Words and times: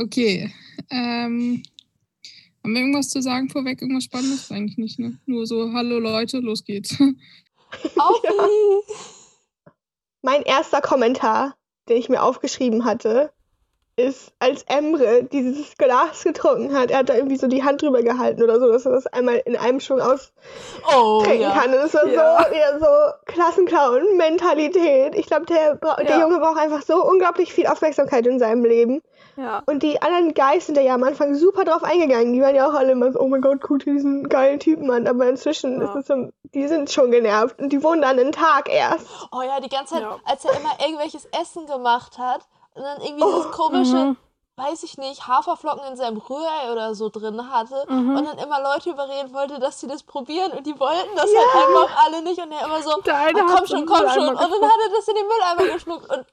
Okay. 0.00 0.50
Ähm, 0.88 1.62
haben 2.64 2.72
wir 2.72 2.80
irgendwas 2.80 3.10
zu 3.10 3.20
sagen 3.20 3.50
vorweg? 3.50 3.82
Irgendwas 3.82 4.04
Spannendes? 4.04 4.50
Eigentlich 4.50 4.78
nicht, 4.78 4.98
ne? 4.98 5.18
Nur 5.26 5.46
so, 5.46 5.74
hallo 5.74 5.98
Leute, 5.98 6.38
los 6.38 6.64
geht's. 6.64 6.98
Auf 7.96 8.22
Ja. 8.24 8.32
Mein 10.22 10.42
erster 10.42 10.80
Kommentar, 10.80 11.56
den 11.88 11.98
ich 11.98 12.08
mir 12.08 12.22
aufgeschrieben 12.22 12.86
hatte, 12.86 13.32
ist, 14.00 14.32
als 14.38 14.62
Emre 14.68 15.24
dieses 15.24 15.76
Glas 15.76 16.24
getrunken 16.24 16.76
hat, 16.76 16.90
er 16.90 16.98
hat 16.98 17.08
da 17.08 17.14
irgendwie 17.14 17.36
so 17.36 17.46
die 17.46 17.62
Hand 17.62 17.82
drüber 17.82 18.02
gehalten 18.02 18.42
oder 18.42 18.58
so, 18.58 18.70
dass 18.70 18.86
er 18.86 18.92
das 18.92 19.06
einmal 19.06 19.36
in 19.44 19.56
einem 19.56 19.80
Schwung 19.80 20.00
austrinken 20.00 20.32
Oh, 20.96 21.22
ja. 21.24 21.50
kann. 21.52 21.68
Und 21.74 21.80
es 21.80 21.94
war 21.94 22.06
Ja. 22.06 22.44
so, 22.44 22.50
wieder 22.50 22.78
so 22.80 22.86
Klassenclown-Mentalität. 23.26 25.14
Ich 25.14 25.26
glaube, 25.26 25.46
der, 25.46 25.76
der 25.76 26.04
Ja. 26.08 26.20
Junge 26.20 26.38
braucht 26.38 26.58
einfach 26.58 26.82
so 26.82 27.02
unglaublich 27.04 27.52
viel 27.52 27.66
Aufmerksamkeit 27.66 28.26
in 28.26 28.38
seinem 28.38 28.64
Leben. 28.64 29.02
Ja. 29.36 29.62
Und 29.66 29.82
die 29.82 30.02
anderen 30.02 30.34
Guys 30.34 30.66
sind 30.66 30.76
da 30.76 30.82
ja 30.82 30.94
am 30.94 31.02
Anfang 31.04 31.34
super 31.34 31.64
drauf 31.64 31.82
eingegangen. 31.84 32.32
Die 32.32 32.42
waren 32.42 32.54
ja 32.54 32.68
auch 32.68 32.74
alle 32.74 32.92
immer 32.92 33.12
so, 33.12 33.20
oh 33.20 33.28
mein 33.28 33.40
Gott, 33.40 33.60
guck 33.62 33.78
dir 33.80 33.92
diesen 33.94 34.28
geilen 34.28 34.58
Typen 34.60 34.90
an. 34.90 35.06
Aber 35.06 35.26
inzwischen 35.28 35.80
Ja. 35.80 35.88
ist 35.88 35.94
es 35.96 36.06
so, 36.08 36.28
die 36.54 36.66
sind 36.68 36.90
schon 36.90 37.10
genervt. 37.10 37.58
Und 37.60 37.70
die 37.70 37.82
wohnen 37.82 38.02
dann 38.02 38.18
einen 38.18 38.32
Tag 38.32 38.68
erst. 38.68 39.06
Oh 39.32 39.42
ja, 39.42 39.60
die 39.60 39.68
ganze 39.68 39.94
Zeit, 39.94 40.02
Ja. 40.02 40.18
als 40.24 40.44
er 40.44 40.52
immer 40.52 40.72
irgendwelches 40.80 41.26
Essen 41.40 41.66
gemacht 41.66 42.18
hat 42.18 42.40
und 42.80 42.86
dann 42.86 43.00
irgendwie 43.02 43.24
Oh, 43.24 43.36
dieses 43.36 43.50
komische, 43.52 43.96
Mhm. 43.96 44.16
weiß 44.56 44.82
ich 44.82 44.98
nicht, 44.98 45.26
Haferflocken 45.26 45.84
in 45.88 45.96
seinem 45.96 46.18
Rührei 46.18 46.72
oder 46.72 46.94
so 46.94 47.08
drin 47.08 47.50
hatte 47.50 47.84
Mhm. 47.88 48.16
und 48.16 48.24
dann 48.24 48.38
immer 48.38 48.60
Leute 48.62 48.90
überreden 48.90 49.32
wollte, 49.32 49.58
dass 49.58 49.80
sie 49.80 49.86
das 49.86 50.02
probieren 50.02 50.52
und 50.52 50.66
die 50.66 50.78
wollten 50.78 51.14
das 51.16 51.30
halt 51.34 51.54
einfach 51.68 52.04
alle 52.06 52.22
nicht 52.22 52.40
und 52.40 52.52
er 52.52 52.64
immer 52.66 52.82
so, 52.82 52.90
oh, 52.90 53.02
komm 53.46 53.66
schon, 53.66 53.86
komm 53.86 54.08
schon 54.08 54.28
und 54.28 54.40
dann 54.40 54.50
hat 54.52 54.80
er 54.84 54.90
das 54.96 55.08
in 55.08 55.14
den 55.14 55.26
Mülleimer 55.28 55.64
geschluckt 55.74 56.10
und 56.10 56.26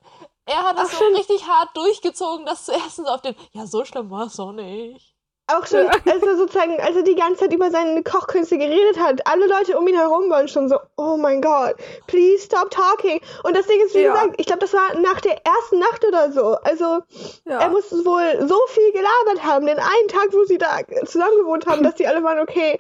er 0.46 0.64
hat 0.64 0.78
es 0.80 0.92
so 0.98 1.04
richtig 1.16 1.46
hart 1.48 1.76
durchgezogen, 1.76 2.46
das 2.46 2.66
zu 2.66 2.72
essen, 2.74 3.06
so 3.06 3.12
auf 3.12 3.22
den, 3.22 3.36
ja, 3.52 3.66
so 3.68 3.84
schlimm 3.86 4.10
war 4.10 4.28
es 4.28 4.36
doch 4.38 4.54
nicht. 4.54 5.14
Auch 5.50 5.66
schon, 5.66 5.86
Ja. 5.86 5.92
als 6.12 6.24
er 6.24 6.36
sozusagen, 6.36 6.78
als 6.82 6.98
er 6.98 7.04
die 7.04 7.16
ganze 7.16 7.42
Zeit 7.42 7.54
über 7.54 7.72
seine 7.72 8.04
Kochkünste 8.04 8.58
geredet 8.58 9.00
hat, 9.00 9.26
alle 9.26 9.48
Leute 9.48 9.78
um 9.78 9.88
ihn 9.88 9.96
herum 9.96 10.30
waren 10.30 10.50
schon 10.50 10.68
so, 10.68 10.78
oh 10.98 11.16
mein 11.16 11.42
Gott, 11.42 11.76
please 12.08 12.44
stop 12.44 12.70
talking. 12.70 13.22
Und 13.44 13.56
das 13.56 13.66
Ding 13.68 13.80
ist, 13.80 13.96
wie 13.96 14.02
Ja. 14.02 14.12
gesagt, 14.14 14.36
ich 14.38 14.46
glaube, 14.46 14.60
das 14.60 14.74
war 14.74 14.94
nach 15.00 15.22
der 15.22 15.46
ersten 15.46 15.80
Nacht 15.80 16.06
oder 16.06 16.34
so. 16.34 16.58
Also, 16.64 17.00
Ja. 17.46 17.62
er 17.62 17.70
muss 17.70 17.92
wohl 17.92 18.46
so 18.46 18.60
viel 18.68 18.92
gelabert 18.92 19.44
haben, 19.46 19.66
den 19.66 19.80
einen 19.80 20.08
Tag, 20.10 20.28
wo 20.34 20.44
sie 20.44 20.58
da 20.58 20.80
zusammen 21.06 21.38
gewohnt 21.40 21.66
haben, 21.66 21.82
dass 21.84 21.96
die 21.96 22.08
alle 22.08 22.24
waren, 22.24 22.40
okay, 22.40 22.78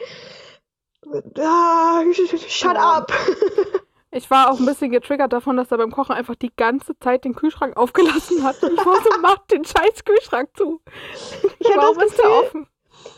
ah, 1.39 2.03
shut 2.47 2.75
up. 2.75 3.13
Ich 4.11 4.31
war 4.31 4.51
auch 4.51 4.59
ein 4.59 4.65
bisschen 4.65 4.89
getriggert 4.91 5.33
davon, 5.33 5.57
dass 5.57 5.69
er 5.71 5.77
beim 5.77 5.91
Kochen 5.91 6.13
einfach 6.13 6.35
die 6.35 6.51
ganze 6.55 6.97
Zeit 6.99 7.25
den 7.25 7.35
Kühlschrank 7.35 7.75
aufgelassen 7.77 8.43
hat. 8.43 8.55
Ich 8.63 8.85
war 8.85 8.95
so, 9.03 9.09
mach 9.21 9.39
den 9.47 9.65
scheiß 9.65 10.05
Kühlschrank 10.05 10.49
zu. 10.55 10.81
Ich 11.59 11.67
Warum 11.75 11.97
das 11.97 12.07
ist 12.11 12.17
der 12.17 12.31
offen? 12.31 12.67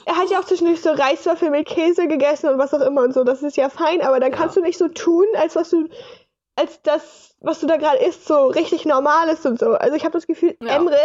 Er 0.05 0.17
hat 0.17 0.29
ja 0.29 0.39
auch 0.39 0.45
zwischendurch 0.45 0.81
so 0.81 0.91
Reiswürfel 0.91 1.51
mit 1.51 1.67
Käse 1.67 2.07
gegessen 2.07 2.49
und 2.49 2.57
was 2.57 2.73
auch 2.73 2.81
immer 2.81 3.01
und 3.03 3.13
so. 3.13 3.23
Das 3.23 3.43
ist 3.43 3.55
ja 3.57 3.69
fein, 3.69 4.01
aber 4.01 4.19
dann 4.19 4.31
Ja. 4.31 4.37
kannst 4.37 4.57
du 4.57 4.61
nicht 4.61 4.77
so 4.77 4.87
tun, 4.87 5.25
als 5.35 5.55
was 5.55 5.69
du, 5.69 5.87
als 6.55 6.81
das, 6.81 7.35
was 7.39 7.59
du 7.59 7.67
da 7.67 7.77
gerade 7.77 8.03
isst, 8.03 8.25
so 8.27 8.47
richtig 8.47 8.85
normal 8.85 9.29
ist 9.29 9.45
und 9.45 9.59
so. 9.59 9.71
Also 9.71 9.95
ich 9.95 10.03
habe 10.03 10.13
das 10.13 10.27
Gefühl, 10.27 10.57
Ja. 10.61 10.75
Emre 10.75 10.97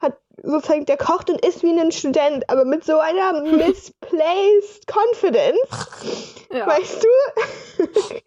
hat 0.00 0.16
sozusagen, 0.42 0.86
der 0.86 0.96
kocht 0.96 1.28
und 1.30 1.44
isst 1.44 1.62
wie 1.62 1.78
ein 1.78 1.92
Student, 1.92 2.48
aber 2.48 2.64
mit 2.64 2.84
so 2.84 2.98
einer 2.98 3.40
misplaced 3.56 4.86
confidence, 4.86 5.88
Ja, 6.52 6.66
weißt 6.66 7.04
du? 7.04 7.84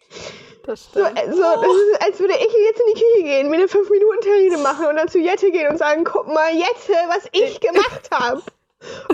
das 0.64 0.84
So, 0.92 1.00
stimmt. 1.04 1.18
äh, 1.18 1.32
so, 1.32 1.40
das 1.42 1.72
ist, 1.76 2.02
als 2.02 2.20
würde 2.20 2.34
ich 2.34 2.52
jetzt 2.52 2.80
in 2.80 2.86
die 2.94 3.00
Küche 3.00 3.22
gehen, 3.24 3.50
mir 3.50 3.56
eine 3.56 3.66
5-Minuten-Terrine 3.66 4.58
machen 4.58 4.86
und 4.86 4.96
dann 4.96 5.08
zu 5.08 5.18
Jette 5.18 5.50
gehen 5.50 5.68
und 5.70 5.78
sagen, 5.78 6.04
guck 6.04 6.26
mal, 6.28 6.50
Jette, 6.52 6.94
was 7.08 7.28
ich 7.32 7.60
gemacht 7.60 8.08
habe. 8.12 8.42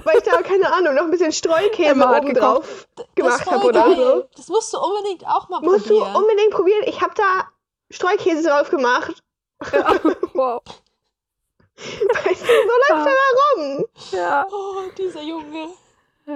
Weil 0.04 0.16
ich 0.18 0.24
da, 0.24 0.40
keine 0.40 0.72
Ahnung, 0.72 0.94
noch 0.94 1.02
ein 1.02 1.10
bisschen 1.10 1.30
Streukäse 1.32 1.90
Emma 1.90 2.16
oben 2.16 2.32
drauf 2.32 2.86
gemacht 3.14 3.44
habe 3.50 3.66
oder 3.66 3.94
so. 3.94 4.24
Das 4.34 4.48
musst 4.48 4.72
du 4.72 4.78
unbedingt 4.78 5.26
auch 5.26 5.48
mal 5.50 5.60
Musst 5.60 5.90
du 5.90 5.98
probieren. 5.98 6.16
unbedingt 6.16 6.50
probieren. 6.52 6.82
Ich 6.86 7.00
habe 7.02 7.12
da 7.14 7.48
Streukäse 7.90 8.48
drauf 8.48 8.70
gemacht. 8.70 9.22
Ja. 9.72 9.96
Wow. 10.32 10.62
Weißt 11.76 12.42
du, 12.42 12.46
so 12.46 12.94
läuft 12.94 13.06
er 13.06 13.14
da 13.14 13.62
rum. 13.62 13.84
Ja. 14.12 14.46
oh, 14.50 14.82
dieser 14.96 15.22
Junge. 15.22 15.68
Ja. 16.26 16.34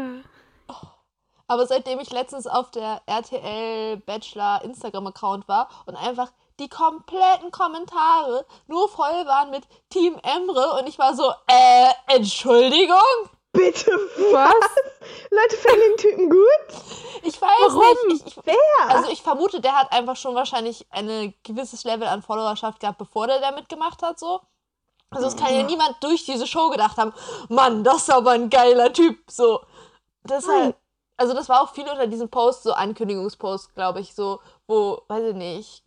Aber 1.53 1.67
seitdem 1.67 2.01
ich 2.01 2.11
letztens 2.11 2.47
auf 2.47 2.71
der 2.71 3.03
RTL 3.05 3.99
Bachelor 3.99 4.63
Instagram-Account 4.65 5.49
war 5.49 5.69
und 5.85 5.97
einfach 5.97 6.33
die 6.59 6.71
kompletten 6.71 7.51
Kommentare 7.51 8.47
nur 8.69 8.89
voll 8.89 9.27
waren 9.27 9.51
mit 9.51 9.65
Team 9.91 10.19
Emre 10.23 10.79
und 10.81 10.89
ich 10.89 10.99
war 10.99 11.15
so, 11.15 11.31
äh, 11.47 11.91
Entschuldigung? 12.07 12.97
Bitte, 13.53 13.91
Was? 14.33 14.55
Leute 15.31 15.57
finden 15.59 15.81
den 15.91 15.97
Typen 15.99 16.31
gut? 16.31 16.83
Ich 17.23 17.39
weiß 17.39 17.51
Warum? 17.67 18.09
nicht. 18.09 18.27
Ich, 18.27 18.39
ich, 18.39 18.43
Wer? 18.47 18.89
also 18.89 19.11
ich 19.11 19.21
vermute, 19.21 19.61
der 19.61 19.79
hat 19.79 19.93
einfach 19.93 20.17
schon 20.17 20.35
wahrscheinlich 20.35 20.87
ein 20.89 21.35
gewisses 21.43 21.85
Level 21.85 22.09
an 22.09 22.23
Followerschaft 22.23 22.81
gehabt, 22.81 22.97
bevor 22.97 23.27
der 23.27 23.41
da 23.41 23.51
mitgemacht 23.51 24.01
hat, 24.01 24.19
so. 24.19 24.41
Also 25.11 25.27
es 25.27 25.37
kann 25.37 25.55
ja 25.55 25.65
niemand 25.65 25.97
durch 26.01 26.25
diese 26.25 26.47
Show 26.47 26.71
gedacht 26.71 26.97
haben, 26.97 27.13
Mann, 27.51 27.85
das 27.85 28.05
ist 28.05 28.11
aber 28.11 28.31
ein 28.31 28.49
geiler 28.49 28.91
Typ, 28.91 29.19
so. 29.31 29.61
Deshalb, 30.25 30.77
also 31.23 31.35
das 31.35 31.49
war 31.49 31.63
auch 31.63 31.73
viel 31.73 31.89
unter 31.89 32.09
diesem 32.09 32.29
Post, 32.29 32.65
so 32.65 32.73
Ankündigungspost, 32.73 33.77
glaube 33.77 34.01
ich, 34.01 34.13
so, 34.13 34.41
wo, 34.67 35.03
weiß 35.07 35.23
ich 35.29 35.37
nicht. 35.37 35.85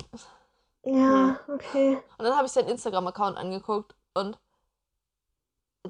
ja, 0.85 1.37
okay. 1.49 1.99
Und 2.17 2.23
dann 2.23 2.37
habe 2.37 2.45
ich 2.45 2.53
seinen 2.53 2.69
Instagram-Account 2.69 3.37
angeguckt 3.37 3.95
und 4.13 4.37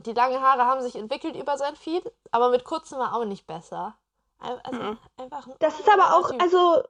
die 0.03 0.13
langen 0.13 0.41
Haare 0.41 0.66
haben 0.66 0.81
sich 0.81 0.95
entwickelt 0.95 1.35
über 1.35 1.59
sein 1.59 1.75
Feed, 1.75 2.11
aber 2.31 2.50
mit 2.50 2.63
kurzen 2.63 2.97
war 2.97 3.16
auch 3.16 3.23
nicht 3.23 3.45
besser. 3.45 3.95
Also 4.39 4.81
Mhm. 4.81 4.97
einfach 5.17 5.45
ein 5.45 5.53
Das 5.59 5.79
ist 5.79 5.89
aber 5.94 6.17
auch, 6.17 6.31
also, 6.39 6.81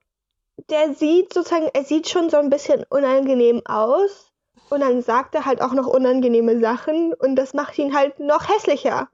der 0.70 0.94
sieht 0.94 1.34
sozusagen, 1.34 1.70
er 1.74 1.84
sieht 1.84 2.08
schon 2.08 2.30
so 2.30 2.38
ein 2.38 2.50
bisschen 2.50 2.86
unangenehm 2.90 3.62
aus. 3.66 4.32
Und 4.70 4.80
dann 4.80 5.02
sagt 5.02 5.36
er 5.36 5.46
halt 5.46 5.62
auch 5.62 5.74
noch 5.74 5.88
unangenehme 5.88 6.60
Sachen. 6.62 7.14
Und 7.14 7.36
das 7.36 7.54
macht 7.54 7.78
ihn 7.78 7.94
halt 7.94 8.20
noch 8.20 8.48
hässlicher. 8.48 9.10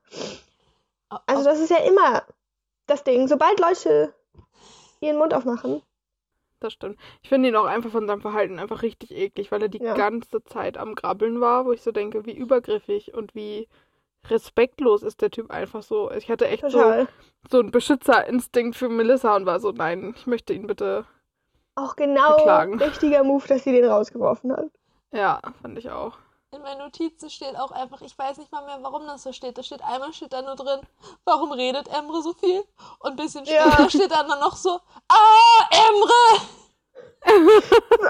Also, 1.26 1.44
das 1.44 1.60
ist 1.60 1.72
ja 1.72 1.80
immer 1.80 2.24
das 2.92 3.04
Ding. 3.04 3.28
Sobald 3.28 3.60
Leute 3.60 4.14
ihren 5.00 5.18
Mund 5.18 5.34
aufmachen. 5.34 5.82
Das 6.60 6.74
stimmt. 6.74 7.00
Ich 7.24 7.30
finde 7.30 7.50
ihn 7.50 7.56
auch 7.56 7.66
einfach 7.66 7.90
von 7.90 8.06
seinem 8.06 8.22
Verhalten 8.22 8.60
einfach 8.60 8.84
richtig 8.84 9.12
eklig, 9.16 9.52
weil 9.52 9.64
er 9.64 9.70
die 9.70 9.82
Ja. 9.82 9.96
ganze 9.96 10.44
Zeit 10.44 10.78
am 10.78 10.94
Grabbeln 10.94 11.42
war, 11.42 11.66
wo 11.66 11.72
ich 11.72 11.82
so 11.82 11.92
denke, 11.92 12.26
wie 12.28 12.38
übergriffig 12.38 13.16
und 13.16 13.34
wie 13.34 13.68
respektlos 14.30 15.02
ist 15.02 15.22
der 15.22 15.32
Typ 15.32 15.50
einfach 15.50 15.82
so. 15.82 16.12
Ich 16.12 16.30
hatte 16.30 16.48
echt 16.48 16.70
so, 16.70 17.08
so 17.50 17.60
einen 17.60 17.72
Beschützerinstinkt 17.72 18.76
für 18.76 18.90
Melissa 18.90 19.36
und 19.36 19.48
war 19.48 19.60
so, 19.60 19.72
nein, 19.72 20.14
ich 20.16 20.28
möchte 20.28 20.54
ihn 20.54 20.68
bitte. 20.68 21.06
Auch 21.74 21.96
genau 21.96 22.36
Verklagen. 22.36 22.80
richtiger 22.80 23.24
Move, 23.24 23.48
dass 23.48 23.64
sie 23.64 23.72
den 23.72 23.86
rausgeworfen 23.86 24.52
hat. 24.56 24.68
Ja, 25.12 25.40
fand 25.64 25.80
ich 25.80 25.90
auch. 25.90 26.20
In 26.54 26.64
meinen 26.64 26.80
Notizen 26.80 27.30
steht 27.30 27.56
auch 27.58 27.72
einfach, 27.72 28.02
ich 28.02 28.18
weiß 28.20 28.38
nicht 28.38 28.52
mal 28.52 28.66
mehr, 28.66 28.78
warum 28.82 29.08
das 29.08 29.24
so 29.24 29.32
steht. 29.32 29.58
Da 29.58 29.64
steht 29.64 29.82
einmal 29.82 30.12
steht 30.12 30.34
da 30.34 30.42
nur 30.42 30.58
drin, 30.58 30.82
warum 31.24 31.54
redet 31.54 31.88
Emre 31.88 32.22
so 32.22 32.34
viel? 32.34 32.62
Und 33.00 33.12
ein 33.12 33.16
bisschen 33.16 33.46
Ja. 33.46 33.72
später 33.72 33.90
steht 33.90 34.12
dann 34.12 34.28
noch 34.28 34.58
so, 34.58 34.82
ah, 35.08 35.70
Emre! 35.72 36.42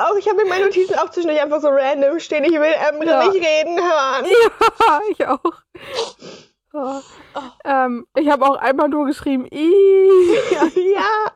Auch, 0.10 0.16
ich 0.16 0.28
habe 0.28 0.42
in 0.42 0.50
meinen 0.50 0.66
Notizen 0.66 0.98
auch 0.98 1.10
zwischendurch 1.12 1.40
einfach 1.40 1.62
so 1.62 1.68
random 1.70 2.20
stehen. 2.20 2.44
Ich 2.44 2.54
will 2.54 2.64
Emre 2.64 3.06
Ja. 3.06 3.28
nicht 3.28 3.46
reden 3.46 3.78
hören. 3.80 4.26
Ja, 4.80 5.02
ich 5.12 5.28
auch. 5.28 5.54
Ja. 6.74 7.02
Ähm, 7.64 8.08
ich 8.16 8.28
habe 8.28 8.44
auch 8.50 8.56
einmal 8.56 8.90
nur 8.90 9.06
geschrieben, 9.06 9.46
ja. 9.52 11.32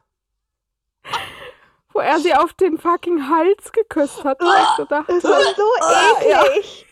wo 1.94 2.00
er 2.00 2.20
sie 2.20 2.34
auf 2.34 2.54
den 2.54 2.80
fucking 2.80 3.30
Hals 3.30 3.72
geküsst 3.72 4.24
hat. 4.24 4.42
Und 4.42 4.48
ich 4.48 4.68
so 4.78 4.86
dachte, 4.86 5.14
Das 5.14 5.24
war 5.24 5.40
so 5.44 6.28
ja. 6.28 6.42
eklig. 6.46 6.85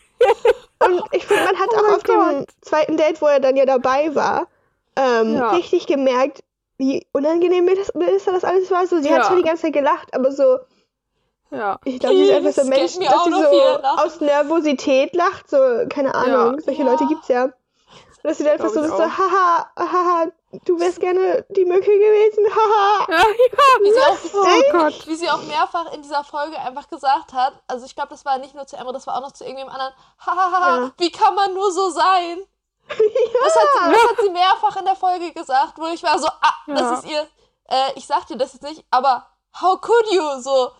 Und 0.80 1.02
ich 1.12 1.24
finde, 1.26 1.44
man 1.44 1.56
hat 1.58 1.68
Oh 1.72 1.76
auch 1.76 1.96
auf 1.96 2.02
dem 2.02 2.46
zweiten 2.60 2.96
Date, 2.96 3.20
wo 3.22 3.26
er 3.26 3.40
dann 3.40 3.56
ja 3.56 3.64
dabei 3.64 4.14
war, 4.14 4.48
ähm, 4.96 5.36
Ja. 5.36 5.50
richtig 5.50 5.86
gemerkt, 5.86 6.42
wie 6.76 7.06
unangenehm 7.12 7.64
Melissa 7.64 7.92
Melissa 7.96 8.32
das 8.32 8.44
alles 8.44 8.70
war. 8.70 8.86
So, 8.86 9.00
sie 9.00 9.08
hat 9.10 9.18
Ja. 9.22 9.24
zwar 9.24 9.36
die 9.36 9.42
ganze 9.44 9.62
Zeit 9.62 9.72
gelacht, 9.72 10.12
aber 10.14 10.32
so, 10.32 10.58
ja. 11.50 11.78
ich 11.84 12.00
glaube, 12.00 12.16
sie 12.16 12.22
ist 12.24 12.32
einfach 12.32 12.52
so 12.52 12.60
ein 12.62 12.68
Mensch, 12.68 12.96
mir 12.96 13.08
dass 13.08 13.24
sie 13.24 13.30
so 13.30 13.82
aus 14.02 14.20
Nervosität 14.20 15.14
lacht. 15.14 15.48
So, 15.48 15.56
keine 15.88 16.14
Ahnung, 16.14 16.60
solche 16.60 16.82
Ja. 16.82 16.90
Leute 16.90 17.06
gibt's 17.06 17.28
ja. 17.28 17.44
Und 17.44 17.52
dass 18.30 18.38
sie 18.38 18.44
dann 18.44 18.54
einfach 18.54 18.70
so, 18.70 18.82
so, 18.82 18.98
haha, 18.98 19.66
haha, 19.78 20.26
du 20.64 20.78
wärst 20.78 21.00
gerne 21.00 21.44
die 21.50 21.64
Mücke 21.64 21.90
gewesen, 21.90 22.44
haha. 22.54 23.06
Ja, 23.10 23.24
Wie 23.80 23.92
sie, 23.92 23.98
ja. 23.98 24.06
auch, 24.08 24.16
Oh 24.34 24.72
Gott. 24.72 25.06
wie 25.06 25.14
sie 25.16 25.30
auch 25.30 25.42
mehrfach 25.42 25.92
in 25.92 26.02
dieser 26.02 26.24
Folge 26.24 26.58
einfach 26.58 26.88
gesagt 26.88 27.32
hat, 27.32 27.52
also 27.66 27.84
ich 27.86 27.94
glaube, 27.94 28.10
das 28.10 28.24
war 28.24 28.38
nicht 28.38 28.54
nur 28.54 28.66
zu 28.66 28.76
Emre, 28.76 28.92
das 28.92 29.06
war 29.06 29.16
auch 29.16 29.20
noch 29.22 29.32
zu 29.32 29.44
irgendjemand 29.44 29.76
anderen, 29.78 29.94
hahaha, 30.18 30.78
Ja. 30.84 30.92
wie 30.98 31.10
kann 31.10 31.34
man 31.34 31.54
nur 31.54 31.70
so 31.72 31.90
sein? 31.90 32.44
Das, 32.88 33.54
hat 33.56 33.68
sie, 33.72 33.92
das 33.92 34.02
hat 34.10 34.16
sie 34.22 34.30
mehrfach 34.30 34.76
in 34.76 34.84
der 34.84 34.96
Folge 34.96 35.32
gesagt, 35.32 35.74
wo 35.78 35.86
ich 35.86 36.02
war 36.02 36.18
so, 36.18 36.26
ah, 36.28 36.54
Ja. 36.66 36.74
das 36.74 36.98
ist 37.00 37.10
ihr, 37.10 37.22
äh, 37.68 37.92
ich 37.96 38.06
sag 38.06 38.26
dir 38.26 38.36
das 38.36 38.52
jetzt 38.52 38.62
nicht, 38.62 38.84
aber 38.90 39.26
how 39.60 39.80
could 39.80 40.10
you, 40.12 40.40
so, 40.40 40.70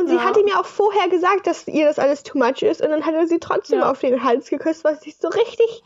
Und 0.00 0.08
sie 0.08 0.14
Ja. 0.16 0.24
hat 0.24 0.36
ihm 0.36 0.46
ja 0.48 0.58
auch 0.60 0.64
vorher 0.66 1.08
gesagt, 1.08 1.46
dass 1.46 1.66
ihr 1.68 1.86
das 1.86 1.98
alles 1.98 2.22
too 2.22 2.38
much 2.38 2.62
ist. 2.62 2.80
Und 2.80 2.90
dann 2.90 3.04
hat 3.04 3.14
er 3.14 3.26
sie 3.26 3.38
trotzdem 3.38 3.80
Ja. 3.80 3.90
auf 3.90 4.00
den 4.00 4.22
Hals 4.24 4.48
geküsst, 4.48 4.82
was 4.84 5.04
ich 5.04 5.16
so 5.18 5.28
richtig 5.28 5.82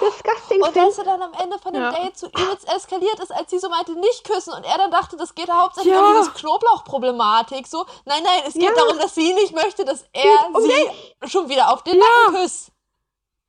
disgusting 0.00 0.60
Und 0.62 0.72
finde. 0.72 0.88
dass 0.88 0.98
er 0.98 1.04
dann 1.04 1.22
am 1.22 1.32
Ende 1.42 1.58
von 1.58 1.72
dem 1.72 1.82
Ja. 1.82 1.92
Date 1.92 2.16
so 2.18 2.26
übelst 2.26 2.68
eskaliert 2.74 3.18
ist, 3.20 3.32
als 3.32 3.50
sie 3.50 3.58
so 3.58 3.68
meinte, 3.68 3.92
nicht 3.98 4.24
küssen. 4.24 4.52
Und 4.52 4.64
er 4.64 4.76
dann 4.78 4.90
dachte, 4.90 5.16
das 5.16 5.34
geht 5.34 5.50
hauptsächlich 5.50 5.94
Ja. 5.94 6.00
um 6.06 6.14
diese 6.18 6.30
Knoblauchproblematik. 6.32 7.66
So, 7.66 7.84
nein, 8.04 8.22
nein, 8.22 8.42
es 8.46 8.54
geht 8.54 8.62
Ja. 8.64 8.74
darum, 8.74 8.98
dass 8.98 9.14
sie 9.14 9.32
nicht 9.34 9.54
möchte, 9.54 9.84
dass 9.84 10.04
er 10.12 10.22
Geht 10.22 10.54
um 10.54 10.62
sie 10.62 11.28
schon 11.28 11.48
wieder 11.48 11.72
auf 11.72 11.82
den 11.84 11.98
Nacken 11.98 12.34
küsst. 12.42 12.70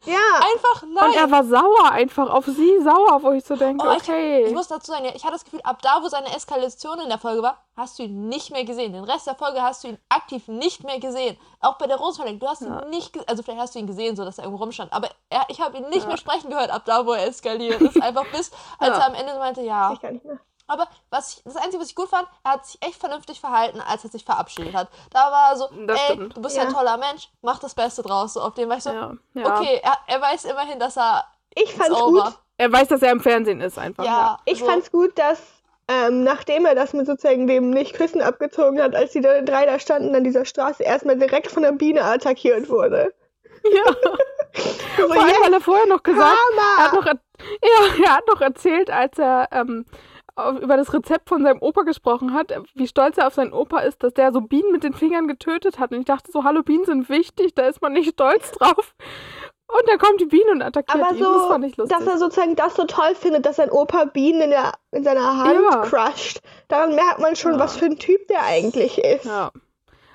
Ja, 0.06 0.20
Einfach 0.54 0.84
nein. 0.88 1.10
Und 1.10 1.16
er 1.16 1.32
war 1.32 1.44
sauer 1.44 1.92
einfach 1.92 2.30
auf 2.30 2.46
sie, 2.46 2.80
sauer, 2.82 3.22
wo 3.24 3.32
ich 3.32 3.44
so 3.46 3.56
denke, 3.56 3.86
Oh, 3.88 3.92
ich, 3.92 4.04
okay. 4.04 4.46
ich 4.46 4.54
muss 4.54 4.68
dazu 4.68 4.92
sagen, 4.92 5.06
ja, 5.06 5.12
ich 5.16 5.24
hatte 5.24 5.34
das 5.34 5.44
Gefühl, 5.44 5.62
ab 5.64 5.82
da, 5.82 6.00
wo 6.02 6.08
seine 6.08 6.34
Eskalation 6.36 7.00
in 7.00 7.10
der 7.10 7.18
Folge 7.18 7.42
war, 7.42 7.64
hast 7.76 7.98
du 8.00 8.04
ihn 8.04 8.28
nicht 8.30 8.52
mehr 8.52 8.64
gesehen. 8.66 8.94
Den 8.94 9.04
Rest 9.04 9.28
der 9.28 9.36
Folge 9.36 9.62
hast 9.62 9.84
du 9.84 9.90
ihn 9.90 9.98
aktiv 10.10 10.48
nicht 10.48 10.84
mehr 10.84 11.00
gesehen. 11.00 11.38
Auch 11.60 11.78
bei 11.78 11.88
der 11.88 11.98
Rosenverlegung, 11.98 12.40
du 12.40 12.48
hast 12.48 12.62
Ja. 12.62 12.82
ihn 12.84 12.90
nicht, 12.90 13.14
ge- 13.14 13.24
also 13.28 13.44
vielleicht 13.44 13.60
hast 13.62 13.76
du 13.76 13.80
ihn 13.80 13.88
gesehen, 13.88 14.16
so 14.16 14.24
dass 14.26 14.38
er 14.38 14.46
irgendwo 14.46 14.64
rumstand, 14.64 14.94
aber 14.94 15.10
er, 15.30 15.44
ich 15.50 15.60
habe 15.62 15.78
ihn 15.78 15.90
nicht 15.90 16.08
mehr 16.08 16.18
sprechen 16.18 16.50
gehört, 16.50 16.70
ab 16.70 16.84
da, 16.86 17.06
wo 17.06 17.14
er 17.14 17.28
eskaliert 17.28 17.82
ist. 17.82 18.02
Einfach 18.02 18.26
bis, 18.32 18.52
als 18.80 18.98
Ja. 18.98 19.04
er 19.04 19.08
am 19.08 19.14
Ende 19.16 19.38
meinte, 19.40 19.62
ja. 19.62 19.92
ich 19.94 20.00
gar 20.02 20.12
nicht 20.12 20.24
mehr. 20.26 20.40
Aber 20.68 20.88
was 21.12 21.34
ich, 21.38 21.44
das 21.44 21.56
Einzige, 21.58 21.80
was 21.82 21.90
ich 21.90 21.96
gut 21.96 22.10
fand, 22.10 22.28
er 22.44 22.52
hat 22.54 22.66
sich 22.66 22.82
echt 22.82 23.00
vernünftig 23.00 23.40
verhalten, 23.40 23.80
als 23.82 24.04
er 24.04 24.10
sich 24.10 24.26
verabschiedet 24.26 24.74
hat. 24.74 24.90
Da 25.12 25.32
war 25.32 25.52
er 25.52 25.58
so, 25.58 25.68
Das 25.86 26.00
ey, 26.00 26.14
stimmt. 26.16 26.38
du 26.38 26.42
bist 26.42 26.58
Ja. 26.58 26.64
ein 26.64 26.74
toller 26.74 26.98
Mensch, 26.98 27.30
mach 27.42 27.60
das 27.60 27.76
Beste 27.76 28.02
draus. 28.02 28.34
So, 28.34 28.42
auf 28.42 28.54
dem 28.56 28.68
war 28.70 28.78
ich 28.78 28.84
so, 28.84 28.90
ja, 28.92 29.14
ja. 29.36 29.56
okay, 29.60 29.80
er, 29.84 29.98
er 30.08 30.22
weiß 30.22 30.46
immerhin, 30.46 30.80
dass 30.80 30.98
er 30.98 31.24
Ich 31.56 31.74
fand's 31.74 31.92
over. 32.02 32.24
gut. 32.24 32.34
Er 32.58 32.72
weiß, 32.72 32.88
dass 32.88 33.02
er 33.02 33.12
im 33.12 33.20
Fernsehen 33.20 33.62
ist 33.62 33.78
einfach. 33.78 34.06
Ja, 34.06 34.40
Ich 34.46 34.60
so. 34.60 34.66
fand's 34.66 34.92
gut, 34.92 35.18
dass 35.20 35.40
ähm, 35.88 36.24
nachdem 36.24 36.66
er 36.66 36.74
das 36.74 36.94
mit 36.94 37.06
sozusagen 37.06 37.46
dem 37.46 37.70
Nicht-Küssen 37.70 38.20
abgezogen 38.22 38.82
hat, 38.82 38.96
als 38.96 39.12
die 39.12 39.22
drei 39.22 39.68
da 39.68 39.78
standen 39.78 40.16
an 40.16 40.24
dieser 40.24 40.46
Straße, 40.46 40.82
erstmal 40.82 41.16
direkt 41.20 41.52
von 41.52 41.62
der 41.62 41.74
Biene 41.74 42.04
attackiert 42.04 42.70
wurde. 42.70 43.14
ja. 43.72 43.84
So, 44.04 44.18
Vor 45.08 45.12
allem, 45.22 45.36
weil 45.44 45.54
er 45.54 45.62
vorher 45.62 45.86
noch 45.86 46.02
gesagt 46.02 46.34
er 46.80 46.84
hat 46.86 46.94
noch, 46.94 47.06
er- 47.06 47.20
ja, 47.62 48.04
er 48.06 48.16
hat 48.16 48.28
noch 48.28 48.40
erzählt, 48.42 48.90
als 48.90 49.20
er 49.20 49.48
ähm, 49.52 49.86
über 50.62 50.76
das 50.78 50.94
Rezept 50.94 51.30
von 51.30 51.44
seinem 51.44 51.62
Opa 51.62 51.84
gesprochen 51.84 52.34
hat, 52.34 52.54
wie 52.74 52.88
stolz 52.88 53.18
er 53.18 53.28
auf 53.28 53.34
seinen 53.34 53.54
Opa 53.54 53.80
ist, 53.80 54.04
dass 54.04 54.14
der 54.14 54.34
so 54.34 54.42
Bienen 54.42 54.72
mit 54.72 54.84
den 54.84 54.94
Fingern 54.94 55.28
getötet 55.28 55.80
hat. 55.80 55.92
Und 55.92 56.00
ich 56.00 56.06
dachte 56.06 56.32
so, 56.32 56.44
hallo, 56.44 56.62
Bienen 56.62 56.84
sind 56.86 57.10
wichtig, 57.10 57.54
da 57.56 57.64
ist 57.68 57.82
man 57.82 57.94
nicht 57.94 58.10
stolz 58.12 58.52
drauf. 58.52 58.96
Und 59.68 59.88
dann 59.90 59.98
kommt 59.98 60.20
die 60.22 60.26
Biene 60.26 60.52
und 60.52 60.62
attackiert 60.62 61.04
Aber 61.04 61.16
ihn. 61.16 61.24
das 61.24 61.28
so, 61.34 61.48
fand 61.48 61.66
ich 61.66 61.76
lustig. 61.78 61.98
dass 61.98 62.06
er 62.08 62.18
sozusagen 62.20 62.56
das 62.56 62.76
so 62.76 62.86
toll 62.86 63.16
findet, 63.16 63.46
dass 63.46 63.56
sein 63.56 63.72
Opa 63.72 64.06
Bienen 64.06 64.42
in, 64.42 64.50
der, 64.52 64.74
in 64.92 65.04
seiner 65.04 65.38
Hand 65.38 65.60
Ja. 65.72 65.82
crusht. 65.82 66.42
Daran 66.68 66.94
merkt 66.96 67.20
man 67.20 67.36
schon, 67.36 67.54
Ja. 67.54 67.60
was 67.60 67.78
für 67.78 67.86
ein 67.86 67.98
Typ 67.98 68.28
der 68.28 68.44
eigentlich 68.44 68.98
ist. 69.00 69.26
Ja. 69.26 69.52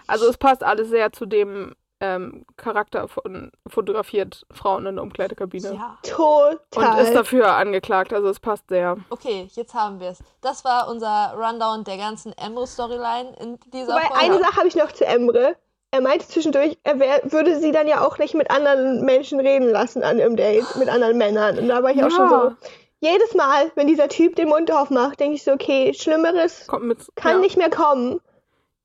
Also 0.07 0.29
es 0.29 0.37
passt 0.39 0.63
alles 0.63 0.89
sehr 0.91 1.13
zu 1.13 1.25
dem 1.27 1.75
ähm, 2.01 2.47
Charakter 2.57 3.09
von 3.09 3.53
fotografiert 3.67 4.47
Frauen 4.51 4.87
in 4.87 4.97
der 4.97 5.03
Umkleidekabine. 5.03 5.75
Ja. 5.75 5.99
Total. 6.03 6.59
Und 6.99 7.07
ist 7.07 7.15
dafür 7.15 7.55
angeklagt, 7.55 8.13
also 8.13 8.29
es 8.29 8.41
passt 8.41 8.69
sehr. 8.69 8.97
Okay, 9.11 9.49
jetzt 9.53 9.75
haben 9.75 10.01
wir 10.01 10.09
es. 10.09 10.19
Das 10.41 10.65
war 10.65 10.89
unser 10.89 11.35
Rundown 11.37 11.85
der 11.85 11.99
ganzen 11.99 12.33
Emro-Storyline 12.33 13.37
in 13.41 13.59
dieser 13.73 13.93
Wobei, 13.93 14.07
Folge. 14.07 14.21
eine 14.21 14.39
Sache 14.39 14.57
habe 14.57 14.69
ich 14.69 14.77
noch 14.77 14.93
zu 14.93 15.07
Emre. 15.07 15.57
Er 15.93 16.01
meinte 16.01 16.27
zwischendurch, 16.27 16.79
er 16.85 17.01
wär, 17.01 17.21
würde 17.25 17.59
sie 17.59 17.73
dann 17.73 17.89
ja 17.89 18.07
auch 18.07 18.17
nicht 18.19 18.35
mit 18.35 18.51
anderen 18.51 19.05
Menschen 19.05 19.41
reden 19.41 19.69
lassen 19.69 20.05
an 20.05 20.19
ihrem 20.19 20.37
Date, 20.37 20.77
mit 20.77 20.89
anderen 20.89 21.19
Männern. 21.19 21.59
Und 21.59 21.69
da 21.69 21.83
war 21.83 21.91
ich 21.91 22.03
auch 22.03 22.11
schon 22.11 22.29
so. 22.29 22.53
Jedes 23.01 23.35
Mal, 23.35 23.73
wenn 23.75 23.87
dieser 23.87 24.09
Typ 24.09 24.37
den 24.37 24.49
Mund 24.49 24.71
aufmacht, 24.71 25.19
denke 25.19 25.35
ich 25.35 25.43
so, 25.43 25.53
okay, 25.53 25.93
Schlimmeres 25.95 26.67
mit. 26.81 26.99
kann 27.17 27.33
ja, 27.33 27.39
nicht 27.39 27.57
mehr 27.57 27.71
kommen. 27.71 28.21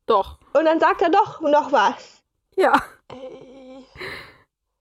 Doch. 0.06 0.40
Und 0.54 0.66
dann 0.66 0.80
sagt 0.80 1.02
er 1.02 1.10
doch 1.10 1.42
noch 1.42 1.72
was. 1.72 2.24
Ja. 2.56 2.74
Ey. 3.12 3.86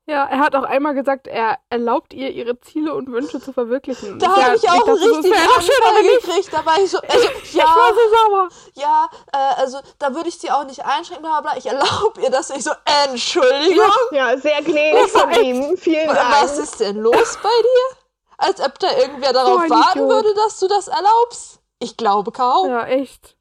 Ja, 0.07 0.27
er 0.27 0.39
hat 0.41 0.55
auch 0.55 0.65
einmal 0.65 0.93
gesagt, 0.95 1.27
er 1.27 1.59
erlaubt 1.71 2.13
ihr, 2.13 2.31
ihre 2.31 2.61
Ziele 2.61 2.95
und 2.95 3.11
Wünsche 3.11 3.41
zu 3.41 3.55
verwirklichen. 3.55 4.19
Da 4.19 4.37
habe 4.37 4.55
ich 4.57 4.69
auch 4.69 4.85
so, 4.85 4.93
richtig 4.93 5.33
aber 5.33 5.57
Anfall 5.57 6.03
nicht. 6.03 6.27
gekriegt. 6.27 6.49
Da 6.53 6.67
war 6.67 6.79
ich 6.79 6.91
so, 6.91 6.99
also, 6.99 7.29
Ich 7.43 7.57
war 7.57 7.65
ja, 7.65 7.95
so 7.95 8.17
sauer. 8.17 8.49
ja, 8.75 9.09
äh, 9.33 9.61
also 9.63 9.79
da 9.99 10.15
würde 10.15 10.29
ich 10.29 10.39
sie 10.39 10.51
auch 10.51 10.65
nicht 10.67 10.85
einschränken, 10.85 11.23
bla 11.23 11.41
bla. 11.41 11.57
Ich 11.57 11.65
erlaube 11.65 12.21
ihr 12.21 12.29
das. 12.31 12.51
Ich 12.51 12.65
so, 12.65 12.73
Entschuldigung, 13.09 13.91
Ja, 14.11 14.37
sehr 14.37 14.61
gnädig 14.61 15.11
von 15.11 15.31
ihm. 15.43 15.75
Vielen 15.79 16.09
Dank. 16.09 16.19
was 16.43 16.59
ist 16.59 16.81
denn 16.81 16.97
los 16.99 17.39
bei 17.43 17.49
dir? 17.49 17.97
Als 18.37 18.61
ob 18.61 18.79
da 18.81 18.89
irgendwer 18.99 19.33
darauf 19.33 19.63
ein 19.63 19.71
warten 19.71 20.01
Idiot. 20.01 20.11
würde, 20.11 20.35
dass 20.35 20.61
du 20.61 20.69
das 20.69 20.89
erlaubst. 20.89 21.61
Ich 21.79 21.97
glaube 21.97 22.31
kaum. 22.31 22.69
Ja, 22.69 22.85
echt. 22.87 23.37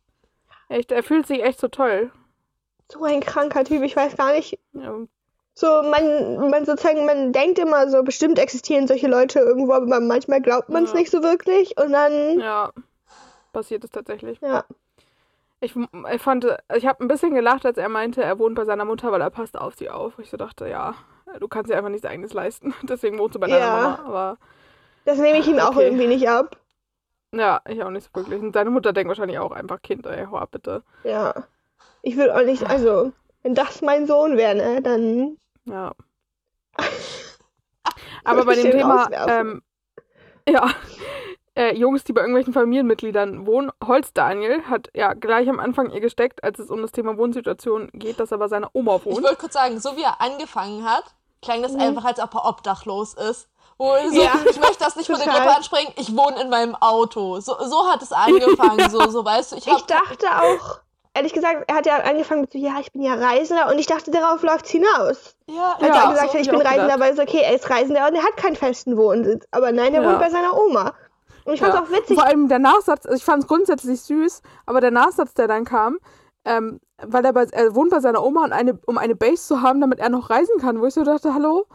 Echt, 0.70 0.94
er 0.94 1.04
fühlt 1.04 1.28
sich 1.28 1.44
echt 1.44 1.60
so 1.60 1.68
toll. 1.68 2.10
So 2.94 3.04
ein 3.04 3.22
kranker 3.22 3.64
Typ, 3.64 3.82
ich 3.84 3.96
weiß 3.96 4.16
gar 4.18 4.34
nicht. 4.34 4.60
Ja, 4.74 4.94
So, 5.56 5.68
man, 5.84 6.50
man 6.50 6.66
sozusagen, 6.66 7.06
man 7.06 7.34
denkt 7.34 7.58
immer 7.60 7.90
so, 7.90 8.04
bestimmt 8.04 8.38
existieren 8.40 8.88
solche 8.88 9.08
Leute 9.08 9.40
irgendwo, 9.40 9.74
aber 9.74 9.86
man, 9.88 10.08
manchmal 10.08 10.42
glaubt 10.42 10.70
man 10.70 10.84
es 10.84 10.92
Ja. 10.94 11.00
nicht 11.00 11.12
so 11.12 11.24
wirklich. 11.24 11.76
Und 11.78 11.92
dann, 11.94 12.40
ja. 12.40 12.72
passiert 13.52 13.84
es 13.84 13.90
tatsächlich. 13.92 14.40
ja. 14.42 14.64
Ich, 15.60 15.74
ich 16.14 16.22
fand, 16.22 16.46
ich 16.76 16.86
habe 16.86 17.02
ein 17.02 17.08
bisschen 17.08 17.34
gelacht, 17.34 17.66
als 17.66 17.78
er 17.78 17.88
meinte, 17.88 18.22
er 18.22 18.38
wohnt 18.38 18.56
bei 18.56 18.66
seiner 18.66 18.84
Mutter, 18.84 19.14
weil 19.14 19.22
er 19.22 19.30
passt 19.30 19.58
auf 19.58 19.76
sie 19.76 19.90
auf. 19.90 20.20
Ich 20.20 20.30
so 20.30 20.36
dachte, 20.36 20.68
ja, 20.68 20.94
du 21.40 21.48
kannst 21.48 21.72
dir 21.72 21.78
einfach 21.78 21.90
nichts 21.90 22.06
eigenes 22.06 22.34
leisten. 22.34 22.74
Deswegen 22.84 23.18
wohnst 23.18 23.36
du 23.36 23.40
bei 23.40 23.48
deiner 23.48 23.66
Ja. 23.68 23.72
Mama. 23.72 24.00
Aber 24.06 24.38
Das 25.06 25.18
nehme 25.20 25.38
ich 25.40 25.48
ihm 25.48 25.60
auch 25.60 25.70
Okay. 25.78 25.86
irgendwie 25.86 26.08
nicht 26.08 26.28
ab. 26.28 26.58
ja, 27.34 27.62
ich 27.66 27.82
auch 27.82 27.92
nicht 27.92 28.04
so 28.04 28.10
wirklich. 28.20 28.42
Und 28.42 28.52
seine 28.54 28.72
Mutter 28.72 28.92
denkt 28.92 29.08
wahrscheinlich 29.08 29.40
auch 29.40 29.54
einfach, 29.54 29.82
Kind, 29.82 30.06
ey, 30.06 30.26
hau 30.30 30.36
ab 30.36 30.50
bitte. 30.52 30.84
Ja. 31.06 31.34
Ich 32.04 32.16
würde 32.18 32.36
auch 32.36 32.44
nicht, 32.44 32.64
also, 32.70 33.12
wenn 33.42 33.56
das 33.56 33.82
mein 33.82 34.06
Sohn 34.08 34.38
wäre, 34.38 34.56
ne, 34.56 34.82
dann. 34.82 35.38
Ja. 35.66 35.94
Aber 38.24 38.46
bei 38.46 38.54
ich 38.54 38.62
dem 38.64 38.72
Thema, 38.72 39.10
ähm, 39.28 39.62
ja, 40.48 40.70
äh, 41.56 41.76
Jungs, 41.76 42.04
die 42.04 42.14
bei 42.14 42.22
irgendwelchen 42.22 42.54
Familienmitgliedern 42.54 43.46
wohnen, 43.46 43.72
Holz 43.86 44.12
Daniel 44.14 44.64
hat 44.64 44.90
ja 44.94 45.14
gleich 45.14 45.48
am 45.50 45.60
Anfang 45.60 45.92
ihr 45.92 46.02
gesteckt, 46.02 46.44
als 46.44 46.60
es 46.60 46.70
um 46.70 46.82
das 46.82 46.92
Thema 46.92 47.18
Wohnsituation 47.18 47.90
geht, 47.94 48.20
dass 48.20 48.32
er 48.32 48.38
bei 48.38 48.48
seiner 48.48 48.70
Oma 48.74 48.98
Ich 48.98 49.06
wohnt. 49.06 49.24
wollte 49.24 49.38
kurz 49.38 49.54
sagen, 49.54 49.80
so 49.80 49.96
wie 49.96 50.04
er 50.04 50.20
angefangen 50.20 50.84
hat, 50.84 51.04
klang 51.42 51.62
das 51.62 51.74
Mhm. 51.74 51.80
einfach, 51.82 52.06
als 52.06 52.20
ob 52.20 52.34
er 52.36 52.46
obdachlos 52.46 53.14
ist. 53.14 53.48
Wo 53.78 53.92
er 53.92 54.10
so, 54.10 54.22
Ja, 54.22 54.34
ich 54.50 54.60
möchte 54.60 54.80
das 54.80 54.96
nicht 54.96 55.08
von 55.08 55.18
der. 55.20 55.28
Gruppe 55.28 55.56
ansprechen, 55.56 55.94
ich 55.98 56.16
wohne 56.16 56.42
in 56.42 56.50
meinem 56.50 56.76
Auto. 56.76 57.40
So, 57.40 57.56
so 57.64 57.88
hat 57.90 58.02
es 58.02 58.12
angefangen, 58.12 58.90
so, 58.90 59.10
so 59.10 59.24
weißt 59.26 59.52
du. 59.54 59.56
Ich, 59.58 59.68
hab, 59.68 59.78
Ich 59.78 59.86
dachte 59.86 60.28
auch, 60.28 60.80
ehrlich 61.16 61.34
gesagt, 61.34 61.66
er 61.68 61.76
hat 61.76 61.86
ja 61.86 61.98
angefangen 61.98 62.42
mit 62.42 62.52
so, 62.52 62.58
ja, 62.58 62.74
ich 62.80 62.92
bin 62.92 63.02
ja 63.02 63.14
Reisender 63.16 63.70
und 63.72 63.78
ich 63.80 63.86
dachte, 63.86 64.12
darauf 64.12 64.42
läuft's 64.44 64.70
hinaus. 64.72 65.36
ja, 65.48 65.74
Als 65.80 65.88
Ja, 65.96 66.04
er 66.04 66.10
gesagt 66.10 66.32
so. 66.32 66.34
hat, 66.38 66.42
ich 66.42 66.50
bin 66.50 66.62
Reisender, 66.62 67.00
weil 67.00 67.14
es 67.14 67.20
okay, 67.20 67.42
er 67.44 67.56
ist 67.56 67.70
Reisender 67.70 68.08
und 68.08 68.16
er 68.16 68.24
hat 68.24 68.38
keinen 68.38 68.56
festen 68.56 68.98
Wohnsitz. 68.98 69.46
Aber 69.52 69.72
nein, 69.72 69.94
er 69.94 70.02
Ja. 70.02 70.10
wohnt 70.10 70.20
bei 70.20 70.30
seiner 70.30 70.58
Oma. 70.58 70.94
Und 71.46 71.54
ich 71.54 71.60
fand's 71.60 71.76
Ja. 71.76 71.84
auch 71.84 71.90
witzig. 71.92 72.18
Vor 72.18 72.26
allem 72.26 72.48
der 72.48 72.60
Nachsatz, 72.60 73.06
also 73.06 73.18
ich 73.18 73.24
fand 73.26 73.44
es 73.44 73.48
grundsätzlich 73.48 74.02
süß, 74.02 74.42
aber 74.66 74.82
der 74.82 74.92
Nachsatz, 74.92 75.34
der 75.34 75.48
dann 75.48 75.66
kam, 75.66 75.98
ähm, 76.46 76.80
weil 77.06 77.24
er, 77.26 77.34
bei, 77.34 77.44
er 77.52 77.76
wohnt 77.76 77.92
bei 77.92 78.00
seiner 78.00 78.24
Oma, 78.24 78.46
und 78.46 78.54
eine, 78.54 78.80
um 78.86 78.98
eine 78.98 79.16
Base 79.16 79.48
zu 79.48 79.62
haben, 79.62 79.82
damit 79.82 80.00
er 80.00 80.10
noch 80.10 80.30
reisen 80.30 80.58
kann, 80.60 80.80
wo 80.82 80.86
ich 80.86 80.94
so 80.94 81.04
dachte, 81.04 81.34
hallo, 81.34 81.66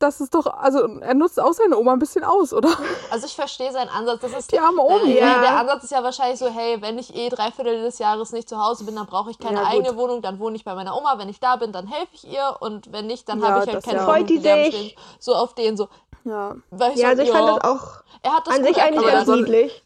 das 0.00 0.20
ist 0.20 0.34
doch, 0.34 0.46
also 0.46 0.98
er 1.00 1.14
nutzt 1.14 1.38
auch 1.40 1.52
seine 1.52 1.76
Oma 1.78 1.92
ein 1.92 1.98
bisschen 1.98 2.24
aus, 2.24 2.52
oder? 2.52 2.68
Also 3.10 3.26
ich 3.26 3.34
verstehe 3.34 3.72
seinen 3.72 3.88
Ansatz. 3.88 4.20
Das 4.22 4.32
ist 4.32 4.52
Die 4.52 4.58
arme 4.58 4.82
Omi. 4.82 5.12
Äh, 5.12 5.20
Ja. 5.20 5.40
Der 5.40 5.56
Ansatz 5.58 5.84
ist 5.84 5.90
ja 5.92 6.02
wahrscheinlich 6.02 6.38
so, 6.38 6.48
hey, 6.48 6.76
wenn 6.80 6.98
ich 6.98 7.14
eh 7.16 7.28
drei 7.28 7.50
Viertel 7.50 7.82
des 7.82 7.98
Jahres 7.98 8.32
nicht 8.32 8.48
zu 8.48 8.58
Hause 8.58 8.84
bin, 8.84 8.96
dann 8.96 9.06
brauche 9.06 9.30
ich 9.30 9.38
keine 9.38 9.60
Ja, 9.62 9.66
eigene 9.68 9.96
Wohnung, 9.96 10.22
dann 10.22 10.38
wohne 10.38 10.56
ich 10.56 10.64
bei 10.64 10.74
meiner 10.74 10.96
Oma. 10.96 11.14
Wenn 11.18 11.28
ich 11.28 11.40
da 11.40 11.56
bin, 11.56 11.72
dann 11.72 11.86
helfe 11.86 12.08
ich 12.14 12.26
ihr 12.32 12.56
und 12.60 12.92
wenn 12.92 13.06
nicht, 13.06 13.28
dann 13.28 13.40
Ja, 13.40 13.48
habe 13.48 13.64
ich 13.66 13.72
halt 13.74 13.84
keine. 13.84 14.00
Freut 14.00 14.28
die 14.28 14.38
stehen. 14.40 14.92
So 15.18 15.34
auf 15.34 15.54
den 15.54 15.76
so. 15.76 15.88
Ja. 16.24 16.56
Ich 16.94 17.06
also 17.06 17.22
ich 17.22 17.30
fand 17.30 17.48
das 17.48 17.64
auch 17.64 18.02
er 18.22 18.32
hat 18.34 18.46
das 18.46 18.56
an 18.56 18.64
sich 18.64 18.82
eigentlich 18.82 19.06
ganz 19.06 19.28
niedlich. 19.28 19.84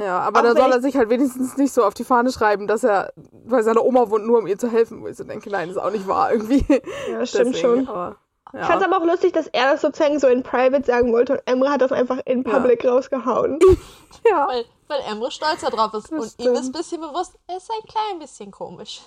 Ja, 0.00 0.20
aber 0.20 0.38
Auch 0.40 0.44
da 0.44 0.52
soll 0.54 0.70
er 0.70 0.76
ich- 0.76 0.82
sich 0.84 0.96
halt 0.96 1.10
wenigstens 1.10 1.56
nicht 1.56 1.72
so 1.74 1.82
auf 1.82 1.92
die 1.92 2.04
Fahne 2.04 2.30
schreiben, 2.30 2.68
dass 2.68 2.84
er 2.84 3.12
bei 3.32 3.62
seiner 3.62 3.84
Oma 3.84 4.08
wohnt, 4.10 4.26
nur 4.26 4.38
um 4.38 4.46
ihr 4.46 4.56
zu 4.56 4.68
helfen, 4.70 5.02
wo 5.02 5.08
ich 5.08 5.16
so 5.16 5.24
denke, 5.24 5.50
nein, 5.50 5.66
das 5.68 5.76
ist 5.76 5.82
auch 5.82 5.90
nicht 5.90 6.06
wahr 6.06 6.30
irgendwie. 6.32 6.64
Ja, 7.10 7.26
stimmt 7.26 7.46
Deswegen, 7.54 7.54
schon. 7.54 7.88
Aber, 7.88 8.14
Ich 8.52 8.64
fand's 8.66 8.84
ja. 8.84 8.90
aber 8.90 8.98
auch 9.02 9.06
lustig, 9.06 9.32
dass 9.32 9.46
er 9.48 9.72
das 9.72 9.80
sozusagen 9.82 10.18
so 10.18 10.26
in 10.28 10.42
Private 10.42 10.84
sagen 10.84 11.12
wollte 11.12 11.34
und 11.34 11.42
Emre 11.46 11.70
hat 11.70 11.80
das 11.82 11.92
einfach 11.92 12.18
in 12.24 12.42
Ja. 12.44 12.50
Public 12.58 12.84
rausgehauen. 12.84 13.58
ja. 14.28 14.46
weil, 14.48 14.64
weil 14.88 15.00
Emre 15.10 15.30
stolz 15.30 15.60
darauf 15.60 15.92
ist. 15.94 16.10
Das 16.12 16.34
und 16.34 16.44
ihm 16.44 16.52
ist 16.52 16.56
ein 16.56 16.56
stimmt. 16.56 16.76
bisschen 16.76 17.00
bewusst, 17.00 17.34
er 17.46 17.56
ist 17.58 17.70
ein 17.70 17.88
klein 17.88 18.18
bisschen 18.18 18.50
komisch. 18.50 19.02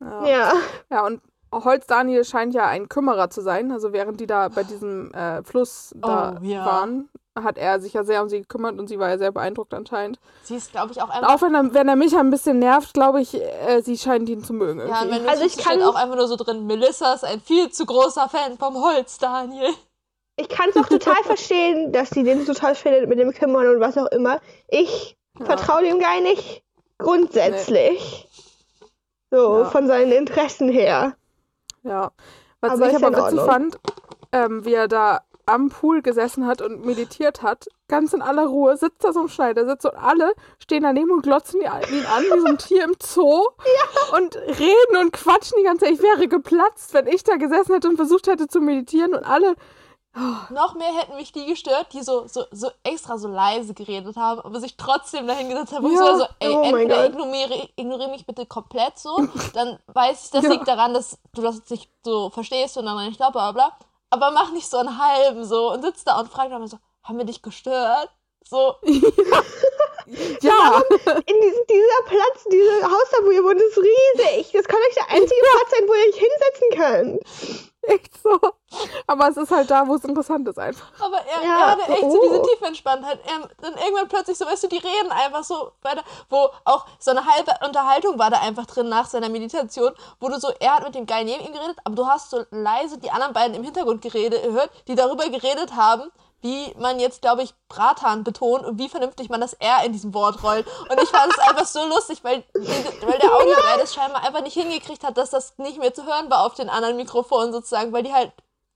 Ja. 0.00 0.26
Ja. 0.26 0.52
Ja, 0.90 1.06
und 1.06 1.20
Holz 1.52 1.86
Daniel 1.86 2.24
scheint 2.24 2.54
ja 2.54 2.66
ein 2.66 2.88
Kümmerer 2.88 3.28
zu 3.28 3.42
sein. 3.42 3.72
Also 3.72 3.92
während 3.92 4.20
die 4.20 4.26
da 4.26 4.48
bei 4.48 4.62
diesem 4.64 5.12
äh, 5.12 5.42
Fluss 5.42 5.92
da 5.96 6.38
Oh, 6.40 6.44
ja. 6.44 6.64
waren, 6.64 7.10
hat 7.40 7.56
er 7.56 7.80
sich 7.80 7.94
ja 7.94 8.04
sehr 8.04 8.22
um 8.22 8.28
sie 8.28 8.40
gekümmert 8.42 8.78
und 8.78 8.88
sie 8.88 8.98
war 8.98 9.08
ja 9.08 9.16
sehr 9.18 9.32
beeindruckt 9.32 9.72
anscheinend. 9.72 10.18
Sie 10.42 10.54
ist, 10.56 10.70
glaube 10.72 10.92
ich, 10.92 11.00
auch 11.00 11.08
einfach. 11.08 11.34
auch 11.34 11.42
wenn 11.42 11.54
er, 11.54 11.72
wenn 11.74 11.88
er 11.88 11.96
mich 11.96 12.14
ein 12.16 12.30
bisschen 12.30 12.58
nervt, 12.58 12.92
glaube 12.92 13.20
ich, 13.22 13.34
äh, 13.34 13.80
sie 13.82 13.96
scheint 13.96 14.28
ihn 14.28 14.44
zu 14.44 14.52
mögen 14.52 14.80
Ja, 14.80 15.02
irgendwie. 15.02 15.20
wenn 15.22 15.28
Also 15.28 15.44
ich 15.44 15.56
kann- 15.56 15.82
auch 15.82 15.94
einfach 15.94 16.16
nur 16.16 16.28
so 16.28 16.36
drin, 16.36 16.66
Melissa 16.66 17.14
ist 17.14 17.24
ein 17.24 17.40
viel 17.40 17.70
zu 17.70 17.86
großer 17.86 18.28
Fan 18.28 18.58
vom 18.58 18.74
Holz, 18.82 19.16
Daniel. 19.18 19.70
Ich 20.36 20.48
kann 20.48 20.68
es 20.70 20.76
auch 20.76 20.86
total 20.88 21.14
verstehen, 21.24 21.92
dass 21.92 22.10
sie 22.10 22.22
den 22.22 22.44
total 22.44 22.74
findet 22.74 23.08
mit 23.08 23.18
dem 23.18 23.32
Kümmern 23.32 23.66
und 23.68 23.80
was 23.80 23.96
auch 23.96 24.06
immer. 24.12 24.38
Ich 24.68 25.16
Ja. 25.38 25.46
vertraue 25.46 25.82
dem 25.84 25.98
gar 26.00 26.20
nicht 26.20 26.62
grundsätzlich. 26.98 28.28
So 29.30 29.60
Ja. 29.60 29.64
von 29.70 29.86
seinen 29.86 30.12
Interessen 30.12 30.68
her. 30.68 31.14
Ja. 31.82 32.10
Was 32.60 32.72
Aber 32.72 32.90
ich 32.90 32.96
aber 32.96 33.16
witzig 33.26 33.40
fand, 33.40 33.78
ähm, 34.32 34.64
wie 34.64 34.74
er 34.74 34.88
da 34.88 35.22
am 35.52 35.68
Pool 35.68 36.02
gesessen 36.02 36.46
hat 36.46 36.62
und 36.62 36.84
meditiert 36.84 37.42
hat, 37.42 37.66
ganz 37.88 38.12
in 38.12 38.22
aller 38.22 38.46
Ruhe, 38.46 38.76
sitzt 38.76 39.04
da 39.04 39.12
so 39.12 39.20
im 39.20 39.28
Schneidersitz 39.28 39.84
und 39.84 39.94
alle 39.96 40.32
stehen 40.58 40.82
daneben 40.82 41.10
und 41.10 41.22
glotzen 41.22 41.60
ihn 41.60 41.66
an 41.68 41.82
wie 41.82 42.40
so 42.40 42.46
ein 42.46 42.58
Tier 42.58 42.84
im 42.84 42.94
Zoo 43.02 43.42
und 44.16 44.34
reden 44.36 44.96
und 45.00 45.12
quatschen 45.12 45.56
die 45.58 45.64
ganze 45.64 45.84
Zeit. 45.84 45.94
Ich 45.94 46.02
wäre 46.02 46.26
geplatzt, 46.28 46.94
wenn 46.94 47.06
ich 47.06 47.22
da 47.24 47.36
gesessen 47.36 47.74
hätte 47.74 47.88
und 47.88 47.96
versucht 47.96 48.26
hätte 48.26 48.48
zu 48.48 48.60
meditieren 48.60 49.14
und 49.14 49.24
alle. 49.24 49.54
Noch 50.50 50.74
mehr 50.74 50.92
hätten 50.94 51.16
mich 51.16 51.32
die 51.32 51.46
gestört, 51.46 51.86
die 51.94 52.02
so, 52.02 52.26
so, 52.26 52.44
so 52.50 52.68
extra 52.82 53.16
so 53.16 53.28
leise 53.28 53.72
geredet 53.72 54.14
haben, 54.16 54.40
aber 54.42 54.60
sich 54.60 54.76
trotzdem 54.76 55.26
dahingesetzt 55.26 55.72
haben. 55.72 55.84
Wo 55.84 55.88
ich 55.88 55.94
Ja. 55.94 56.00
so, 56.00 56.06
also, 56.06 56.26
ey, 56.38 56.54
Oh 56.54 56.62
entweder 56.64 57.06
ignoriere, 57.06 57.68
ignoriere 57.76 58.10
mich 58.10 58.26
bitte 58.26 58.44
komplett 58.44 58.98
so, 58.98 59.16
dann 59.54 59.78
weiß 59.86 60.24
ich, 60.26 60.30
das 60.30 60.44
Ja. 60.44 60.50
liegt 60.50 60.68
daran, 60.68 60.92
dass 60.92 61.18
du 61.34 61.40
das 61.40 61.62
nicht 61.70 61.90
so 62.04 62.28
verstehst 62.28 62.76
und 62.76 62.84
dann 62.84 63.06
nicht 63.06 63.16
bla 63.16 63.30
bla 63.30 63.52
bla. 63.52 63.72
Aber 64.12 64.30
mach 64.30 64.52
nicht 64.52 64.68
so 64.68 64.76
einen 64.76 64.98
halben 64.98 65.42
so 65.44 65.72
und 65.72 65.82
sitzt 65.82 66.06
da 66.06 66.20
und 66.20 66.30
fragt 66.30 66.52
dann 66.52 66.66
so, 66.66 66.78
haben 67.02 67.16
wir 67.16 67.24
dich 67.24 67.40
gestört? 67.40 68.10
So, 68.46 68.76
Ja, 70.42 70.82
In 71.26 71.40
diesem, 71.40 71.66
dieser 71.66 72.02
Platz, 72.06 72.44
dieses 72.50 72.84
Haus 72.84 73.10
da, 73.10 73.24
wo 73.24 73.30
ihr 73.30 73.42
wohnt, 73.42 73.60
ist 73.60 73.78
riesig. 73.78 74.52
Das 74.52 74.66
kann 74.66 74.80
euch 74.88 74.94
der 74.94 75.08
einzige 75.08 75.40
Platz 75.40 75.70
sein, 75.70 75.88
wo 75.88 75.94
ihr 75.94 76.08
euch 76.08 76.18
hinsetzen 76.18 76.70
könnt. 76.76 77.20
echt 77.82 78.22
so. 78.22 78.38
Aber 79.06 79.28
es 79.28 79.36
ist 79.36 79.50
halt 79.50 79.70
da, 79.70 79.86
wo 79.86 79.94
es 79.94 80.04
interessant 80.04 80.46
ist 80.48 80.58
einfach. 80.58 80.86
aber 81.00 81.18
er, 81.18 81.42
Ja, 81.42 81.58
er 81.58 81.70
hatte 81.72 81.92
echt 81.92 82.00
so 82.00 82.20
oh. 82.20 82.28
diese 82.28 82.42
Tiefentspanntheit. 82.42 83.18
Er, 83.26 83.48
dann 83.60 83.74
irgendwann 83.74 84.08
plötzlich 84.08 84.38
so, 84.38 84.46
weißt 84.46 84.62
du, 84.64 84.68
die 84.68 84.78
reden 84.78 85.10
einfach 85.10 85.44
so 85.44 85.72
weiter, 85.82 86.02
wo 86.30 86.48
auch 86.64 86.86
so 86.98 87.10
eine 87.10 87.24
halbe 87.26 87.52
Unterhaltung 87.66 88.18
war 88.18 88.30
da 88.30 88.40
einfach 88.40 88.66
drin 88.66 88.88
nach 88.88 89.06
seiner 89.06 89.28
Meditation, 89.28 89.92
wo 90.20 90.28
du 90.28 90.38
so, 90.38 90.52
er 90.60 90.76
hat 90.76 90.84
mit 90.84 90.94
dem 90.94 91.06
Guy 91.06 91.24
neben 91.24 91.44
ihm 91.44 91.52
geredet, 91.52 91.76
aber 91.84 91.96
du 91.96 92.06
hast 92.06 92.30
so 92.30 92.44
leise 92.50 92.98
die 92.98 93.10
anderen 93.10 93.32
beiden 93.32 93.54
im 93.54 93.64
Hintergrund 93.64 94.02
geredet, 94.02 94.42
gehört, 94.52 94.70
die 94.88 94.94
darüber 94.94 95.28
geredet 95.28 95.74
haben, 95.76 96.10
wie 96.42 96.74
man 96.76 96.98
jetzt, 96.98 97.22
glaube 97.22 97.42
ich, 97.42 97.54
Bratan 97.68 98.24
betont 98.24 98.64
und 98.64 98.78
wie 98.78 98.88
vernünftig 98.88 99.28
man 99.28 99.40
das 99.40 99.54
R 99.54 99.84
in 99.84 99.92
diesem 99.92 100.12
Wort 100.12 100.42
rollt. 100.42 100.66
Und 100.90 101.00
ich 101.00 101.08
fand 101.08 101.32
es 101.32 101.38
einfach 101.38 101.66
so 101.66 101.86
lustig, 101.86 102.24
weil, 102.24 102.44
weil 102.54 103.18
der 103.18 103.32
Audioguy 103.32 103.78
das 103.78 103.94
scheinbar 103.94 104.24
einfach 104.24 104.42
nicht 104.42 104.54
hingekriegt 104.54 105.04
hat, 105.04 105.16
dass 105.16 105.30
das 105.30 105.56
nicht 105.58 105.78
mehr 105.78 105.94
zu 105.94 106.04
hören 106.04 106.30
war 106.30 106.44
auf 106.44 106.54
den 106.54 106.68
anderen 106.68 106.96
Mikrofonen 106.96 107.52
sozusagen, 107.52 107.92
weil 107.92 108.02
die 108.02 108.12
halt 108.12 108.32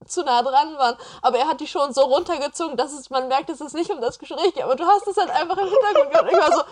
zu 0.08 0.22
nah 0.24 0.42
dran 0.42 0.76
waren. 0.78 0.96
Aber 1.22 1.38
er 1.38 1.46
hat 1.48 1.60
die 1.60 1.66
schon 1.66 1.92
so 1.92 2.02
runtergezogen, 2.02 2.76
dass 2.76 2.92
es, 2.92 3.10
man 3.10 3.28
merkt, 3.28 3.50
es 3.50 3.60
ist 3.60 3.74
nicht 3.74 3.90
um 3.90 4.00
das 4.00 4.18
Gespräch 4.18 4.54
geht. 4.54 4.62
Aber 4.62 4.76
du 4.76 4.84
hast 4.86 5.06
es 5.06 5.16
halt 5.16 5.30
einfach 5.30 5.56
im 5.58 5.68
Hintergrund 5.68 6.10
gehört. 6.10 6.22
Und 6.22 6.30
ich 6.32 6.38
war 6.38 6.52
so, 6.52 6.62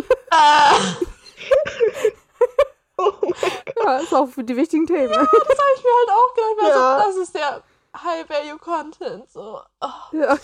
äh, 1.00 1.06
Oh 2.98 3.12
mein 3.20 3.32
Gott. 3.32 3.84
Ja, 3.84 3.98
ist 3.98 4.14
auch 4.14 4.26
für 4.28 4.42
die 4.42 4.56
wichtigen 4.56 4.86
Themen. 4.86 5.08
das 5.08 5.18
habe 5.18 5.28
ich 5.76 5.84
mir 5.84 5.90
halt 5.98 6.10
auch 6.10 6.34
gedacht. 6.34 6.52
Ich 6.56 6.62
war 6.62 6.68
Ja. 6.70 6.98
so, 7.02 7.06
das 7.08 7.16
ist 7.16 7.34
der 7.34 7.62
High-Value-Content. 8.02 9.30
So, 9.30 9.60
oh, 9.80 9.88
Ja. 10.16 10.36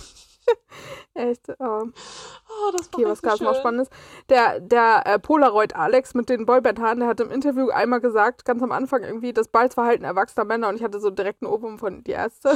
Echt. 1.14 1.48
Oh. 1.58 1.62
oh, 1.84 2.70
das 2.76 2.92
war 2.92 3.00
Okay, 3.00 3.04
was 3.06 3.22
gab 3.22 3.34
es 3.34 3.40
noch. 3.40 3.54
Spannendes? 3.56 3.88
Der, 4.28 4.60
der 4.60 5.02
äh, 5.06 5.18
Polaroid 5.18 5.76
Alex 5.76 6.14
mit 6.14 6.28
den 6.28 6.46
Boyband-Haaren, 6.46 7.00
der 7.00 7.08
hat 7.08 7.20
im 7.20 7.30
Interview 7.30 7.70
einmal 7.70 8.00
gesagt, 8.00 8.44
ganz 8.44 8.62
am 8.62 8.72
Anfang 8.72 9.02
irgendwie, 9.02 9.32
das 9.32 9.48
Balzverhalten 9.48 10.04
erwachsener 10.04 10.44
Männer 10.44 10.68
und 10.68 10.76
ich 10.76 10.82
hatte 10.82 11.00
so 11.00 11.10
direkt 11.10 11.42
einen 11.42 11.52
Ohrwurm 11.52 11.78
von 11.78 12.02
die 12.04 12.12
Ärzte. 12.12 12.50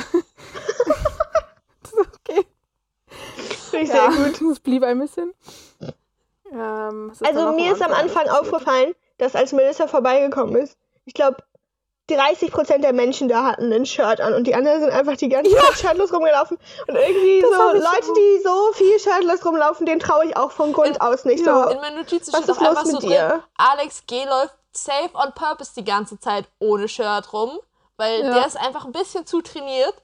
Das 1.82 1.92
ist 1.92 1.98
okay. 2.20 2.46
Finde 3.70 3.84
ich 3.84 3.88
Ja, 3.90 4.10
sehr 4.10 4.24
gut. 4.30 4.40
das 4.50 4.60
blieb 4.60 4.82
ein 4.82 4.98
bisschen. 4.98 5.32
Ähm, 6.52 7.12
Also 7.24 7.52
mir 7.52 7.72
ist 7.72 7.82
am 7.82 7.92
Anfang 7.92 8.28
aufgefallen, 8.28 8.94
dass 9.18 9.34
als 9.34 9.52
Melissa 9.52 9.86
vorbeigekommen 9.86 10.56
ist, 10.56 10.76
ich 11.04 11.14
glaube, 11.14 11.38
30% 12.08 12.78
der 12.78 12.92
Menschen 12.92 13.28
da 13.28 13.42
hatten 13.44 13.72
ein 13.72 13.84
Shirt 13.84 14.20
an 14.20 14.32
und 14.34 14.44
die 14.44 14.54
anderen 14.54 14.80
sind 14.80 14.90
einfach 14.90 15.16
die 15.16 15.28
ganze 15.28 15.50
Zeit 15.56 15.78
shirtlos 15.78 16.12
rumgelaufen. 16.12 16.56
Und 16.86 16.94
irgendwie 16.94 17.40
Das 17.40 17.50
so 17.50 17.72
Leute, 17.72 18.12
die 18.16 18.42
so 18.44 18.72
viel 18.74 18.98
shirtlos 19.00 19.44
rumlaufen, 19.44 19.86
denen 19.86 20.00
traue 20.00 20.26
ich 20.26 20.36
auch 20.36 20.52
von 20.52 20.72
Grund 20.72 21.00
aus 21.00 21.24
nicht 21.24 21.44
ja. 21.44 21.64
so. 21.64 21.70
In 21.70 21.80
meinen 21.80 21.96
Notizen 21.96 22.32
Was 22.32 22.42
steht 22.44 22.54
ist 22.56 22.62
auch 22.62 22.68
einfach 22.68 22.84
so 22.86 22.92
mit 22.92 23.02
drin, 23.02 23.10
dir? 23.10 23.42
Alex 23.56 24.04
G. 24.06 24.24
läuft 24.24 24.54
safe 24.72 25.10
on 25.14 25.32
purpose 25.34 25.72
die 25.76 25.84
ganze 25.84 26.20
Zeit 26.20 26.44
ohne 26.60 26.86
Shirt 26.88 27.32
rum, 27.32 27.58
weil 27.96 28.20
Ja. 28.20 28.34
der 28.34 28.46
ist 28.46 28.56
einfach 28.56 28.84
ein 28.84 28.92
bisschen 28.92 29.26
zu 29.26 29.40
trainiert 29.42 29.94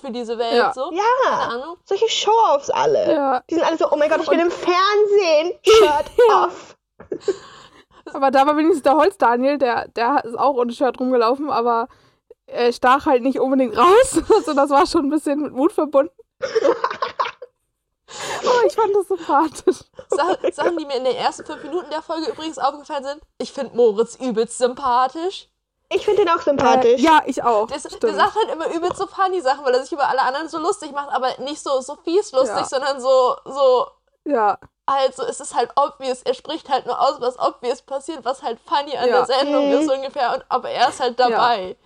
für 0.00 0.10
diese 0.12 0.38
Welt. 0.38 0.54
Ja. 0.54 0.72
So. 0.72 0.90
Keine 0.90 1.00
Ja, 1.26 1.38
Ahnung. 1.48 1.76
solche 1.84 2.08
Show-Offs 2.08 2.70
alle. 2.70 3.12
Ja, 3.12 3.42
Die 3.50 3.54
sind 3.54 3.64
alle 3.64 3.78
so, 3.78 3.90
oh 3.90 3.96
mein 3.96 4.08
Gott, 4.10 4.20
ich 4.22 4.28
bin 4.30 4.38
im 4.38 4.50
Fernsehen, 4.50 5.58
Shirt 5.64 6.10
Ja. 6.28 6.44
off. 6.44 6.76
Aber 8.14 8.30
da 8.30 8.46
war 8.46 8.56
wenigstens 8.56 8.82
der 8.82 8.96
Holz-Daniel, 8.96 9.58
der, 9.58 9.88
der 9.88 10.24
ist 10.24 10.38
auch 10.38 10.54
ohne 10.54 10.72
Shirt 10.72 10.98
rumgelaufen, 11.00 11.50
aber 11.50 11.88
er 12.46 12.72
stach 12.72 13.06
halt 13.06 13.22
nicht 13.22 13.40
unbedingt 13.40 13.76
raus. 13.76 14.20
Also 14.34 14.54
das 14.54 14.70
war 14.70 14.86
schon 14.86 15.06
ein 15.06 15.10
bisschen 15.10 15.40
mit 15.40 15.52
Mut 15.52 15.72
verbunden. 15.72 16.12
Aber 18.40 18.64
ich 18.66 18.74
fand 18.74 18.94
das 18.94 19.08
sympathisch. 19.08 19.80
Sa 20.08 20.36
Sachen, 20.52 20.78
die 20.78 20.86
mir 20.86 20.96
in 20.96 21.04
den 21.04 21.14
ersten 21.16 21.44
fünf 21.44 21.62
Minuten 21.62 21.90
der 21.90 22.00
Folge 22.00 22.30
übrigens 22.30 22.58
aufgefallen 22.58 23.04
sind. 23.04 23.20
Ich 23.36 23.52
finde 23.52 23.76
Moritz 23.76 24.16
übelst 24.16 24.56
sympathisch. 24.56 25.48
Ich 25.90 26.04
finde 26.04 26.24
den 26.24 26.30
auch 26.30 26.40
sympathisch. 26.40 27.00
Äh, 27.00 27.04
ja, 27.04 27.22
ich 27.26 27.42
auch. 27.42 27.66
Der, 27.66 27.78
der 27.78 28.14
sagt 28.14 28.34
halt 28.34 28.50
immer 28.50 28.74
übelst 28.74 28.96
so 28.96 29.06
funny 29.06 29.40
Sachen, 29.40 29.64
weil 29.64 29.74
er 29.74 29.82
sich 29.82 29.92
über 29.92 30.08
alle 30.08 30.22
anderen 30.22 30.48
so 30.48 30.58
lustig 30.58 30.92
macht, 30.92 31.10
aber 31.10 31.28
nicht 31.40 31.62
so, 31.62 31.80
so 31.80 31.96
fies 31.96 32.32
lustig, 32.32 32.56
Ja. 32.56 32.64
sondern 32.64 33.00
so, 33.00 33.36
so, 33.44 33.86
Ja, 34.24 34.58
halt 34.88 35.14
so, 35.14 35.22
es 35.24 35.40
ist 35.40 35.54
halt 35.54 35.70
obvious. 35.76 36.22
Er 36.22 36.34
spricht 36.34 36.68
halt 36.68 36.86
nur 36.86 37.00
aus, 37.00 37.20
was 37.20 37.38
obvious 37.38 37.82
passiert, 37.82 38.24
was 38.24 38.42
halt 38.42 38.58
funny 38.64 38.96
an 38.96 39.08
Ja. 39.08 39.24
der 39.24 39.26
Sendung 39.26 39.68
Mhm. 39.68 39.78
ist 39.80 39.90
ungefähr, 39.90 40.34
und, 40.34 40.44
aber 40.48 40.70
er 40.70 40.88
ist 40.88 41.00
halt 41.00 41.18
dabei. 41.20 41.76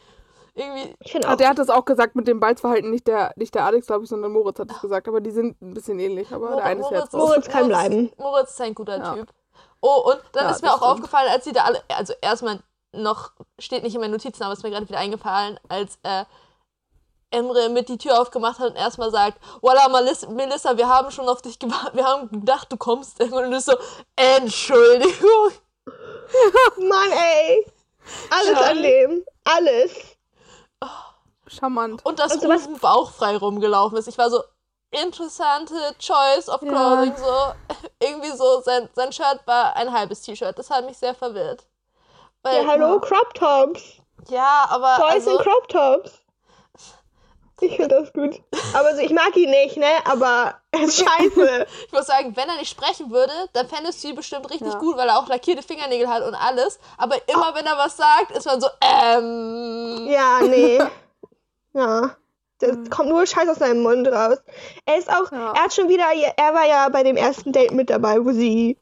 Irgendwie, 0.55 0.95
Ich 1.01 1.13
finde 1.13 1.29
Ah, 1.29 1.33
auch. 1.33 1.37
der 1.37 1.49
hat 1.49 1.59
das 1.59 1.71
auch 1.71 1.85
gesagt 1.87 2.15
mit 2.15 2.27
dem 2.29 2.39
Balzverhalten, 2.39 2.91
nicht 2.91 3.07
der, 3.07 3.33
nicht 3.37 3.55
der 3.55 3.65
Alex, 3.65 3.87
glaube 3.87 4.05
ich, 4.05 4.11
sondern 4.11 4.33
Moritz 4.33 4.59
hat 4.59 4.71
es 4.71 4.81
gesagt. 4.81 5.09
Aber 5.09 5.21
die 5.23 5.31
sind 5.31 5.61
ein 5.63 5.73
bisschen 5.73 5.99
ähnlich. 5.99 6.31
Aber 6.33 6.57
der 6.57 6.65
eine 6.67 6.81
ist 6.83 6.91
jetzt 6.91 7.15
raus. 7.15 7.29
Moritz 7.31 7.49
kann 7.49 7.69
bleiben. 7.69 8.13
Moritz 8.19 8.51
ist 8.51 8.61
ein 8.61 8.75
guter 8.75 8.99
Ja. 8.99 9.15
Typ. 9.15 9.29
Oh, 9.81 10.11
und 10.13 10.21
dann 10.33 10.45
Ja, 10.45 10.51
ist 10.51 10.61
mir 10.63 10.69
auch 10.71 10.77
stimmt. 10.77 10.91
aufgefallen, 10.93 11.31
als 11.31 11.45
sie 11.45 11.53
da 11.53 11.65
alle, 11.65 11.83
also 11.97 12.13
erstmal 12.21 12.61
noch, 12.93 13.31
steht 13.59 13.83
nicht 13.83 13.95
in 13.95 14.01
meinen 14.03 14.11
Notizen, 14.13 14.43
aber 14.43 14.53
ist 14.53 14.63
mir 14.63 14.71
gerade 14.71 14.87
wieder 14.87 14.99
eingefallen, 14.99 15.59
als 15.71 15.99
äh, 16.03 16.25
Emre 17.33 17.69
mit 17.69 17.89
die 17.89 17.99
Tür 17.99 18.21
aufgemacht 18.21 18.59
hat 18.59 18.71
und 18.71 18.77
erstmal 18.77 19.11
sagt, 19.11 19.39
Voila, 19.61 19.89
Malis- 19.89 20.27
Melissa, 20.29 20.77
wir 20.77 20.89
haben 20.89 21.11
schon 21.11 21.29
auf 21.29 21.43
dich 21.43 21.59
gewartet, 21.59 21.95
wir 21.95 22.05
haben 22.07 22.29
gedacht, 22.31 22.71
du 22.71 22.77
kommst 22.77 23.19
irgendwann 23.21 23.47
und 23.47 23.51
du 23.53 23.61
so, 23.61 23.75
Entschuldigung. 24.17 25.53
Mann, 26.79 27.11
ey. 27.12 27.67
Alles 28.31 28.59
Ja. 28.61 28.71
an 28.71 28.83
dem. 28.83 29.25
Alles. 29.45 29.93
Charmant. 31.49 32.05
Und 32.05 32.19
dass 32.19 32.33
Also 32.33 32.49
Uwe 32.49 32.79
bauchfrei 32.81 33.37
rumgelaufen 33.37 33.99
ist. 33.99 34.09
Ich 34.09 34.17
war 34.19 34.31
so, 34.31 34.43
interessante 34.91 35.75
Choice 35.99 36.49
of 36.49 36.62
Ja. 36.62 36.69
Clothing, 36.71 37.15
so, 37.17 37.53
irgendwie 38.03 38.31
so, 38.31 38.61
sein, 38.62 38.89
sein 38.95 39.12
Shirt 39.12 39.41
war 39.47 39.77
ein 39.77 39.93
halbes 39.93 40.23
T-Shirt, 40.23 40.59
das 40.59 40.71
hat 40.71 40.85
mich 40.85 40.97
sehr 40.99 41.15
verwirrt. 41.15 41.65
Weil, 42.43 42.62
Ja, 42.65 42.69
hallo, 42.71 43.01
Crop 43.01 43.35
Tops. 43.35 43.83
ja, 44.29 44.67
aber, 44.69 44.97
Boys 44.99 45.27
in 45.27 45.33
also, 45.33 45.39
Crop 45.39 45.69
Tops. 45.69 46.22
Ich 47.64 47.76
finde 47.76 48.00
das 48.00 48.12
gut. 48.12 48.40
Aber 48.75 48.95
so, 48.97 49.00
ich 49.02 49.12
mag 49.12 49.37
ihn 49.37 49.50
nicht, 49.50 49.76
ne? 49.76 49.87
Aber 50.04 50.54
er 50.73 50.81
ist 50.83 50.99
scheiße. 50.99 51.66
Ich 51.87 51.92
muss 51.92 52.07
sagen, 52.07 52.35
wenn 52.37 52.49
er 52.49 52.57
nicht 52.57 52.71
sprechen 52.71 53.11
würde, 53.11 53.33
dann 53.52 53.69
fändest 53.69 54.02
du 54.02 54.09
ihn 54.09 54.16
bestimmt 54.16 54.50
richtig 54.50 54.73
Ja. 54.73 54.78
gut, 54.78 54.97
weil 54.97 55.09
er 55.09 55.19
auch 55.19 55.28
lackierte 55.28 55.62
Fingernägel 55.62 56.09
hat 56.09 56.23
und 56.25 56.35
alles. 56.35 56.78
Aber 56.99 57.16
immer 57.28 57.54
wenn 57.54 57.64
er 57.66 57.76
was 57.78 57.97
sagt, 57.97 58.33
ist 58.37 58.47
man 58.47 58.61
so, 58.61 58.66
ähm. 58.81 60.07
ja, 60.11 60.40
nee. 60.42 60.81
Ja. 61.75 62.16
Das 62.59 62.76
kommt 62.90 63.09
nur 63.09 63.26
Scheiß 63.26 63.49
aus 63.49 63.59
seinem 63.59 63.83
Mund 63.83 64.07
raus. 64.09 64.38
Er 64.87 64.99
ist 64.99 65.09
auch, 65.11 65.31
Ja. 65.33 65.52
er 65.52 65.64
hat 65.64 65.75
schon 65.75 65.88
wieder, 65.88 66.04
er 66.37 66.54
war 66.54 66.66
ja 66.66 66.88
bei 66.90 67.02
dem 67.02 67.16
ersten 67.16 67.50
Date 67.52 67.73
mit 67.73 67.90
dabei, 67.90 68.25
wo 68.25 68.31
sie 68.33 68.76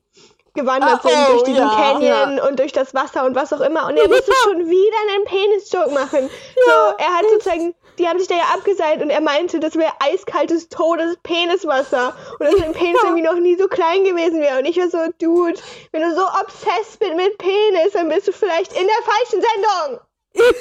gewandert 0.55 1.01
Ah, 1.05 1.09
sind 1.09 1.19
oh, 1.29 1.33
durch 1.33 1.43
diesen 1.45 1.63
ja. 1.63 1.75
Canyon 1.75 2.41
und 2.41 2.59
durch 2.59 2.73
das 2.73 2.95
Wasser 2.95 3.25
und 3.25 3.35
was 3.35 3.53
auch 3.53 3.61
immer. 3.61 3.87
Und 3.87 3.97
er 3.97 4.09
musste 4.11 4.33
schon 4.45 4.69
wieder 4.69 4.97
einen 5.09 5.25
Penis-Joke 5.25 5.91
machen. 5.91 6.31
so, 6.65 6.73
er 6.99 7.17
hat 7.17 7.25
sozusagen, 7.31 7.75
die 7.99 8.09
haben 8.09 8.19
sich 8.19 8.29
da 8.29 8.37
ja 8.37 8.45
abgeseilt 8.55 9.03
und 9.03 9.11
er 9.11 9.21
meinte, 9.21 9.61
das 9.61 9.77
wäre 9.77 9.93
eiskaltes, 10.01 10.69
totes 10.69 11.17
Peniswasser. 11.23 12.15
Und 12.39 12.47
dass 12.47 12.57
sein 12.57 12.73
Penis 12.73 13.01
irgendwie 13.03 13.23
noch 13.23 13.35
nie 13.35 13.57
so 13.57 13.69
klein 13.69 14.05
gewesen 14.05 14.41
wäre. 14.41 14.59
Und 14.59 14.65
ich 14.65 14.77
war 14.79 14.89
so, 14.89 14.99
Dude, 15.19 15.61
wenn 15.93 16.03
du 16.03 16.15
so 16.15 16.23
obsessed 16.41 16.99
bist 16.99 17.15
mit 17.15 17.39
Penis, 17.39 17.93
dann 17.93 18.09
bist 18.09 18.29
du 18.29 18.33
vielleicht 18.33 18.73
in 18.73 18.87
der 18.87 19.03
falschen 19.05 19.43
Sendung. 19.43 20.01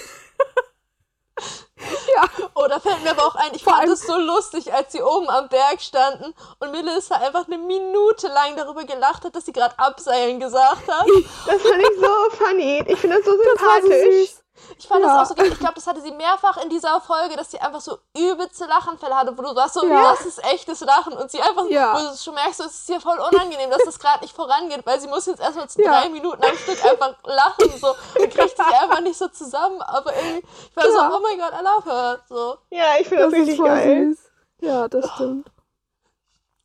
Oh, 2.56 2.68
da 2.68 2.80
fällt 2.80 3.04
mir 3.04 3.12
aber 3.12 3.26
auch 3.26 3.36
ein, 3.36 3.54
ich 3.54 3.64
Vor 3.64 3.74
fand 3.74 3.88
es 3.90 4.02
so 4.02 4.18
lustig, 4.18 4.74
als 4.74 4.92
sie 4.92 5.02
oben 5.02 5.30
am 5.30 5.48
Berg 5.48 5.80
standen 5.82 6.34
und 6.60 6.72
Melissa 6.72 7.16
einfach 7.16 7.48
eine 7.48 7.58
Minute 7.58 8.28
lang 8.28 8.56
darüber 8.58 8.84
gelacht 8.84 9.24
hat, 9.24 9.36
dass 9.36 9.46
sie 9.46 9.54
gerade 9.54 9.78
abseilen 9.78 10.40
gesagt 10.40 10.88
hat. 10.88 11.06
Das 11.46 11.62
fand 11.62 11.82
ich 11.82 12.00
so 12.00 12.38
funny. 12.38 12.84
Ich 12.86 13.00
finde 13.00 13.18
das 13.18 13.26
so 13.26 13.32
Das 13.38 13.62
war 13.62 13.82
so 13.82 13.88
sympathisch. 13.88 14.30
süß. 14.30 14.44
Ich 14.78 14.88
fand 14.88 15.02
Ja. 15.04 15.18
das 15.20 15.32
auch 15.32 15.36
so, 15.38 15.44
ich 15.44 15.60
glaube, 15.60 15.74
das 15.76 15.88
hatte 15.88 16.02
sie 16.02 16.12
mehrfach 16.12 16.58
in 16.64 16.70
dieser 16.70 17.02
Folge, 17.02 17.36
dass 17.36 17.52
sie 17.52 17.60
einfach 17.60 17.82
so 17.82 17.98
übelste 18.18 18.66
Lachenfälle 18.66 19.16
hatte, 19.16 19.38
wo 19.38 19.42
du 19.42 19.54
sagst 19.54 19.74
so, 19.76 19.86
Ja. 19.86 20.12
das 20.12 20.26
ist 20.26 20.44
echtes 20.46 20.80
Lachen 20.82 21.14
und 21.14 21.30
sie 21.32 21.42
einfach, 21.42 21.66
Ja. 21.70 21.94
wo 21.96 22.10
du 22.12 22.18
schon 22.18 22.34
merkst, 22.36 22.58
so, 22.58 22.64
es 22.66 22.74
ist 22.82 22.90
ihr 22.90 23.02
voll 23.02 23.18
unangenehm, 23.20 23.70
dass 23.70 23.84
das 23.84 24.00
gerade 24.00 24.22
nicht 24.24 24.36
vorangeht, 24.36 24.86
weil 24.86 25.00
sie 25.00 25.08
muss 25.08 25.26
jetzt 25.26 25.40
erstmal 25.42 25.68
zu 25.70 25.82
Ja. 25.82 26.00
drei 26.02 26.10
Minuten 26.10 26.44
am 26.44 26.56
Stück 26.56 26.84
einfach 26.86 27.16
lachen 27.26 27.78
so 27.80 27.88
und 27.90 27.96
kriegt 28.34 28.58
sich 28.58 28.82
einfach 28.82 29.02
nicht 29.02 29.18
so 29.18 29.28
zusammen, 29.30 29.82
aber 29.82 30.14
irgendwie, 30.16 30.46
ich 30.70 30.76
war 30.76 30.86
Ja. 30.86 30.92
so, 31.10 31.18
oh 31.18 31.20
mein 31.22 31.38
Gott, 31.40 31.54
I 31.60 31.64
love 31.64 31.90
her, 31.92 32.20
so. 32.30 32.58
Ja, 32.70 32.86
ich 33.00 33.08
finde 33.08 33.24
das, 33.24 33.32
Das 33.32 33.40
ist 33.40 33.48
richtig 33.48 33.58
voll 33.58 33.68
geil. 33.70 34.08
süß. 34.10 34.32
Ja, 34.62 34.88
das 34.88 35.10
stimmt. 35.12 35.50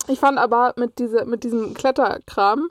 Ich 0.07 0.19
fand 0.19 0.37
aber 0.37 0.73
mit, 0.75 0.99
diese, 0.99 1.25
mit 1.25 1.43
diesem 1.43 1.73
Kletterkram, 1.73 2.69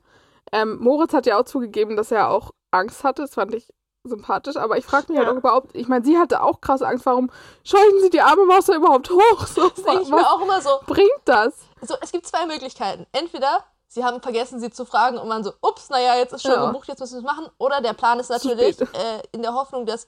ähm, 0.52 0.78
Moritz 0.81 1.12
hat 1.12 1.26
ja 1.26 1.38
auch 1.40 1.45
zugegeben, 1.45 1.97
dass 1.97 2.12
er 2.12 2.31
auch 2.31 2.52
Angst 2.71 3.02
hatte. 3.02 3.23
Das 3.23 3.35
fand 3.35 3.54
ich 3.54 3.73
sympathisch. 4.14 4.56
Aber 4.56 4.76
ich 4.76 4.84
frage 4.84 5.06
mich 5.08 5.18
Ja. 5.20 5.26
halt 5.26 5.34
auch 5.34 5.38
überhaupt, 5.38 5.75
ich 5.75 5.88
meine, 5.88 6.04
sie 6.04 6.18
hatte 6.18 6.42
auch 6.42 6.61
krasse 6.61 6.87
Angst. 6.87 7.06
Warum 7.06 7.30
scheuchen 7.64 8.00
sie 8.02 8.11
die 8.11 8.20
arme 8.20 8.44
Maus 8.44 8.66
da 8.66 8.75
überhaupt 8.75 9.11
hoch? 9.11 9.46
So, 9.46 9.68
Das 9.75 9.84
denke 9.84 10.02
ich 10.02 10.08
mir 10.08 10.16
was 10.16 10.26
auch 10.26 10.40
immer 10.42 10.61
so, 10.61 10.70
bringt 10.87 11.11
das? 11.25 11.54
so, 11.82 11.94
es 12.00 12.12
gibt 12.12 12.26
zwei 12.26 12.46
Möglichkeiten. 12.46 13.06
Entweder 13.12 13.64
sie 13.88 14.04
haben 14.04 14.20
vergessen, 14.20 14.61
sie 14.61 14.70
zu 14.70 14.84
fragen 14.84 15.18
und 15.18 15.28
man 15.28 15.42
so, 15.44 15.52
ups, 15.62 15.88
naja, 15.88 16.16
jetzt 16.16 16.32
ist 16.32 16.42
schon 16.42 16.52
Ja. 16.52 16.66
gebucht, 16.66 16.88
jetzt 16.88 17.00
müssen 17.00 17.14
wir 17.14 17.18
es 17.30 17.37
machen. 17.37 17.49
Oder 17.58 17.80
der 17.80 17.92
Plan 17.94 18.18
ist 18.20 18.28
natürlich 18.30 18.80
äh, 18.80 18.87
in 19.32 19.42
der 19.42 19.54
Hoffnung, 19.54 19.87
dass 19.87 20.06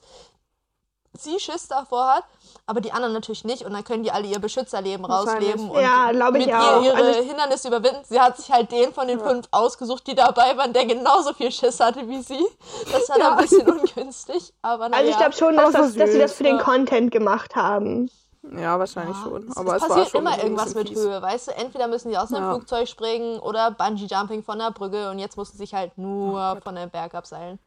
sie 1.21 1.39
Schiss 1.39 1.67
davor 1.67 2.07
hat, 2.15 2.23
aber 2.65 2.81
die 2.81 2.91
anderen 2.91 3.13
natürlich 3.13 3.43
nicht. 3.45 3.63
Und 3.63 3.73
dann 3.73 3.83
können 3.83 4.03
die 4.03 4.11
alle 4.11 4.27
ihr 4.27 4.39
Beschützerleben 4.39 5.05
rausleben 5.05 5.69
und 5.69 5.81
Ja, 5.81 6.11
glaube 6.11 6.39
ich 6.39 6.45
mit 6.47 6.55
auch. 6.55 6.81
ihr 6.83 6.93
ihre 6.93 6.97
Also 6.97 7.21
Hindernisse 7.23 7.67
überwinden. 7.69 8.01
Sie 8.03 8.19
hat 8.19 8.37
sich 8.37 8.51
halt 8.51 8.71
den 8.71 8.93
von 8.93 9.07
den 9.07 9.19
Ja. 9.19 9.27
fünf 9.27 9.47
ausgesucht, 9.51 10.05
die 10.07 10.15
dabei 10.15 10.55
waren, 10.57 10.73
der 10.73 10.85
genauso 10.85 11.33
viel 11.33 11.51
Schiss 11.51 11.79
hatte 11.79 12.07
wie 12.07 12.21
sie. 12.21 12.45
Das 12.91 13.09
war 13.09 13.17
Ja. 13.17 13.23
dann 13.29 13.33
ein 13.37 13.41
bisschen 13.43 13.67
ungünstig, 13.79 14.53
aber 14.61 14.89
naja. 14.89 14.99
Also 14.99 15.11
ich 15.11 15.17
glaube 15.17 15.33
schon, 15.33 15.55
dass, 15.55 15.71
das, 15.73 15.93
dass 15.95 16.11
sie 16.11 16.19
das 16.19 16.33
für 16.33 16.43
den 16.43 16.57
ja. 16.57 16.63
Content 16.63 17.11
gemacht 17.11 17.55
haben. 17.55 18.09
Ja, 18.49 18.79
wahrscheinlich 18.79 19.17
Ja, 19.17 19.23
schon. 19.23 19.47
es, 19.49 19.57
Aber 19.57 19.75
es 19.75 19.83
es, 19.83 19.89
war 19.89 19.95
passiert 19.97 20.09
schon 20.11 20.21
immer 20.21 20.41
irgendwas 20.41 20.73
mit 20.73 20.87
fies. 20.87 20.97
Höhe, 20.97 21.21
weißt 21.21 21.47
du? 21.49 21.51
Entweder 21.55 21.87
müssen 21.87 22.09
die 22.11 22.17
aus 22.17 22.31
einem 22.33 22.45
Ja. 22.45 22.53
Flugzeug 22.53 22.87
springen 22.87 23.39
oder 23.39 23.71
Bungee-Jumping 23.71 24.41
von 24.41 24.57
der 24.59 24.71
Brücke 24.71 25.09
und 25.09 25.19
jetzt 25.19 25.35
mussten 25.35 25.57
sie 25.57 25.63
sich 25.63 25.73
halt 25.73 25.97
nur 25.97 26.55
Oh 26.57 26.61
von 26.63 26.75
der 26.75 26.87
Berg 26.87 27.13
abseilen. 27.13 27.59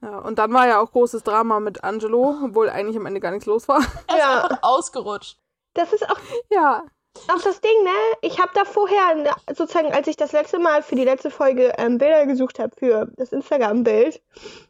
Ja, 0.00 0.18
und 0.18 0.38
dann 0.38 0.52
war 0.52 0.68
ja 0.68 0.80
auch 0.80 0.92
großes 0.92 1.24
Drama 1.24 1.58
mit 1.60 1.82
Angelo, 1.82 2.36
obwohl 2.44 2.70
eigentlich 2.70 2.96
am 2.96 3.06
Ende 3.06 3.20
gar 3.20 3.30
nichts 3.32 3.46
los 3.46 3.66
war. 3.68 3.78
Er 4.08 4.14
ist 4.14 4.18
Ja. 4.18 4.42
einfach 4.44 4.62
ausgerutscht. 4.62 5.38
Das 5.74 5.92
ist 5.92 6.08
auch, 6.08 6.18
Ja, 6.50 6.84
auch 7.26 7.42
das 7.42 7.60
Ding, 7.60 7.82
ne? 7.82 7.90
Ich 8.20 8.38
habe 8.38 8.50
da 8.54 8.64
vorher, 8.64 9.34
sozusagen, 9.52 9.92
als 9.92 10.06
ich 10.06 10.16
das 10.16 10.30
letzte 10.30 10.60
Mal 10.60 10.82
für 10.82 10.94
die 10.94 11.04
letzte 11.04 11.30
Folge 11.32 11.72
ähm, 11.76 11.98
Bilder 11.98 12.26
gesucht 12.26 12.60
habe 12.60 12.70
für 12.78 13.08
das 13.16 13.32
Instagram-Bild, 13.32 14.22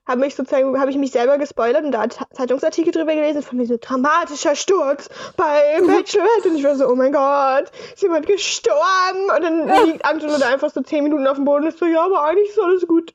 habe 0.07 0.27
ich 0.27 0.35
sozusagen, 0.35 0.81
habe 0.81 0.91
ich 0.91 0.97
mich 0.97 1.11
selber 1.11 1.37
gespoilert 1.37 1.85
und 1.85 1.93
da 1.93 2.01
hat 2.03 2.19
Zeitungsartikel 2.33 2.91
drüber 2.93 3.15
gelesen 3.15 3.43
von 3.43 3.59
mir 3.59 3.67
so 3.67 3.77
dramatischer 3.79 4.57
Sturz 4.57 5.11
bei 5.37 5.79
Bachelorette 5.87 6.49
und 6.49 6.57
ich 6.57 6.65
war 6.65 6.75
so, 6.77 6.89
oh 6.89 6.95
mein 6.95 7.13
Gott, 7.13 7.71
ist 7.93 8.03
jemand 8.03 8.27
gestorben? 8.27 9.31
Und 9.37 9.43
dann 9.43 9.69
liegt 9.87 10.07
Angelo 10.07 10.39
da 10.39 10.49
einfach 10.49 10.71
so 10.71 10.81
zehn 10.81 11.05
Minuten 11.05 11.27
auf 11.27 11.37
dem 11.37 11.45
Boden 11.45 11.65
und 11.65 11.69
ist 11.69 11.79
so, 11.79 11.85
ja, 11.85 12.03
aber 12.03 12.25
eigentlich 12.25 12.49
ist 12.49 12.61
alles 12.61 12.87
gut. 12.89 13.15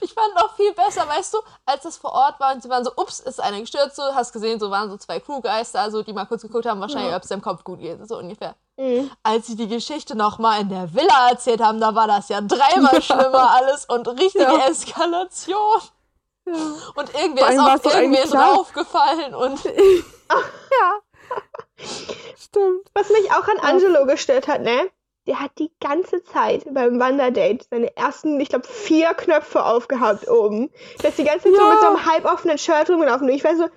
Ich 0.00 0.14
fand 0.14 0.34
noch 0.34 0.56
viel 0.56 0.72
besser, 0.72 1.06
weißt 1.06 1.34
du, 1.34 1.38
als 1.66 1.82
das 1.82 1.98
vor 1.98 2.12
Ort 2.12 2.40
war 2.40 2.54
und 2.54 2.62
sie 2.62 2.70
waren 2.70 2.84
so, 2.84 2.90
ups, 2.96 3.20
ist 3.20 3.38
einer 3.40 3.60
gestürzt, 3.60 3.96
so, 3.96 4.02
hast 4.14 4.32
gesehen, 4.32 4.58
so 4.58 4.70
waren 4.70 4.88
so 4.90 4.96
zwei 4.96 5.20
Crewgeister, 5.20 5.80
also 5.80 6.02
die 6.02 6.12
mal 6.14 6.24
kurz 6.24 6.40
geguckt 6.42 6.64
haben, 6.66 6.80
wahrscheinlich, 6.80 7.10
Ja. 7.10 7.16
ob 7.16 7.22
es 7.22 7.28
dem 7.28 7.42
Kopf 7.42 7.64
gut 7.64 7.78
geht, 7.80 7.98
so 8.08 8.16
ungefähr. 8.18 8.54
Mhm. 8.78 9.10
Als 9.22 9.46
sie 9.46 9.56
die 9.56 9.68
Geschichte 9.68 10.14
nochmal 10.16 10.62
in 10.62 10.70
der 10.70 10.94
Villa 10.94 11.28
erzählt 11.28 11.60
haben, 11.60 11.80
da 11.80 11.94
war 11.94 12.06
das 12.06 12.28
ja 12.30 12.40
dreimal 12.40 13.02
schlimmer 13.02 13.50
alles 13.56 13.84
und 13.84 14.08
richtige 14.08 14.44
Ja. 14.44 14.66
Eskalation. 14.68 15.80
ja. 16.46 16.54
Und 16.94 17.14
irgendwer 17.14 17.48
ist 17.50 17.58
auf 17.58 17.94
eigentlich 17.94 18.30
klar. 18.30 18.54
draufgefallen 18.54 19.34
und 19.34 19.60
Stimmt. 22.38 22.88
Was 22.94 23.08
mich 23.10 23.30
auch 23.32 23.46
an 23.46 23.58
Angelo 23.60 24.06
gestört 24.06 24.48
hat, 24.48 24.62
ne? 24.62 24.90
Der 25.28 25.38
hat 25.40 25.52
die 25.58 25.70
ganze 25.80 26.24
Zeit 26.24 26.64
beim 26.72 26.98
Wanderdate 26.98 27.64
seine 27.70 27.94
ersten, 27.96 28.40
ich 28.40 28.48
glaube, 28.48 28.66
vier 28.66 29.12
Knöpfe 29.14 29.62
aufgehabt 29.64 30.26
oben. 30.28 30.70
Der 31.02 31.10
ist 31.10 31.18
die 31.18 31.24
ganze 31.24 31.44
Zeit 31.50 31.54
so 31.54 31.62
Ja. 31.62 31.70
mit 31.74 31.80
so 31.80 31.86
einem 31.86 32.06
halboffenen 32.06 32.58
Shirt 32.58 32.88
rumgelaufen. 32.90 33.28
Und 33.28 33.34
ich 33.34 33.44
war 33.44 33.54
so, 33.54 33.68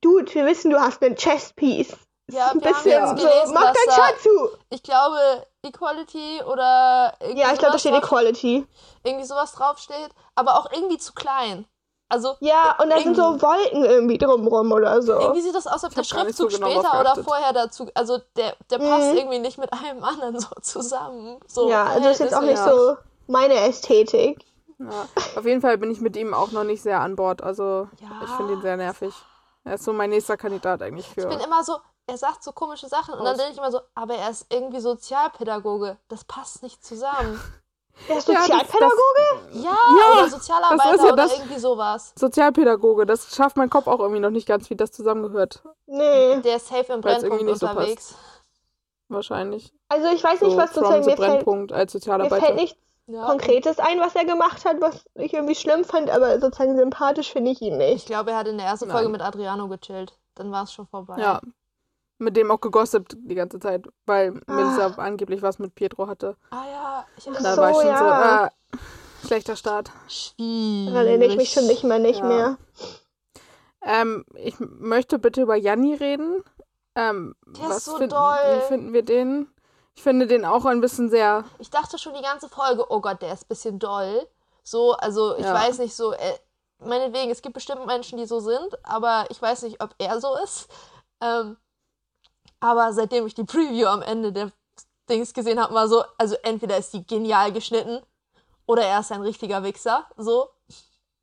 Dude, 0.00 0.32
wir 0.34 0.46
wissen, 0.46 0.70
du 0.70 0.80
hast 0.80 1.02
einen 1.02 1.16
Chestpiece. 1.16 1.96
Ja, 2.30 2.44
Ein 2.44 2.50
haben 2.50 2.60
bisschen 2.60 2.92
jetzt 2.92 3.08
so, 3.10 3.14
gelesen, 3.16 3.54
mach 3.54 3.72
dein 3.72 3.94
Shirt 3.94 4.20
zu. 4.22 4.48
ich 4.70 4.82
glaube, 4.82 5.46
Equality 5.64 6.40
oder 6.44 7.14
irgendwie, 7.20 7.40
Ja, 7.40 7.52
ich 7.52 7.58
glaube, 7.58 7.72
da 7.72 7.78
steht 7.78 7.94
Equality. 7.94 8.66
irgendwie 9.04 9.26
sowas 9.26 9.52
draufsteht, 9.52 10.10
aber 10.34 10.56
auch 10.58 10.70
irgendwie 10.72 10.98
zu 10.98 11.12
klein. 11.12 11.66
Also 12.12 12.36
Ja, 12.40 12.76
und 12.82 12.90
da 12.90 12.98
sind 13.00 13.16
so 13.16 13.40
Wolken 13.40 13.84
irgendwie 13.84 14.18
drumrum 14.18 14.70
oder 14.70 15.00
so. 15.00 15.12
irgendwie 15.14 15.40
sieht 15.40 15.54
das 15.54 15.66
aus, 15.66 15.82
als 15.82 15.84
ob 15.84 15.90
der 15.94 16.00
nicht 16.02 16.10
so 16.10 16.16
Schriftzug 16.18 16.50
genau 16.50 16.70
später 16.82 17.00
oder 17.00 17.16
vorher 17.24 17.52
dazu, 17.54 17.88
also 17.94 18.18
der, 18.36 18.54
der 18.70 18.78
passt 18.78 19.12
Mhm. 19.12 19.16
irgendwie 19.16 19.38
nicht 19.38 19.56
mit 19.56 19.72
allem 19.72 20.04
anderen 20.04 20.38
so 20.38 20.48
zusammen. 20.60 21.38
So 21.46 21.70
Ja, 21.70 21.84
also 21.86 22.08
ist 22.10 22.18
jetzt 22.20 22.34
auch 22.34 22.42
nicht 22.42 22.58
verhältnismäßig. 22.58 22.96
so 22.98 23.32
meine 23.32 23.54
Ästhetik. 23.54 24.44
Ja. 24.78 25.06
Auf 25.36 25.46
jeden 25.46 25.60
Fall 25.62 25.78
bin 25.78 25.90
ich 25.90 26.00
mit 26.02 26.14
ihm 26.16 26.34
auch 26.34 26.50
noch 26.52 26.64
nicht 26.64 26.82
sehr 26.82 27.00
an 27.00 27.16
Bord. 27.16 27.42
Also 27.42 27.88
Ja. 28.00 28.08
ich 28.24 28.30
finde 28.32 28.52
ihn 28.54 28.60
sehr 28.60 28.76
nervig. 28.76 29.14
Er 29.64 29.74
ist 29.76 29.84
so 29.84 29.92
mein 29.94 30.10
nächster 30.10 30.36
Kandidat 30.36 30.82
eigentlich 30.82 31.06
für. 31.08 31.20
Ich 31.22 31.28
bin 31.28 31.40
immer 31.40 31.64
so, 31.64 31.76
er 32.06 32.18
sagt 32.18 32.42
so 32.44 32.52
komische 32.52 32.88
Sachen 32.88 33.14
und 33.14 33.24
dann 33.24 33.36
denke 33.38 33.52
ich 33.52 33.58
immer 33.58 33.70
so, 33.70 33.80
aber 33.94 34.16
er 34.16 34.28
ist 34.28 34.46
irgendwie 34.52 34.80
Sozialpädagoge. 34.80 35.96
Das 36.08 36.24
passt 36.24 36.62
nicht 36.62 36.84
zusammen. 36.84 37.40
Der 38.08 38.18
ist 38.18 38.28
Ja, 38.28 38.34
das- 38.34 38.46
Sozialpädagoge? 38.46 38.92
Ja, 39.52 39.62
Ja, 39.70 40.12
oder 40.12 40.22
das 40.22 40.30
Sozialarbeiter 40.32 40.94
ist 40.94 41.00
ja 41.02 41.06
oder 41.12 41.16
das- 41.16 41.38
irgendwie 41.38 41.58
sowas. 41.58 42.12
Sozialpädagoge, 42.16 43.06
das 43.06 43.34
schafft 43.34 43.56
mein 43.56 43.70
Kopf 43.70 43.86
auch 43.86 44.00
irgendwie 44.00 44.20
noch 44.20 44.30
nicht 44.30 44.46
ganz, 44.48 44.68
wie 44.70 44.76
das 44.76 44.92
zusammengehört. 44.92 45.62
Nee. 45.86 46.40
Der 46.40 46.56
ist 46.56 46.68
safe 46.68 46.92
im 46.92 47.00
Brennpunkt 47.00 47.44
nicht 47.44 47.58
so 47.58 47.66
unterwegs. 47.68 48.14
Wahrscheinlich. 49.08 49.72
Also 49.88 50.08
ich 50.08 50.24
weiß 50.24 50.40
So 50.40 50.46
nicht, 50.46 50.56
was 50.56 50.70
from 50.72 50.82
sozusagen 50.84 51.04
mir 51.04 51.16
fällt, 51.16 51.18
Brennpunkt 51.18 51.72
als 51.72 51.92
mir 51.94 52.00
Sozialarbeiter. 52.00 52.46
fällt 52.46 52.56
nichts 52.56 52.78
Ja. 53.06 53.26
Konkretes 53.26 53.78
ein, 53.78 54.00
was 54.00 54.14
er 54.14 54.24
gemacht 54.24 54.64
hat, 54.64 54.80
was 54.80 55.04
ich 55.14 55.34
irgendwie 55.34 55.54
schlimm 55.54 55.84
fand, 55.84 56.08
aber 56.08 56.40
sozusagen 56.40 56.76
sympathisch 56.78 57.32
finde 57.32 57.50
ich 57.50 57.60
ihn 57.60 57.78
Ich 57.80 57.88
nicht. 57.92 58.06
glaube, 58.06 58.30
er 58.30 58.38
hat 58.38 58.48
in 58.48 58.56
der 58.58 58.66
ersten 58.66 58.86
Nein. 58.88 58.96
Folge 58.96 59.10
mit 59.10 59.20
Adriano 59.20 59.68
gechillt. 59.68 60.14
Dann 60.34 60.50
war 60.50 60.64
es 60.64 60.72
schon 60.72 60.86
vorbei. 60.86 61.16
Ja. 61.18 61.40
Mit 62.18 62.36
dem 62.36 62.50
auch 62.50 62.60
gegossipt 62.60 63.16
die 63.18 63.34
ganze 63.34 63.58
Zeit, 63.58 63.86
weil 64.06 64.40
Ah. 64.46 64.52
Melissa 64.52 64.86
angeblich 64.96 65.42
was 65.42 65.58
mit 65.58 65.74
Pietro 65.74 66.06
hatte. 66.06 66.36
Ah 66.50 66.64
ja, 66.70 67.06
ich 67.16 67.24
Da 67.24 67.54
so, 67.54 67.60
war 67.60 67.70
ich 67.70 67.76
schon 67.76 67.86
ja. 67.86 67.98
so, 67.98 68.04
ah, 68.04 68.50
schlechter 69.26 69.56
Start. 69.56 69.90
Schwierig. 70.08 70.86
Daran 70.92 71.06
erinnere 71.06 71.28
ich 71.30 71.36
mich 71.36 71.52
schon 71.52 71.66
nicht 71.66 71.82
mehr 71.84 71.98
nicht 71.98 72.20
Ja. 72.20 72.26
mehr. 72.26 72.58
Ähm, 73.84 74.24
ich 74.34 74.54
möchte 74.60 75.18
bitte 75.18 75.42
über 75.42 75.56
Janni 75.56 75.94
reden. 75.94 76.44
Ähm, 76.94 77.34
Der 77.46 77.64
ist 77.64 77.70
was 77.70 77.84
so 77.86 77.96
finden, 77.96 78.10
doll. 78.10 78.36
Wie 78.56 78.60
finden 78.68 78.92
wir 78.92 79.02
den? 79.04 79.48
Ich 79.96 80.02
finde 80.02 80.26
den 80.26 80.44
auch 80.44 80.64
ein 80.64 80.80
bisschen 80.80 81.10
sehr. 81.10 81.44
Ich 81.58 81.70
dachte 81.70 81.98
schon 81.98 82.14
die 82.14 82.22
ganze 82.22 82.48
Folge, 82.48 82.84
oh 82.90 83.00
Gott, 83.00 83.20
der 83.22 83.32
ist 83.32 83.44
ein 83.44 83.48
bisschen 83.48 83.78
doll. 83.78 84.26
So, 84.62 84.92
also 84.92 85.36
ich 85.36 85.44
Ja. 85.44 85.54
weiß 85.54 85.78
nicht 85.78 85.94
so, 85.94 86.12
äh, 86.12 86.38
meinetwegen, 86.78 87.30
es 87.30 87.42
gibt 87.42 87.54
bestimmt 87.54 87.86
Menschen, 87.86 88.18
die 88.18 88.26
so 88.26 88.38
sind, 88.40 88.78
aber 88.84 89.24
ich 89.30 89.42
weiß 89.42 89.62
nicht, 89.62 89.82
ob 89.82 89.94
er 89.98 90.20
so 90.20 90.36
ist. 90.44 90.68
Ähm, 91.20 91.56
aber 92.62 92.92
seitdem 92.92 93.26
ich 93.26 93.34
die 93.34 93.44
Preview 93.44 93.88
am 93.88 94.00
Ende 94.02 94.32
der 94.32 94.52
Dings 95.10 95.34
gesehen 95.34 95.60
habe, 95.60 95.74
war 95.74 95.88
so, 95.88 96.04
also 96.16 96.36
entweder 96.42 96.78
ist 96.78 96.92
die 96.94 97.04
genial 97.06 97.52
geschnitten 97.52 98.00
oder 98.66 98.82
er 98.84 99.00
ist 99.00 99.12
ein 99.12 99.20
richtiger 99.22 99.62
Wichser. 99.64 100.06
So, 100.16 100.48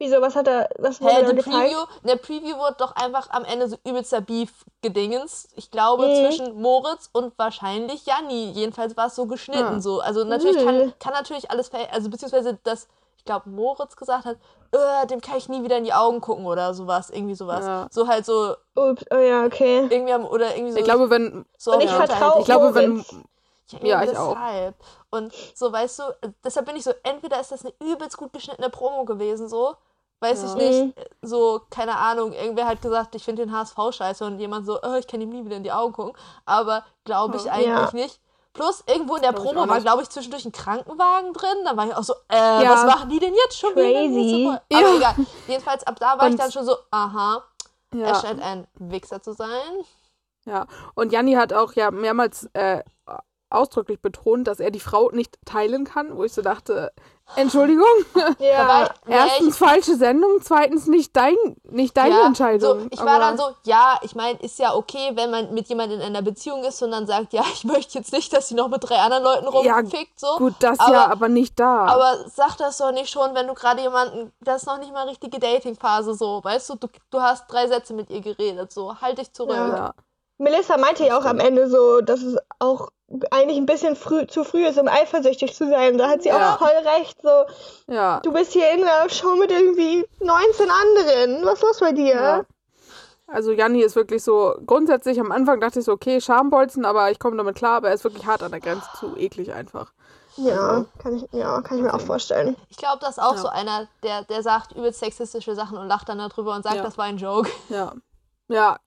Wieso, 0.02 0.21
was 0.21 0.34
hat 0.38 0.47
er, 0.47 0.69
was 0.80 1.02
wurde 1.02 1.25
die 1.34 1.36
gezeigt? 1.36 1.45
Preview, 1.58 1.80
in 2.04 2.08
der 2.08 2.15
Preview 2.15 2.58
wurde 2.58 2.75
doch 2.80 2.95
einfach 2.95 3.30
am 3.32 3.43
Ende 3.43 3.67
so 3.67 3.75
übelster 3.86 4.21
Beef-Gedingens. 4.21 5.49
Ich 5.58 5.71
glaube 5.71 6.08
Mhm. 6.08 6.15
zwischen 6.15 6.62
Moritz 6.62 7.10
und 7.12 7.38
wahrscheinlich 7.38 8.06
Janni. 8.06 8.52
Jedenfalls 8.52 8.95
war 8.95 9.08
es 9.08 9.15
so 9.15 9.25
geschnitten 9.25 9.73
Ja. 9.73 9.82
so. 9.82 9.99
Also 9.99 10.23
natürlich 10.23 10.63
kann, 10.65 10.78
Mhm. 10.88 10.93
kann 10.99 11.12
natürlich 11.13 11.52
alles 11.52 11.69
also 11.73 12.10
beziehungsweise 12.10 12.58
dass 12.63 12.88
ich 13.19 13.25
glaube 13.25 13.49
Moritz 13.49 13.95
gesagt 13.97 14.23
hat, 14.25 14.38
äh, 14.71 15.05
dem 15.08 15.19
kann 15.21 15.38
ich 15.38 15.49
nie 15.49 15.62
wieder 15.62 15.77
in 15.77 15.84
die 15.84 15.93
Augen 15.93 16.21
gucken 16.21 16.45
oder 16.45 16.73
sowas, 16.73 17.10
irgendwie 17.10 17.36
sowas. 17.36 17.65
Ja. 17.65 17.88
So 17.91 18.08
halt 18.08 18.25
so 18.25 18.55
Ups, 18.75 19.03
oh 19.12 19.17
ja, 19.17 19.43
okay. 19.45 19.88
irgendwie 19.89 20.13
am, 20.13 20.25
oder 20.25 20.55
irgendwie 20.55 20.71
so 20.71 20.77
Ich 20.79 20.86
glaube, 20.86 21.10
wenn. 21.10 21.45
so 21.58 21.73
Und 21.73 21.84
ich 21.84 21.91
vertraue 21.91 22.39
Ich 22.39 22.45
glaube, 22.45 22.73
wenn. 22.73 23.03
Ja, 23.82 24.01
Ja, 24.01 24.03
ich 24.03 24.17
auch. 24.17 24.34
deshalb. 24.36 24.75
Und 25.12 25.34
so, 25.53 25.71
weißt 25.71 25.99
du, 25.99 26.03
deshalb 26.43 26.65
bin 26.65 26.75
ich 26.77 26.84
so, 26.84 26.91
entweder 27.03 27.39
ist 27.39 27.51
das 27.51 27.63
eine 27.65 27.73
übelst 27.84 28.17
gut 28.17 28.34
geschnittene 28.34 28.69
Promo 28.69 29.03
gewesen, 29.05 29.47
so, 29.47 29.75
weiß 30.21 30.41
Ja. 30.41 30.47
ich 30.49 30.55
nicht, 30.55 30.97
äh, 30.97 31.05
so, 31.21 31.62
keine 31.69 31.95
Ahnung, 31.97 32.32
irgendwer 32.34 32.67
hat 32.67 32.82
gesagt, 32.82 33.13
ich 33.15 33.23
finde 33.23 33.45
den 33.45 33.51
HSV 33.53 33.77
scheiße 33.91 34.25
und 34.25 34.39
jemand 34.39 34.65
so, 34.65 34.79
oh, 34.82 34.95
ich 34.97 35.05
kann 35.08 35.21
ihm 35.21 35.29
nie 35.29 35.45
wieder 35.45 35.58
in 35.58 35.63
die 35.63 35.71
Augen 35.71 35.93
gucken, 35.93 36.13
aber 36.45 36.84
glaube 37.03 37.36
ich 37.38 37.51
eigentlich 37.51 37.67
Ja. 37.67 37.89
nicht. 37.93 38.19
Plus, 38.60 38.84
irgendwo 38.88 39.15
in 39.15 39.22
der 39.22 39.32
ich 39.32 39.38
Promo 39.38 39.69
war, 39.69 39.80
glaube 39.80 40.02
ich, 40.04 40.10
zwischendurch 40.10 40.43
ein 40.43 40.52
Krankenwagen 40.52 41.32
drin. 41.32 41.63
Dann 41.63 41.78
war 41.78 41.88
ich 41.88 41.95
auch 41.95 42.04
so, 42.04 42.13
äh, 42.30 42.36
Ja. 42.63 42.72
was 42.72 42.84
machen 42.86 43.10
die 43.10 43.17
denn 43.19 43.34
jetzt 43.34 43.58
schon 43.58 43.72
wieder? 43.74 43.84
Crazy. 43.84 44.10
Nächste 44.10 44.43
Folge? 44.43 44.62
Aber 44.74 44.82
Ja. 44.82 44.95
egal. 44.98 45.26
Jedenfalls, 45.48 45.84
ab 45.88 45.95
da 45.98 46.17
war 46.19 46.26
ich 46.28 46.32
Und- 46.34 46.39
dann 46.41 46.52
schon 46.52 46.65
so, 46.65 46.76
aha, 46.91 47.41
er 47.93 47.98
Ja. 48.00 48.15
scheint 48.15 48.41
ein 48.41 48.67
Wichser 48.76 49.22
zu 49.22 49.32
sein. 49.32 49.86
Ja, 50.43 50.67
und 50.93 51.13
Janni 51.13 51.36
hat 51.36 51.54
auch 51.54 51.72
ja 51.74 51.89
mehrmals 51.89 52.50
äh, 52.54 52.84
ausdrücklich 53.49 54.01
betont, 54.01 54.47
dass 54.47 54.59
er 54.59 54.71
die 54.71 54.79
Frau 54.79 55.09
nicht 55.12 55.38
teilen 55.45 55.85
kann, 55.85 56.15
wo 56.15 56.23
ich 56.23 56.33
so 56.33 56.41
dachte, 56.41 56.91
Entschuldigung. 57.35 57.85
Ja. 58.39 58.89
Erstens 59.07 59.57
falsche 59.57 59.95
Sendung, 59.95 60.41
zweitens 60.41 60.88
nicht 60.88 61.15
dein, 61.15 61.35
nicht 61.63 61.95
deine 61.97 62.15
ja, 62.15 62.25
Entscheidung. 62.25 62.81
So, 62.81 62.88
ich 62.89 62.99
war 62.99 63.19
dann 63.19 63.38
so, 63.38 63.49
ja, 63.63 63.99
ich 64.01 64.15
meine, 64.15 64.39
ist 64.39 64.59
ja 64.59 64.75
okay, 64.75 65.12
wenn 65.15 65.29
man 65.29 65.53
mit 65.53 65.67
jemandem 65.67 65.99
in 65.99 66.05
einer 66.05 66.21
Beziehung 66.21 66.63
ist 66.63 66.81
und 66.81 66.91
dann 66.91 67.05
sagt, 67.07 67.33
ja, 67.33 67.43
ich 67.53 67.63
möchte 67.63 67.97
jetzt 67.97 68.13
nicht, 68.13 68.33
dass 68.33 68.49
sie 68.49 68.55
noch 68.55 68.67
mit 68.69 68.88
drei 68.88 68.97
anderen 68.97 69.23
Leuten 69.23 69.65
Ja, 69.65 69.77
rumfickt, 69.77 70.19
so. 70.19 70.38
Gut, 70.38 70.55
das 70.59 70.79
aber, 70.79 70.93
ja, 70.93 71.07
aber 71.07 71.27
nicht 71.27 71.59
da. 71.59 71.85
Aber 71.88 72.17
sag 72.29 72.57
das 72.57 72.77
doch 72.77 72.91
nicht 72.91 73.09
schon, 73.09 73.35
wenn 73.35 73.47
du 73.47 73.53
gerade 73.53 73.81
jemanden, 73.81 74.31
das 74.41 74.63
ist 74.63 74.67
noch 74.67 74.79
nicht 74.79 74.93
mal 74.93 75.07
richtige 75.07 75.39
Datingphase, 75.39 76.13
so, 76.13 76.43
weißt 76.43 76.69
du, 76.69 76.75
du, 76.75 76.88
du 77.09 77.21
hast 77.21 77.47
drei 77.47 77.67
Sätze 77.67 77.93
mit 77.93 78.09
ihr 78.09 78.21
geredet, 78.21 78.71
so, 78.71 78.99
halt 79.01 79.17
dich 79.17 79.33
zurück. 79.33 79.55
Ja. 79.55 79.93
Melissa 80.39 80.78
meinte 80.78 81.06
ja 81.06 81.17
auch 81.19 81.25
am 81.25 81.39
Ende 81.39 81.69
so, 81.69 82.02
dass 82.02 82.21
es 82.23 82.38
auch 82.60 82.89
eigentlich 83.32 83.58
ein 83.58 83.65
bisschen 83.65 83.95
früh, 83.95 84.25
zu 84.28 84.43
früh 84.43 84.65
ist, 84.65 84.80
um 84.80 84.88
eifersüchtig 84.88 85.54
zu 85.54 85.67
sein. 85.69 85.97
Da 85.97 86.10
hat 86.10 86.23
sie 86.23 86.30
Ja. 86.30 86.56
auch 86.56 86.60
voll 86.60 86.69
recht. 86.97 87.21
So, 87.21 87.45
ja. 87.93 88.19
du 88.21 88.32
bist 88.32 88.54
hier 88.54 88.71
in 88.71 88.84
einer 88.84 89.10
Show 89.10 89.36
mit 89.36 89.52
irgendwie 89.52 90.06
19 90.21 90.69
anderen. 90.69 91.45
Was 91.45 91.56
ist 91.56 91.63
los 91.63 91.80
bei 91.80 91.91
dir? 91.91 92.13
Ja. 92.15 92.45
Also 93.28 93.52
Janni 93.52 93.82
ist 93.84 93.95
wirklich 93.95 94.23
so, 94.23 94.56
grundsätzlich 94.65 95.19
am 95.19 95.32
Anfang 95.32 95.60
dachte 95.60 95.80
ich 95.80 95.86
so, 95.86 95.91
okay, 95.91 96.19
Schambolzen, 96.21 96.84
aber 96.86 97.12
ich 97.12 97.19
komme 97.19 97.38
damit 97.38 97.56
klar, 97.56 97.78
aber 97.78 97.89
er 97.89 97.93
ist 97.93 98.04
wirklich 98.04 98.25
hart 98.25 98.41
an 98.41 98.52
der 98.52 98.60
Grenze 98.60 98.88
zu 98.99 99.15
eklig 99.17 99.54
einfach. 99.54 99.91
Ja, 100.38 100.86
kann 100.99 101.17
ich, 101.17 101.25
ja, 101.32 101.62
kann 101.62 101.78
ich 101.78 101.84
mir 101.84 101.93
auch 101.93 101.99
vorstellen. 102.02 102.56
Ich 102.69 102.78
glaube, 102.78 102.99
das 103.02 103.17
ist 103.17 103.19
auch 103.23 103.34
Ja. 103.36 103.41
so 103.41 103.47
einer, 103.49 103.88
der, 104.04 104.23
der 104.23 104.41
sagt 104.41 104.71
übelst 104.71 104.99
sexistische 104.99 105.54
Sachen 105.54 105.78
und 105.78 105.88
lacht 105.88 106.08
dann 106.10 106.17
darüber 106.17 106.56
und 106.56 106.63
sagt, 106.63 106.78
Ja. 106.78 106.84
das 106.84 106.97
war 106.97 107.06
ein 107.06 107.17
Joke. 107.17 107.49
Ja. 107.69 107.91
Ja, 108.47 108.78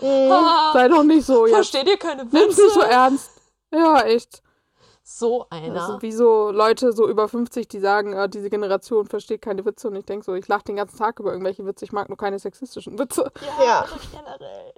Mhm. 0.00 0.72
sei 0.72 0.88
doch 0.88 1.02
nicht 1.02 1.24
so 1.26 1.46
jetzt. 1.46 1.54
Versteht 1.54 1.88
ihr 1.88 1.96
keine 1.98 2.24
Nimm's 2.24 2.56
nicht 2.56 2.70
so 2.70 2.80
Witze? 2.80 2.90
ernst. 2.90 3.30
Ja, 3.72 4.00
echt. 4.02 4.42
So 5.02 5.46
einer. 5.50 5.80
Also 5.82 6.02
wie 6.02 6.12
so 6.12 6.50
Leute 6.50 6.92
so 6.92 7.08
über 7.08 7.28
50, 7.28 7.66
die 7.68 7.80
sagen, 7.80 8.12
äh, 8.12 8.28
diese 8.28 8.50
Generation 8.50 9.06
versteht 9.06 9.40
keine 9.42 9.64
Witze 9.64 9.88
und 9.88 9.96
ich 9.96 10.04
denke 10.04 10.24
so, 10.24 10.34
ich 10.34 10.46
lache 10.48 10.64
den 10.64 10.76
ganzen 10.76 10.98
Tag 10.98 11.18
über 11.18 11.30
irgendwelche 11.32 11.64
Witze, 11.64 11.84
ich 11.86 11.92
mag 11.92 12.08
nur 12.08 12.18
keine 12.18 12.38
sexistischen 12.38 12.98
Witze. 12.98 13.30
ja, 13.58 13.64
Ja. 13.64 13.86
generell. 14.12 14.74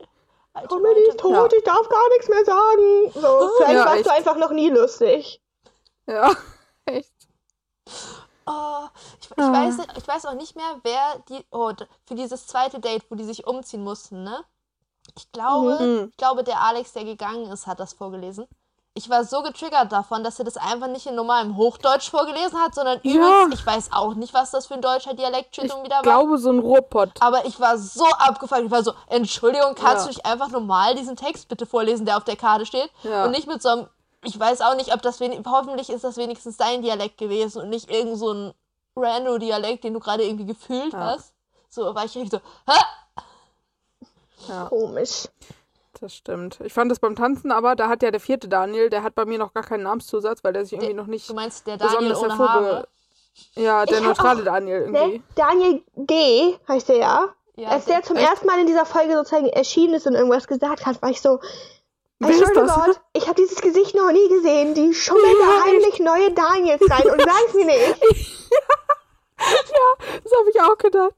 Alte 0.52 0.68
Comedy 0.68 1.00
ist 1.08 1.22
Leute. 1.22 1.34
tot, 1.36 1.52
ich 1.52 1.64
darf 1.64 1.88
gar 1.88 2.08
nichts 2.10 2.28
mehr 2.28 2.44
sagen. 2.44 3.10
So, 3.14 3.50
vielleicht 3.56 3.74
Ja, 3.74 3.86
warst 3.86 4.06
du 4.06 4.12
einfach 4.12 4.36
noch 4.36 4.50
nie 4.50 4.70
lustig. 4.70 5.40
Ja, 6.06 6.32
echt. 6.86 7.12
Oh, 8.46 8.86
ich, 9.20 9.30
ich, 9.30 9.38
Ah. 9.44 9.52
weiß, 9.52 9.76
ich 9.96 10.08
weiß 10.08 10.26
auch 10.26 10.34
nicht 10.34 10.56
mehr, 10.56 10.80
wer 10.82 11.22
die. 11.28 11.44
Oh, 11.52 11.72
für 12.06 12.14
dieses 12.14 12.46
zweite 12.46 12.80
Date, 12.80 13.04
wo 13.10 13.14
die 13.14 13.24
sich 13.24 13.46
umziehen 13.46 13.84
mussten, 13.84 14.24
ne? 14.24 14.44
Ich 15.16 15.30
glaube, 15.32 15.78
Mhm. 15.80 16.08
ich 16.10 16.16
glaube, 16.16 16.44
der 16.44 16.60
Alex, 16.60 16.92
der 16.92 17.04
gegangen 17.04 17.50
ist, 17.50 17.66
hat 17.66 17.80
das 17.80 17.92
vorgelesen. 17.94 18.46
Ich 18.94 19.08
war 19.08 19.24
so 19.24 19.42
getriggert 19.42 19.92
davon, 19.92 20.24
dass 20.24 20.38
er 20.40 20.44
das 20.44 20.56
einfach 20.56 20.88
nicht 20.88 21.06
in 21.06 21.14
normalem 21.14 21.56
Hochdeutsch 21.56 22.10
vorgelesen 22.10 22.58
hat, 22.60 22.74
sondern 22.74 22.98
Ja. 23.04 23.44
übelst. 23.44 23.60
Ich 23.60 23.66
weiß 23.66 23.90
auch 23.92 24.14
nicht, 24.14 24.34
was 24.34 24.50
das 24.50 24.66
für 24.66 24.74
ein 24.74 24.82
deutscher 24.82 25.14
Dialekt 25.14 25.56
Ich 25.56 25.70
schon 25.70 25.84
wieder 25.84 25.96
war. 25.96 26.02
glaube 26.02 26.38
so 26.38 26.50
ein 26.50 26.58
Ruhrpott. 26.58 27.10
Aber 27.20 27.44
ich 27.46 27.58
war 27.60 27.78
so 27.78 28.04
abgefuckt. 28.04 28.62
Ich 28.62 28.70
war 28.70 28.82
so, 28.82 28.92
Entschuldigung, 29.06 29.74
kannst 29.76 29.98
Ja. 29.98 30.02
du 30.02 30.08
nicht 30.08 30.26
einfach 30.26 30.48
normal 30.48 30.96
diesen 30.96 31.14
Text 31.16 31.48
bitte 31.48 31.66
vorlesen, 31.66 32.04
der 32.04 32.16
auf 32.16 32.24
der 32.24 32.36
Karte 32.36 32.66
steht? 32.66 32.90
Ja. 33.04 33.24
Und 33.24 33.30
nicht 33.30 33.46
mit 33.46 33.62
so 33.62 33.68
einem, 33.68 33.88
ich 34.24 34.38
weiß 34.38 34.60
auch 34.60 34.74
nicht, 34.74 34.92
ob 34.92 35.00
das, 35.02 35.20
hoffentlich 35.46 35.88
ist 35.88 36.02
das 36.02 36.16
wenigstens 36.16 36.56
dein 36.56 36.82
Dialekt 36.82 37.16
gewesen 37.16 37.62
und 37.62 37.68
nicht 37.70 37.88
irgend 37.90 38.18
so 38.18 38.32
ein 38.32 38.54
Rando-Dialekt, 38.96 39.84
den 39.84 39.94
du 39.94 40.00
gerade 40.00 40.24
irgendwie 40.24 40.46
gefühlt 40.46 40.94
hast. 40.94 41.32
So 41.68 41.94
war 41.94 42.04
ich 42.04 42.14
richtig 42.16 42.30
so, 42.32 42.38
hä? 42.70 42.78
Ja. 44.48 44.66
Komisch. 44.66 45.28
Das 46.00 46.14
stimmt. 46.14 46.58
Ich 46.64 46.72
fand 46.72 46.90
das 46.90 46.98
beim 46.98 47.14
Tanzen, 47.16 47.52
aber 47.52 47.76
da 47.76 47.88
hat 47.88 48.02
ja 48.02 48.10
der 48.10 48.20
vierte 48.20 48.48
Daniel, 48.48 48.88
der 48.88 49.02
hat 49.02 49.14
bei 49.14 49.24
mir 49.26 49.38
noch 49.38 49.52
gar 49.52 49.62
keinen 49.64 49.82
Namenszusatz, 49.82 50.42
weil 50.42 50.52
der 50.52 50.64
sich 50.64 50.72
irgendwie 50.74 50.94
noch 50.94 51.06
nicht 51.06 51.28
Du 51.28 51.34
meinst 51.34 51.66
der 51.66 51.76
Daniel 51.76 52.14
ohne. 52.14 52.38
Haare? 52.38 52.88
Ja, 53.54 53.84
der 53.84 53.98
Ich 53.98 54.04
neutrale 54.04 54.42
Daniel 54.42 54.80
irgendwie. 54.80 55.22
Daniel 55.34 55.82
G. 55.96 56.56
heißt 56.68 56.88
der 56.88 56.96
ja. 56.96 57.28
Ja, 57.56 57.68
Als 57.70 57.84
der 57.84 58.02
zum 58.02 58.16
echt? 58.16 58.28
ersten 58.28 58.46
Mal 58.46 58.60
in 58.60 58.66
dieser 58.66 58.86
Folge 58.86 59.12
sozusagen 59.14 59.48
erschienen 59.48 59.94
ist 59.94 60.06
und 60.06 60.14
irgendwas 60.14 60.46
gesagt 60.46 60.86
hat, 60.86 61.02
war 61.02 61.10
ich 61.10 61.20
so. 61.20 61.40
Wer 62.18 62.30
ist 62.30 62.56
das? 62.56 63.00
Ich 63.12 63.26
habe 63.26 63.34
dieses 63.34 63.60
Gesicht 63.60 63.94
noch 63.94 64.12
nie 64.12 64.28
gesehen. 64.28 64.74
Die 64.74 64.94
schummeln 64.94 65.36
da 65.40 65.64
heimlich 65.64 65.98
neue 66.00 66.32
Daniels 66.32 66.82
rein 66.90 67.10
und 67.10 67.20
sagen 67.22 67.56
mir 67.56 67.64
nicht. 67.66 68.00
Das 69.36 70.32
habe 70.38 70.50
ich 70.50 70.60
auch 70.60 70.78
gedacht. 70.78 71.14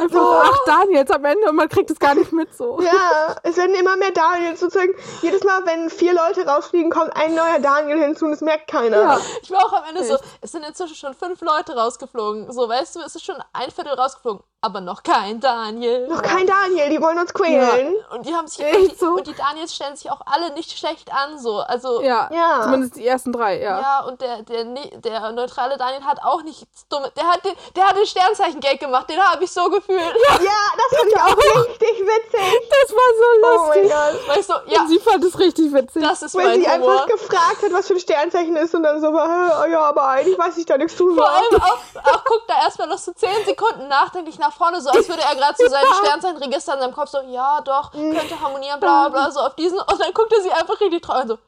Einfach 0.00 0.20
Oh. 0.20 0.40
acht 0.42 0.60
Daniels 0.66 1.10
am 1.10 1.24
Ende 1.24 1.48
und 1.48 1.56
man 1.56 1.68
kriegt 1.68 1.90
es 1.90 1.98
gar 1.98 2.14
nicht 2.14 2.32
mit 2.32 2.54
so. 2.54 2.80
Ja, 2.82 3.36
es 3.42 3.56
werden 3.56 3.74
immer 3.74 3.96
mehr 3.96 4.10
Daniels 4.10 4.60
sozusagen. 4.60 4.92
Jedes 5.22 5.44
Mal, 5.44 5.64
wenn 5.66 5.88
vier 5.90 6.12
Leute 6.14 6.46
rausfliegen, 6.46 6.90
kommt 6.90 7.14
ein 7.16 7.34
neuer 7.34 7.58
Daniel 7.60 7.98
hinzu 8.00 8.24
und 8.26 8.32
das 8.32 8.40
merkt 8.40 8.68
keiner. 8.68 9.00
Ja. 9.00 9.20
Ich 9.42 9.50
war 9.50 9.64
auch 9.64 9.72
am 9.72 9.84
Ende 9.88 10.04
so, 10.04 10.14
Echt? 10.14 10.24
es 10.40 10.52
sind 10.52 10.64
inzwischen 10.66 10.96
schon 10.96 11.14
fünf 11.14 11.40
Leute 11.40 11.76
rausgeflogen. 11.76 12.50
So, 12.52 12.68
weißt 12.68 12.96
du, 12.96 13.00
es 13.00 13.14
ist 13.14 13.24
schon 13.24 13.36
ein 13.52 13.70
Viertel 13.70 13.94
rausgeflogen. 13.94 14.42
Aber 14.64 14.80
noch 14.80 15.02
kein 15.02 15.40
Daniel. 15.40 16.06
Noch 16.06 16.22
kein 16.22 16.46
Daniel, 16.46 16.88
die 16.88 17.02
wollen 17.02 17.18
uns 17.18 17.34
quälen. 17.34 17.96
Und 18.14 18.26
die 18.26 18.32
haben 18.32 18.46
sich 18.46 18.64
Echt 18.64 18.76
und 18.76 18.92
die, 18.92 18.96
so? 18.96 19.06
und 19.14 19.26
die 19.26 19.34
Daniels 19.34 19.74
stellen 19.74 19.96
sich 19.96 20.08
auch 20.08 20.20
alle 20.24 20.52
nicht 20.54 20.78
schlecht 20.78 21.12
an, 21.12 21.36
so. 21.40 21.58
Also 21.58 22.00
Ja, 22.00 22.28
Ja. 22.32 22.60
zumindest 22.62 22.94
die 22.96 23.04
ersten 23.06 23.32
drei, 23.32 23.60
ja. 23.60 23.80
ja, 23.80 24.00
und 24.06 24.20
der, 24.20 24.42
der, 24.42 24.64
ne- 24.64 24.90
der 24.98 25.32
neutrale 25.32 25.76
Daniel 25.78 26.04
hat 26.04 26.20
auch 26.22 26.42
nichts 26.44 26.86
Dummes. 26.88 27.10
Der 27.16 27.24
hat 27.26 27.44
den, 27.44 27.54
der 27.74 27.88
hat 27.88 27.96
den 27.96 28.06
Sternzeichen-Gag 28.06 28.78
gemacht, 28.78 29.10
den 29.10 29.18
habe 29.20 29.42
ich 29.42 29.50
so 29.52 29.68
gefühlt. 29.70 30.00
Ja, 30.00 30.60
das 30.76 30.98
fand 30.98 31.08
ich 31.12 31.16
auch 31.20 31.36
richtig 31.66 32.00
witzig. 32.00 32.68
Das 32.70 32.92
war 32.92 33.08
so 33.18 33.24
Oh 33.44 33.68
mein 33.68 33.82
lustig. 33.82 33.92
Gott. 34.26 34.36
Weißt 34.36 34.50
du, 34.50 34.54
ja, 34.72 34.80
Und 34.82 34.88
sie 34.88 34.98
fand 34.98 35.24
es 35.24 35.38
richtig 35.38 35.72
witzig. 35.72 36.02
das 36.02 36.22
ist 36.22 36.34
Weil 36.34 36.46
mein 36.48 36.60
sie 36.62 36.70
Humor. 36.70 36.92
einfach 36.92 37.06
gefragt 37.06 37.62
hat, 37.62 37.72
was 37.72 37.86
für 37.86 37.94
ein 37.94 38.00
Sternzeichen 38.00 38.56
ist 38.56 38.74
und 38.74 38.82
dann 38.82 39.00
so 39.00 39.12
war, 39.12 39.26
"Hä, 39.64 39.70
ja, 39.72 39.80
aber 39.80 40.08
eigentlich 40.08 40.38
weiß 40.38 40.56
ich 40.58 40.66
da 40.66 40.76
nichts 40.78 40.96
zu 40.96 41.14
Vor 41.14 41.24
sagen. 41.26 41.36
allem 41.52 41.62
auch, 41.62 42.12
auch 42.14 42.24
guckt 42.24 42.44
da 42.48 42.54
erstmal 42.62 42.88
noch 42.88 42.98
so 42.98 43.12
10 43.12 43.44
Sekunden 43.46 43.88
nachdenklich 43.88 44.38
nach 44.38 44.52
vorne, 44.52 44.80
so 44.80 44.90
als 44.90 45.08
würde 45.08 45.22
er 45.22 45.34
gerade 45.36 45.54
so 45.58 45.66
sein 45.68 45.84
Sternzeichenregister 46.02 46.74
in 46.74 46.80
seinem 46.80 46.94
Kopf 46.94 47.10
so, 47.10 47.18
ja 47.28 47.60
doch, 47.62 47.90
könnte 47.92 48.40
harmonieren, 48.40 48.80
bla 48.80 49.08
bla, 49.08 49.30
so 49.30 49.40
auf 49.40 49.54
diesen. 49.56 49.78
Und 49.78 50.00
dann 50.00 50.12
guckt 50.14 50.32
er 50.32 50.40
sie 50.42 50.50
einfach 50.52 50.80
richtig 50.80 51.02
traurig 51.02 51.26
so, 51.28 51.38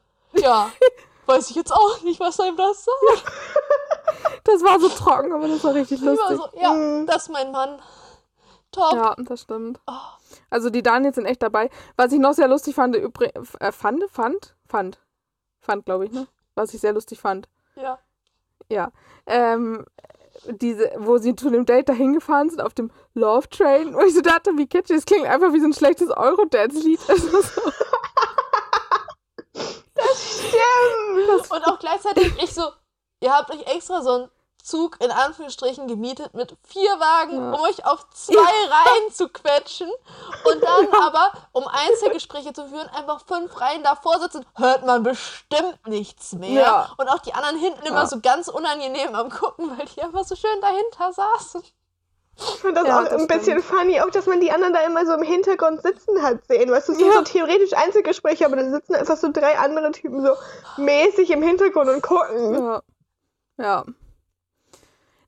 ja, 0.41 0.69
weiß 1.27 1.49
ich 1.49 1.55
jetzt 1.55 1.71
auch 1.71 2.01
nicht, 2.01 2.19
was 2.19 2.39
einem 2.39 2.57
das 2.57 2.85
sagt. 2.85 3.23
Das 4.43 4.61
war 4.63 4.79
so 4.79 4.89
trocken, 4.89 5.33
aber 5.33 5.47
das 5.47 5.63
war 5.63 5.73
richtig 5.73 5.99
Ich 5.99 6.05
war 6.05 6.13
lustig. 6.13 6.37
so, 6.37 6.59
ja, 6.61 6.71
Mhm. 6.71 7.07
das 7.07 7.23
ist 7.23 7.29
mein 7.29 7.51
Mann. 7.51 7.79
Top. 8.71 8.93
Ja, 8.93 9.15
das 9.17 9.41
stimmt. 9.41 9.79
Oh. 9.87 9.93
Also 10.51 10.69
die 10.69 10.83
Daniels 10.83 11.15
sind 11.15 11.25
echt 11.25 11.41
dabei. 11.41 11.69
Was 11.97 12.11
ich 12.11 12.19
noch 12.19 12.33
sehr 12.33 12.47
lustig 12.47 12.75
fand, 12.75 12.95
übrig, 12.95 13.31
äh, 13.59 13.71
fand, 13.71 14.03
fand, 14.11 14.55
fand, 14.67 14.99
fand, 15.61 15.85
glaube 15.85 16.05
ich, 16.05 16.11
ne? 16.11 16.27
Was 16.53 16.73
ich 16.75 16.81
sehr 16.81 16.93
lustig 16.93 17.19
fand. 17.19 17.49
Ja. 17.75 17.97
Ja. 18.69 18.91
Ähm, 19.25 19.85
diese, 20.47 20.91
wo 20.97 21.17
sie 21.17 21.35
zu 21.35 21.49
dem 21.49 21.65
Date 21.65 21.89
dahin 21.89 22.13
gefahren 22.13 22.49
sind 22.49 22.61
auf 22.61 22.73
dem 22.73 22.91
Love 23.15 23.49
Train, 23.49 23.95
wo 23.95 24.01
ich 24.01 24.13
so 24.13 24.21
dachte, 24.21 24.51
wie 24.57 24.67
kitschig, 24.67 24.97
es 24.97 25.05
klingt 25.05 25.25
einfach 25.25 25.53
wie 25.53 25.59
so 25.59 25.65
ein 25.65 25.73
schlechtes 25.73 26.09
Eurodance-Lied. 26.15 26.99
Also 27.09 27.41
so, 27.41 27.61
Stimmt. 31.25 31.51
Und 31.51 31.63
auch 31.67 31.79
gleichzeitig 31.79 32.33
ich 32.41 32.53
so, 32.53 32.63
ihr 33.19 33.33
habt 33.33 33.51
euch 33.51 33.61
extra 33.67 34.01
so 34.01 34.11
einen 34.11 34.31
Zug 34.63 34.97
in 34.99 35.11
Anführungsstrichen 35.11 35.87
gemietet 35.87 36.33
mit 36.33 36.57
vier 36.63 36.99
Wagen, 36.99 37.37
Ja. 37.37 37.51
um 37.53 37.61
euch 37.61 37.85
auf 37.85 38.09
zwei 38.09 38.33
Reihen 38.33 39.11
zu 39.13 39.29
quetschen 39.29 39.87
und 40.51 40.63
dann 40.63 40.87
aber, 41.03 41.33
um 41.51 41.67
Einzelgespräche 41.67 42.51
zu 42.51 42.67
führen, 42.67 42.89
einfach 42.89 43.21
fünf 43.27 43.61
Reihen 43.61 43.83
davor 43.83 44.19
sitzen, 44.19 44.43
hört 44.55 44.83
man 44.83 45.03
bestimmt 45.03 45.85
nichts 45.85 46.33
mehr. 46.33 46.61
Ja. 46.63 46.89
Und 46.97 47.09
auch 47.09 47.19
die 47.19 47.33
anderen 47.35 47.57
hinten 47.59 47.85
immer 47.85 48.01
Ja. 48.01 48.07
so 48.07 48.19
ganz 48.21 48.47
unangenehm 48.47 49.13
am 49.13 49.29
gucken, 49.29 49.77
weil 49.77 49.85
die 49.85 50.01
einfach 50.01 50.23
so 50.23 50.35
schön 50.35 50.59
dahinter 50.61 51.13
saßen. 51.13 51.63
Ich 52.37 52.59
fand 52.61 52.75
das 52.75 52.87
Ja, 52.87 52.99
auch 52.99 53.03
das 53.07 53.21
ein 53.21 53.27
bisschen 53.27 53.61
funny, 53.61 54.01
auch 54.01 54.09
dass 54.09 54.25
man 54.25 54.41
die 54.41 54.51
anderen 54.51 54.73
da 54.73 54.81
immer 54.81 55.05
so 55.05 55.13
im 55.13 55.23
Hintergrund 55.23 55.81
sitzen 55.81 56.21
hat 56.21 56.45
sehen. 56.47 56.69
Weißt 56.69 56.89
du, 56.89 56.91
es 56.93 56.97
sind 56.97 57.07
Ja. 57.07 57.13
so 57.13 57.21
theoretisch 57.23 57.73
Einzelgespräche, 57.73 58.45
aber 58.45 58.57
dann 58.57 58.71
sitzen 58.71 58.95
einfach 58.95 59.15
so 59.17 59.31
drei 59.31 59.57
andere 59.57 59.91
Typen 59.91 60.21
so 60.25 60.33
mäßig 60.77 61.31
im 61.31 61.41
Hintergrund 61.41 61.89
und 61.89 62.01
gucken. 62.01 62.53
ja. 62.55 62.81
ja. 63.57 63.85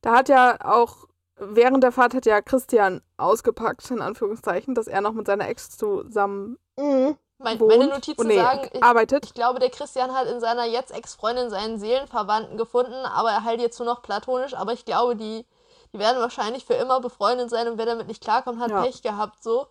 Da 0.02 0.16
hat 0.16 0.30
ja 0.30 0.58
auch, 0.64 1.08
während 1.38 1.84
der 1.84 1.92
Fahrt 1.92 2.14
hat 2.14 2.26
ja 2.26 2.42
Christian 2.42 3.02
ausgepackt, 3.18 3.90
in 3.92 4.02
Anführungszeichen, 4.02 4.76
dass 4.76 4.88
er 4.88 5.02
noch 5.02 5.14
mit 5.14 5.28
seiner 5.28 5.48
Ex 5.48 5.70
zusammen 5.78 6.58
Mhm. 6.78 7.18
Mein, 7.40 7.60
wohnt. 7.60 7.70
meine 7.78 7.88
Notizen 7.88 8.20
Oh, 8.22 8.24
nee, 8.28 8.36
sagen, 8.36 8.68
ich, 8.74 8.84
arbeitet. 8.84 9.26
ich 9.26 9.34
glaube, 9.34 9.60
der 9.60 9.70
Christian 9.70 10.12
hat 10.16 10.28
in 10.28 10.40
seiner 10.40 10.66
jetzt 10.66 10.92
Ex-Freundin 10.92 11.50
seinen 11.52 11.78
Seelenverwandten 11.80 12.58
gefunden, 12.58 12.94
aber 13.06 13.30
er 13.30 13.44
halt 13.44 13.62
jetzt 13.62 13.78
nur 13.80 13.86
noch 13.88 14.02
platonisch, 14.02 14.56
aber 14.56 14.74
ich 14.74 14.86
glaube, 14.86 15.16
die, 15.16 15.46
die 15.98 16.04
werden 16.04 16.20
wahrscheinlich 16.22 16.66
für 16.66 16.76
immer 16.76 17.00
befreundet 17.02 17.50
sein 17.50 17.68
und 17.68 17.78
wer 17.78 17.86
damit 17.88 18.08
nicht 18.08 18.22
klarkommt, 18.24 18.60
hat 18.62 18.70
Ja. 18.70 18.84
Pech 18.84 19.02
gehabt, 19.02 19.42
so. 19.44 19.68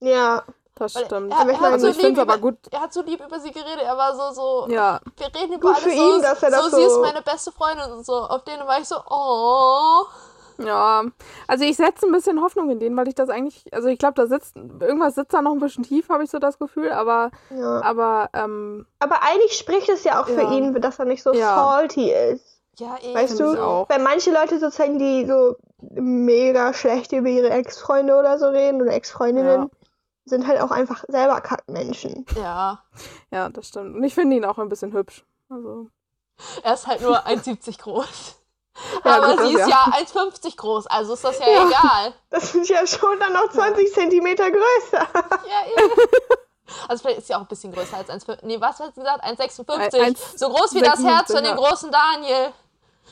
Ja. 0.00 0.42
Das 0.76 0.92
Weil 0.96 1.04
stimmt. 1.04 1.32
Er, 1.32 1.48
er, 1.48 1.60
hat 1.60 1.80
so 1.80 1.86
lieb 1.86 2.18
über, 2.18 2.36
gut. 2.38 2.56
er 2.72 2.80
hat 2.80 2.92
so 2.92 3.00
lieb 3.02 3.24
über 3.24 3.38
sie 3.38 3.52
geredet, 3.52 3.82
er 3.84 3.96
war 3.96 4.12
so, 4.16 4.32
so, 4.66 4.72
Ja, 4.72 4.98
wir 5.16 5.26
reden 5.28 5.52
über 5.54 5.68
Gut 5.68 5.76
alles 5.76 5.84
für 5.84 5.90
so, 5.96 6.16
ihn, 6.16 6.20
dass 6.22 6.42
er 6.42 6.50
das 6.50 6.70
so, 6.70 6.76
sie 6.76 6.82
ist 6.82 6.94
so- 6.94 7.00
meine 7.00 7.22
beste 7.22 7.52
Freundin 7.52 7.92
und 7.92 8.04
so. 8.04 8.14
Auf 8.14 8.42
denen 8.42 8.66
war 8.66 8.80
ich 8.80 8.88
so, 8.88 8.96
oh. 9.08 10.04
Ja, 10.58 11.04
also 11.46 11.64
ich 11.64 11.76
setze 11.76 12.06
ein 12.06 12.12
bisschen 12.12 12.40
Hoffnung 12.40 12.70
in 12.70 12.80
den, 12.80 12.96
weil 12.96 13.06
ich 13.08 13.14
das 13.14 13.28
eigentlich, 13.28 13.72
also 13.72 13.86
ich 13.88 13.98
glaube, 14.00 14.14
da 14.14 14.26
sitzt, 14.26 14.56
irgendwas 14.56 15.14
sitzt 15.14 15.32
da 15.32 15.42
noch 15.42 15.52
ein 15.52 15.60
bisschen 15.60 15.84
tief, 15.84 16.08
habe 16.08 16.24
ich 16.24 16.30
so 16.30 16.38
das 16.40 16.58
Gefühl, 16.58 16.90
aber, 16.92 17.30
Ja. 17.50 17.80
aber, 17.82 18.30
ähm, 18.34 18.86
Aber 18.98 19.22
eigentlich 19.22 19.52
spricht 19.56 19.88
es 19.88 20.02
ja 20.04 20.20
auch 20.22 20.26
für 20.26 20.42
Ja. 20.42 20.50
ihn, 20.52 20.80
dass 20.80 20.98
er 20.98 21.04
nicht 21.04 21.22
so 21.22 21.32
Ja. 21.32 21.54
salty 21.54 22.10
ist. 22.12 22.53
Ja, 22.78 22.96
eh. 23.02 23.14
Weißt 23.14 23.38
du? 23.38 23.62
auch. 23.62 23.88
Weil 23.88 24.00
manche 24.00 24.32
Leute 24.32 24.58
sozusagen, 24.58 24.98
die 24.98 25.26
so 25.26 25.56
mega 25.80 26.72
schlecht 26.74 27.12
über 27.12 27.28
ihre 27.28 27.50
Ex-Freunde 27.50 28.16
oder 28.18 28.38
so 28.38 28.48
reden 28.48 28.82
oder 28.82 28.92
Ex-Freundinnen, 28.92 29.62
Ja. 29.62 29.68
sind 30.24 30.46
halt 30.46 30.60
auch 30.60 30.70
einfach 30.70 31.04
selber 31.08 31.40
Kackmenschen. 31.40 32.24
Ja. 32.36 32.82
ja, 33.30 33.48
das 33.48 33.68
stimmt. 33.68 33.94
Und 33.96 34.02
ich 34.04 34.14
finde 34.14 34.36
ihn 34.36 34.44
auch 34.44 34.58
ein 34.58 34.68
bisschen 34.68 34.92
hübsch. 34.92 35.24
Also, 35.48 35.88
Er 36.62 36.74
ist 36.74 36.86
halt 36.86 37.00
nur 37.02 37.16
1,70 37.26 37.78
groß. 37.80 38.36
Ja, 39.04 39.18
Aber 39.18 39.28
gut, 39.28 39.38
das 39.38 39.46
sie 39.48 39.54
ist 39.54 39.60
ja. 39.60 39.68
ja 39.68 39.92
1,50 39.98 40.56
groß, 40.56 40.86
also 40.88 41.14
ist 41.14 41.22
das 41.22 41.38
ja, 41.38 41.46
Ja. 41.48 41.68
egal. 41.68 42.14
Das 42.30 42.50
sind 42.50 42.68
ja 42.68 42.84
schon 42.88 43.20
dann 43.20 43.32
noch 43.34 43.48
20 43.50 43.92
Zentimeter 43.92 44.50
größer. 44.50 45.06
Ja, 45.14 45.82
eben. 45.82 45.92
Also 46.88 47.02
vielleicht 47.02 47.18
ist 47.18 47.26
sie 47.28 47.34
auch 47.36 47.40
ein 47.42 47.46
bisschen 47.46 47.72
größer 47.72 47.98
als 47.98 48.08
1,50. 48.08 48.38
Nee, 48.42 48.60
was 48.60 48.80
hat 48.80 48.94
sie 48.94 49.00
gesagt? 49.02 49.22
1,56. 49.22 50.00
Ein- 50.00 50.16
So 50.34 50.48
groß 50.48 50.74
wie 50.74 50.80
das 50.80 50.98
1,56, 50.98 51.06
Herz 51.08 51.32
von 51.32 51.44
ja. 51.44 51.50
dem 51.52 51.56
großen 51.58 51.90
Daniel. 51.92 52.52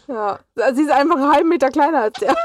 Ja. 0.07 0.39
Also 0.59 0.77
sie 0.77 0.83
ist 0.83 0.91
einfach 0.91 1.17
einen 1.17 1.33
halben 1.33 1.49
Meter 1.49 1.71
kleiner 1.71 2.03
als 2.03 2.19
der. 2.19 2.37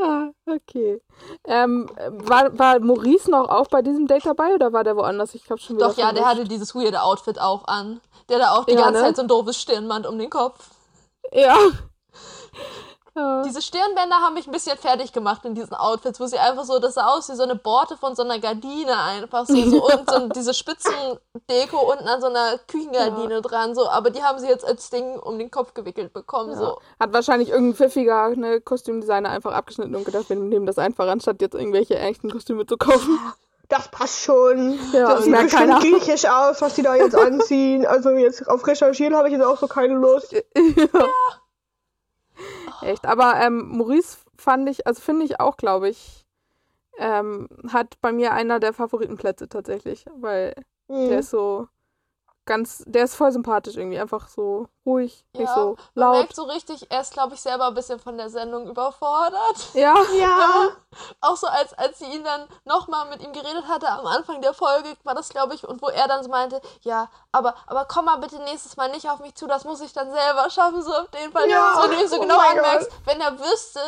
ah, 0.00 0.28
okay. 0.46 1.00
Ähm, 1.46 1.88
war, 2.10 2.56
war 2.58 2.80
Maurice 2.80 3.30
noch 3.30 3.48
auch 3.48 3.68
bei 3.68 3.82
diesem 3.82 4.06
Date 4.06 4.26
dabei 4.26 4.54
oder 4.54 4.72
war 4.72 4.84
der 4.84 4.96
woanders? 4.96 5.34
Ich 5.34 5.44
glaube 5.44 5.60
schon 5.60 5.76
wieder 5.76 5.88
Doch, 5.88 5.96
ja, 5.96 6.12
der 6.12 6.26
hatte 6.26 6.44
dieses 6.44 6.74
weirde 6.74 7.02
Outfit 7.02 7.40
auch 7.40 7.66
an. 7.66 8.00
Der 8.28 8.38
da 8.38 8.52
auch 8.52 8.64
die 8.64 8.72
Ja, 8.72 8.82
ganze 8.82 9.00
ne? 9.00 9.06
Zeit 9.06 9.16
so 9.16 9.22
ein 9.22 9.28
doofes 9.28 9.60
Stirnband 9.60 10.06
um 10.06 10.18
den 10.18 10.30
Kopf. 10.30 10.70
Ja. 11.32 11.56
Ja. 13.16 13.42
Diese 13.42 13.62
Stirnbänder 13.62 14.16
haben 14.16 14.34
mich 14.34 14.46
ein 14.46 14.52
bisschen 14.52 14.76
fertig 14.76 15.12
gemacht 15.12 15.44
in 15.44 15.54
diesen 15.54 15.74
Outfits, 15.74 16.18
wo 16.18 16.26
sie 16.26 16.38
einfach 16.38 16.64
so, 16.64 16.78
das 16.78 16.94
sah 16.94 17.06
aus 17.06 17.28
wie 17.28 17.34
so 17.36 17.42
eine 17.44 17.54
Borte 17.54 17.96
von 17.96 18.16
so 18.16 18.22
einer 18.22 18.38
Gardine 18.38 18.96
einfach 18.98 19.46
so, 19.46 19.54
so 19.54 19.86
und 19.98 20.10
so 20.10 20.28
diese 20.28 20.52
Spitzendeko 20.52 21.92
unten 21.92 22.08
an 22.08 22.20
so 22.20 22.26
einer 22.26 22.58
Küchengardine 22.66 23.40
dran, 23.42 23.74
so, 23.74 23.88
aber 23.88 24.10
die 24.10 24.22
haben 24.22 24.38
sie 24.38 24.48
jetzt 24.48 24.64
als 24.64 24.90
Ding 24.90 25.18
um 25.18 25.38
den 25.38 25.50
Kopf 25.50 25.74
gewickelt 25.74 26.12
bekommen, 26.12 26.50
Ja. 26.52 26.56
so. 26.58 26.78
Hat 26.98 27.12
wahrscheinlich 27.12 27.50
irgendein 27.50 27.76
pfiffiger 27.76 28.30
ne, 28.30 28.60
Kostümdesigner 28.60 29.30
einfach 29.30 29.52
abgeschnitten 29.52 29.94
und 29.94 30.04
gedacht, 30.04 30.28
wir 30.28 30.36
nehmen 30.36 30.66
das 30.66 30.78
einfach, 30.78 31.06
anstatt 31.08 31.40
jetzt 31.40 31.54
irgendwelche 31.54 31.98
echten 31.98 32.30
Kostüme 32.30 32.66
zu 32.66 32.76
kaufen. 32.76 33.18
Das 33.68 33.88
passt 33.88 34.22
schon. 34.22 34.78
Ja, 34.92 35.08
das 35.14 35.22
sieht 35.22 35.30
merkt 35.30 35.50
bestimmt 35.50 35.70
keiner. 35.70 35.80
griechisch 35.80 36.26
aus, 36.26 36.60
was 36.60 36.74
die 36.74 36.82
da 36.82 36.94
jetzt 36.96 37.14
anziehen. 37.16 37.86
Also 37.86 38.10
jetzt 38.10 38.46
auf 38.46 38.66
Recherchieren 38.66 39.16
habe 39.16 39.28
ich 39.28 39.32
jetzt 39.34 39.44
auch 39.44 39.58
so 39.58 39.66
keine 39.66 39.94
Lust. 39.94 40.32
ja. 40.56 41.04
Echt. 42.80 43.06
Aber 43.06 43.40
ähm, 43.40 43.68
Maurice 43.76 44.18
fand 44.38 44.68
ich, 44.68 44.86
also 44.86 45.00
finde 45.00 45.24
ich 45.24 45.40
auch, 45.40 45.56
glaube 45.56 45.88
ich, 45.88 46.26
ähm, 46.98 47.48
hat 47.68 48.00
bei 48.00 48.12
mir 48.12 48.32
einer 48.32 48.60
der 48.60 48.72
Favoritenplätze 48.72 49.48
tatsächlich, 49.48 50.06
weil 50.16 50.54
Hm. 50.88 51.08
der 51.08 51.20
ist 51.20 51.30
so 51.30 51.68
ganz, 52.46 52.82
der 52.86 53.04
ist 53.04 53.14
voll 53.14 53.32
sympathisch 53.32 53.76
irgendwie, 53.76 53.98
einfach 53.98 54.28
so 54.28 54.68
ruhig, 54.84 55.24
nicht 55.32 55.48
Ja, 55.48 55.54
so 55.54 55.76
Man 55.94 56.06
laut. 56.06 56.16
merkt 56.18 56.36
so 56.36 56.44
richtig, 56.44 56.90
er 56.90 57.00
ist, 57.00 57.12
glaube 57.12 57.34
ich, 57.34 57.40
selber 57.40 57.68
ein 57.68 57.74
bisschen 57.74 57.98
von 57.98 58.16
der 58.18 58.28
Sendung 58.30 58.68
überfordert. 58.68 59.56
Ja, 59.72 59.94
Ja, 60.18 60.68
Auch 61.20 61.36
so, 61.36 61.46
als, 61.46 61.72
als 61.74 61.98
sie 61.98 62.04
ihn 62.06 62.22
dann 62.24 62.46
nochmal 62.64 63.08
mit 63.08 63.22
ihm 63.22 63.32
geredet 63.32 63.66
hatte 63.68 63.88
am 63.88 64.06
Anfang 64.06 64.42
der 64.42 64.52
Folge, 64.54 64.94
war 65.04 65.14
das, 65.14 65.30
glaube 65.30 65.54
ich, 65.54 65.66
und 65.66 65.80
wo 65.82 65.88
er 65.88 66.06
dann 66.06 66.22
so 66.22 66.28
meinte, 66.30 66.60
ja, 66.82 67.08
aber, 67.32 67.54
aber 67.66 67.86
komm 67.86 68.04
mal 68.04 68.16
bitte 68.18 68.36
nächstes 68.42 68.76
Mal 68.76 68.90
nicht 68.90 69.08
auf 69.08 69.20
mich 69.20 69.34
zu, 69.34 69.46
das 69.46 69.64
muss 69.64 69.80
ich 69.80 69.92
dann 69.92 70.12
selber 70.12 70.50
schaffen, 70.50 70.82
so 70.82 70.92
auf 70.92 71.08
den 71.10 71.32
Fall. 71.32 71.48
Ja, 71.48 71.80
so, 71.80 71.88
du 71.88 72.08
so 72.08 72.16
oh 72.16 72.20
genau 72.20 72.38
anmerkst, 72.38 72.90
wenn 73.06 73.20
er 73.20 73.38
wüsste, 73.38 73.80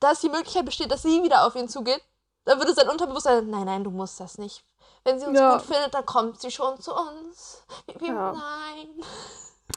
dass 0.00 0.20
die 0.20 0.28
Möglichkeit 0.28 0.64
besteht, 0.64 0.90
dass 0.90 1.02
sie 1.02 1.22
wieder 1.22 1.46
auf 1.46 1.54
ihn 1.56 1.68
zugeht, 1.68 2.02
dann 2.44 2.58
würde 2.58 2.74
sein 2.74 2.88
Unterbewusstsein, 2.88 3.50
nein, 3.50 3.64
nein, 3.64 3.84
du 3.84 3.90
musst 3.90 4.20
das 4.20 4.38
nicht. 4.38 4.64
Wenn 5.06 5.18
sie 5.18 5.26
uns 5.26 5.38
Ja. 5.38 5.56
gut 5.56 5.62
findet, 5.66 5.94
dann 5.94 6.04
kommt 6.04 6.40
sie 6.40 6.50
schon 6.50 6.78
zu 6.80 6.92
uns. 6.94 7.64
Wie, 7.86 8.00
wie, 8.00 8.06
Ja. 8.08 8.32
Nein. 8.32 8.88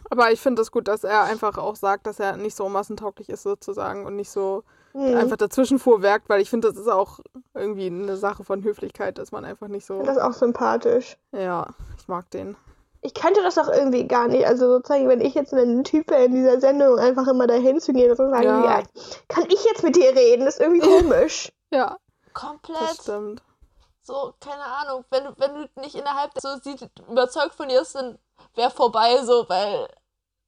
aber 0.09 0.31
ich 0.31 0.41
finde 0.41 0.61
es 0.61 0.71
gut, 0.71 0.87
dass 0.87 1.03
er 1.03 1.23
einfach 1.23 1.57
auch 1.57 1.75
sagt, 1.75 2.07
dass 2.07 2.19
er 2.19 2.35
nicht 2.37 2.55
so 2.55 2.67
massentauglich 2.69 3.29
ist 3.29 3.43
sozusagen 3.43 4.05
und 4.05 4.15
nicht 4.15 4.31
so 4.31 4.63
hm. 4.93 5.15
einfach 5.17 5.37
dazwischen 5.37 5.77
fuhrwerkt, 5.79 6.29
weil 6.29 6.41
ich 6.41 6.49
finde, 6.49 6.67
das 6.69 6.77
ist 6.77 6.87
auch 6.87 7.19
irgendwie 7.53 7.87
eine 7.87 8.17
Sache 8.17 8.43
von 8.43 8.63
Höflichkeit, 8.63 9.17
dass 9.19 9.31
man 9.31 9.45
einfach 9.45 9.67
nicht 9.67 9.85
so, 9.85 10.01
das 10.01 10.17
ist 10.17 10.23
auch 10.23 10.33
sympathisch. 10.33 11.17
ja, 11.31 11.67
ich 11.97 12.07
mag 12.07 12.29
den. 12.31 12.57
Ich 13.01 13.13
könnte 13.13 13.41
das 13.41 13.57
auch 13.57 13.69
irgendwie 13.69 14.07
gar 14.09 14.27
nicht. 14.27 14.45
Also 14.45 14.67
sozusagen, 14.67 15.07
wenn 15.07 15.21
ich 15.21 15.33
jetzt 15.33 15.53
ein 15.53 15.85
Typ 15.85 16.09
wäre 16.09 16.25
in 16.25 16.33
dieser 16.35 16.59
Sendung, 16.59 16.99
einfach 16.99 17.27
immer 17.27 17.47
dahin 17.47 17.79
zu 17.79 17.93
gehen 17.93 18.09
und 18.11 18.17
zu 18.17 18.29
sagen, 18.29 18.43
Ja. 18.43 18.79
ja. 18.79 18.83
kann 19.29 19.45
ich 19.47 19.63
jetzt 19.63 19.83
mit 19.83 19.95
dir 19.95 20.13
reden? 20.13 20.43
Das 20.43 20.55
ist 20.55 20.61
irgendwie 20.61 20.81
komisch. 21.03 21.49
Ja, 21.71 21.95
das 22.25 22.33
Komplett. 22.33 22.97
stimmt. 23.01 23.41
So, 24.01 24.33
keine 24.39 24.63
Ahnung, 24.63 25.05
wenn, 25.09 25.23
du- 25.25 25.33
wenn 25.37 25.53
du 25.55 25.69
nicht 25.81 25.95
innerhalb 25.95 26.33
der, 26.33 26.41
so 26.41 26.57
sieht, 26.61 26.89
überzeugt 27.09 27.53
von 27.55 27.67
dir 27.69 27.81
ist, 27.81 27.95
dann 27.95 28.17
wäre 28.55 28.71
vorbei, 28.71 29.23
so, 29.23 29.47
weil 29.49 29.87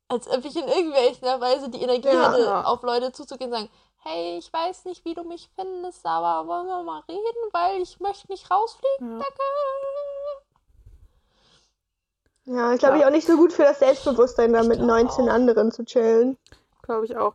als 0.07 0.27
ob 0.27 0.43
ich 0.45 0.55
in 0.55 0.67
irgendwelcher 0.67 1.39
Weise 1.39 1.69
die 1.69 1.81
Energie 1.81 2.07
Ja. 2.09 2.31
hätte, 2.31 2.43
Ja. 2.43 2.63
auf 2.63 2.81
Leute 2.83 3.11
zuzugehen 3.11 3.51
und 3.51 3.57
sagen, 3.57 3.69
hey, 4.03 4.37
ich 4.37 4.51
weiß 4.51 4.85
nicht, 4.85 5.05
wie 5.05 5.13
du 5.13 5.23
mich 5.23 5.49
findest, 5.55 6.05
aber 6.05 6.47
wollen 6.47 6.67
wir 6.67 6.81
mal 6.83 7.03
reden, 7.07 7.49
weil 7.51 7.81
ich 7.81 7.99
möchte 7.99 8.29
nicht 8.31 8.49
rausfliegen, 8.49 9.19
Ja. 9.19 9.19
danke. 9.19 9.41
Ja, 12.45 12.73
ich 12.73 12.79
glaube, 12.79 12.95
Ja. 12.95 13.01
ich 13.01 13.05
auch 13.05 13.11
nicht 13.11 13.27
so 13.27 13.37
gut 13.37 13.53
für 13.53 13.63
das 13.63 13.79
Selbstbewusstsein, 13.79 14.51
da 14.53 14.63
mit 14.63 14.77
glaub 14.79 14.87
19 14.87 15.29
auch. 15.29 15.33
anderen 15.33 15.71
zu 15.71 15.85
chillen. 15.85 16.37
Glaube 16.81 17.05
ich 17.05 17.15
auch. 17.15 17.33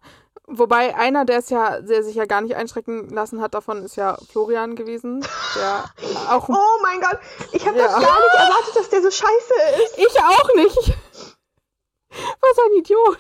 Wobei 0.49 0.95
einer, 0.95 1.25
der 1.25 1.39
es 1.39 1.51
ja, 1.51 1.81
der 1.81 2.05
sich 2.05 2.15
ja 2.15 2.25
gar 2.25 2.41
nicht 2.41 2.55
einschrecken 2.55 3.09
lassen 3.11 3.41
hat 3.41 3.55
davon, 3.55 3.83
ist 3.85 3.97
ja 3.97 4.17
Florian 4.31 4.77
gewesen. 4.77 5.27
Der 5.57 5.85
auch. 6.31 6.49
Oh 6.49 6.81
mein 6.83 7.01
Gott, 7.01 7.19
ich 7.53 7.67
habe 7.67 7.77
Ja. 7.79 7.85
das 7.87 7.95
gar 7.95 8.01
nicht 8.21 8.35
erwartet, 8.35 8.77
dass 8.77 8.89
der 8.89 9.03
so 9.03 9.11
scheiße 9.11 9.55
ist. 9.85 9.99
Ich 9.99 10.21
auch 10.23 10.55
nicht. 10.55 10.95
Was 12.41 12.59
ein 12.67 12.73
Idiot. 12.79 13.19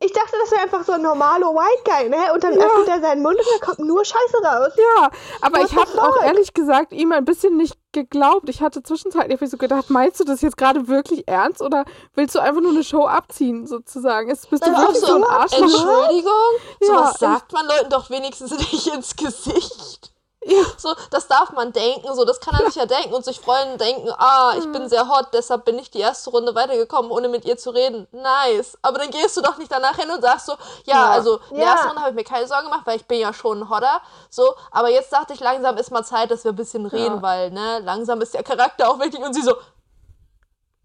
Ich 0.00 0.12
dachte, 0.12 0.36
das 0.40 0.52
wäre 0.52 0.62
einfach 0.62 0.84
so 0.84 0.92
ein 0.92 1.02
normaler 1.02 1.48
White 1.48 1.82
Guy, 1.84 2.08
ne? 2.08 2.32
Und 2.32 2.44
dann 2.44 2.54
Ja. 2.54 2.66
öffnet 2.66 2.88
er 2.88 3.00
seinen 3.00 3.22
Mund 3.22 3.36
und 3.36 3.46
da 3.60 3.66
kommt 3.66 3.80
nur 3.80 4.04
Scheiße 4.04 4.36
raus. 4.44 4.72
Ja, 4.76 5.10
aber 5.40 5.58
What 5.58 5.66
ich 5.72 5.76
habe 5.76 6.00
auch 6.02 6.22
ehrlich 6.22 6.54
gesagt 6.54 6.92
ihm 6.92 7.10
ein 7.10 7.24
bisschen 7.24 7.56
nicht 7.56 7.76
geglaubt. 8.02 8.48
Ich 8.48 8.60
hatte 8.62 8.82
zwischenzeitlich 8.82 9.38
so 9.50 9.56
gedacht, 9.56 9.90
meinst 9.90 10.20
du 10.20 10.24
das 10.24 10.40
jetzt 10.40 10.56
gerade 10.56 10.88
wirklich 10.88 11.26
ernst 11.28 11.62
oder 11.62 11.84
willst 12.14 12.34
du 12.34 12.40
einfach 12.40 12.60
nur 12.60 12.72
eine 12.72 12.84
Show 12.84 13.06
abziehen, 13.06 13.66
sozusagen? 13.66 14.30
Ist, 14.30 14.50
bist 14.50 14.66
du 14.66 14.70
Dann 14.70 14.76
auch 14.76 14.88
wirklich 14.88 15.04
so, 15.04 15.16
ein 15.16 15.24
Arschloch? 15.24 15.62
Entschuldigung, 15.62 16.32
Ja, 16.80 16.86
sowas 16.86 17.18
sagt 17.18 17.52
man 17.52 17.66
Leuten 17.66 17.90
doch 17.90 18.10
wenigstens 18.10 18.50
nicht 18.72 18.86
ins 18.88 19.16
Gesicht. 19.16 20.12
Ja. 20.50 20.62
So, 20.78 20.94
das 21.10 21.28
darf 21.28 21.50
man 21.52 21.72
denken, 21.72 22.14
so, 22.14 22.24
das 22.24 22.40
kann 22.40 22.54
er 22.54 22.64
sich 22.64 22.76
ja 22.76 22.86
denken 22.86 23.12
und 23.12 23.24
sich 23.24 23.38
freuen 23.38 23.72
und 23.72 23.80
denken, 23.80 24.08
ah, 24.16 24.54
ich 24.56 24.64
Mhm. 24.64 24.72
bin 24.72 24.88
sehr 24.88 25.06
hot, 25.08 25.26
deshalb 25.34 25.64
bin 25.66 25.78
ich 25.78 25.90
die 25.90 26.00
erste 26.00 26.30
Runde 26.30 26.54
weitergekommen, 26.54 27.10
ohne 27.10 27.28
mit 27.28 27.44
ihr 27.44 27.58
zu 27.58 27.68
reden. 27.70 28.06
Nice. 28.12 28.78
Aber 28.80 28.98
dann 28.98 29.10
gehst 29.10 29.36
du 29.36 29.42
doch 29.42 29.58
nicht 29.58 29.70
danach 29.70 29.96
hin 29.96 30.10
und 30.10 30.22
sagst 30.22 30.46
so, 30.46 30.52
ja, 30.84 30.96
Ja. 30.96 31.10
also 31.10 31.38
in 31.50 31.56
der 31.56 31.66
Ja. 31.66 31.72
ersten 31.72 31.88
Runde 31.88 32.00
habe 32.00 32.10
ich 32.12 32.16
mir 32.16 32.24
keine 32.24 32.46
Sorgen 32.46 32.64
gemacht, 32.64 32.86
weil 32.86 32.96
ich 32.96 33.06
bin 33.06 33.20
ja 33.20 33.32
schon 33.34 33.60
ein 33.62 33.68
Hotter. 33.68 34.00
So, 34.30 34.54
aber 34.70 34.88
jetzt 34.88 35.12
dachte 35.12 35.34
ich, 35.34 35.40
langsam 35.40 35.76
ist 35.76 35.90
mal 35.90 36.02
Zeit, 36.04 36.30
dass 36.30 36.44
wir 36.44 36.52
ein 36.52 36.56
bisschen 36.56 36.86
reden, 36.86 37.16
Ja. 37.16 37.22
weil, 37.22 37.50
ne, 37.50 37.80
langsam 37.80 38.20
ist 38.22 38.32
der 38.32 38.42
Charakter 38.42 38.88
auch 38.90 38.98
wichtig 39.00 39.20
und 39.20 39.34
sie 39.34 39.42
so, 39.42 39.54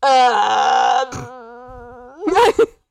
ähm. 0.06 1.10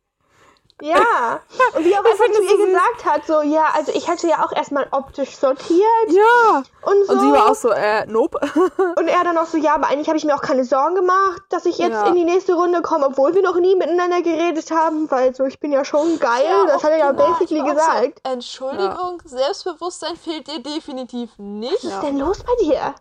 Ja. 0.83 1.40
Und 1.77 1.85
wie 1.85 1.92
er 1.92 2.01
auch 2.01 2.05
zu 2.05 2.18
das 2.29 2.38
ihr 2.51 2.66
gesagt 2.66 3.05
hat, 3.05 3.27
so, 3.27 3.40
ja, 3.42 3.66
also 3.75 3.92
ich 3.95 4.09
hatte 4.09 4.27
ja 4.27 4.45
auch 4.45 4.53
erstmal 4.53 4.87
optisch 4.90 5.37
sortiert 5.37 5.81
Ja. 6.09 6.62
und 6.83 7.07
so. 7.07 7.12
Und 7.12 7.21
sie 7.21 7.33
war 7.33 7.51
auch 7.51 7.55
so, 7.55 7.71
äh, 7.71 8.05
nope. 8.07 8.38
Und 8.97 9.09
er 9.09 9.23
dann 9.25 9.38
auch 9.38 9.47
so, 9.47 9.57
ja, 9.59 9.75
aber 9.75 9.87
eigentlich 9.88 10.09
habe 10.09 10.18
ich 10.18 10.25
mir 10.25 10.35
auch 10.35 10.42
keine 10.42 10.64
Sorgen 10.64 10.95
gemacht, 10.97 11.42
dass 11.51 11.66
ich 11.66 11.79
jetzt 11.79 11.92
Ja. 11.92 12.07
in 12.09 12.14
die 12.16 12.25
nächste 12.25 12.55
Runde 12.55 12.83
komme, 12.83 13.07
obwohl 13.07 13.35
wir 13.35 13.42
noch 13.42 13.57
nie 13.57 13.77
miteinander 13.77 14.23
geredet 14.23 14.71
haben, 14.73 15.11
weil 15.11 15.35
so, 15.35 15.45
ich 15.45 15.61
bin 15.61 15.73
ja 15.73 15.85
schon 15.85 16.18
geil, 16.18 16.45
das 16.66 16.77
auch 16.79 16.85
hat 16.85 16.90
er 16.90 16.99
ja 16.99 17.12
basically 17.12 17.61
auch 17.61 17.66
gesagt. 17.66 18.21
So, 18.27 18.33
Entschuldigung, 18.33 19.23
Selbstbewusstsein 19.25 20.16
fehlt 20.16 20.49
dir 20.49 20.61
definitiv 20.61 21.31
nicht. 21.38 21.75
Was 21.75 21.83
Ja. 21.85 21.99
ist 21.99 22.03
denn 22.07 22.18
los 22.18 22.38
bei 22.42 22.64
dir? 22.64 22.95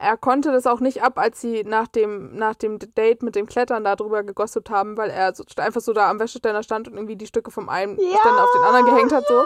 Er 0.00 0.16
konnte 0.16 0.50
das 0.50 0.66
auch 0.66 0.80
nicht 0.80 1.02
ab, 1.02 1.18
als 1.18 1.42
sie 1.42 1.62
nach 1.62 1.86
dem, 1.86 2.34
nach 2.34 2.54
dem 2.54 2.78
Date 2.78 3.22
mit 3.22 3.34
dem 3.34 3.46
Klettern 3.46 3.84
da 3.84 3.96
drüber 3.96 4.22
gegossipt 4.22 4.70
haben, 4.70 4.96
weil 4.96 5.10
er 5.10 5.34
so, 5.34 5.44
einfach 5.58 5.82
so 5.82 5.92
da 5.92 6.08
am 6.08 6.18
Wäscheständer 6.18 6.62
stand 6.62 6.88
und 6.88 6.94
irgendwie 6.94 7.16
die 7.16 7.26
Stücke 7.26 7.50
vom 7.50 7.68
einen 7.68 7.98
Ja, 7.98 8.18
Ständer 8.18 8.44
auf 8.44 8.50
den 8.54 8.62
anderen 8.62 8.86
gehängt 8.86 9.12
hat. 9.12 9.26
So. 9.28 9.44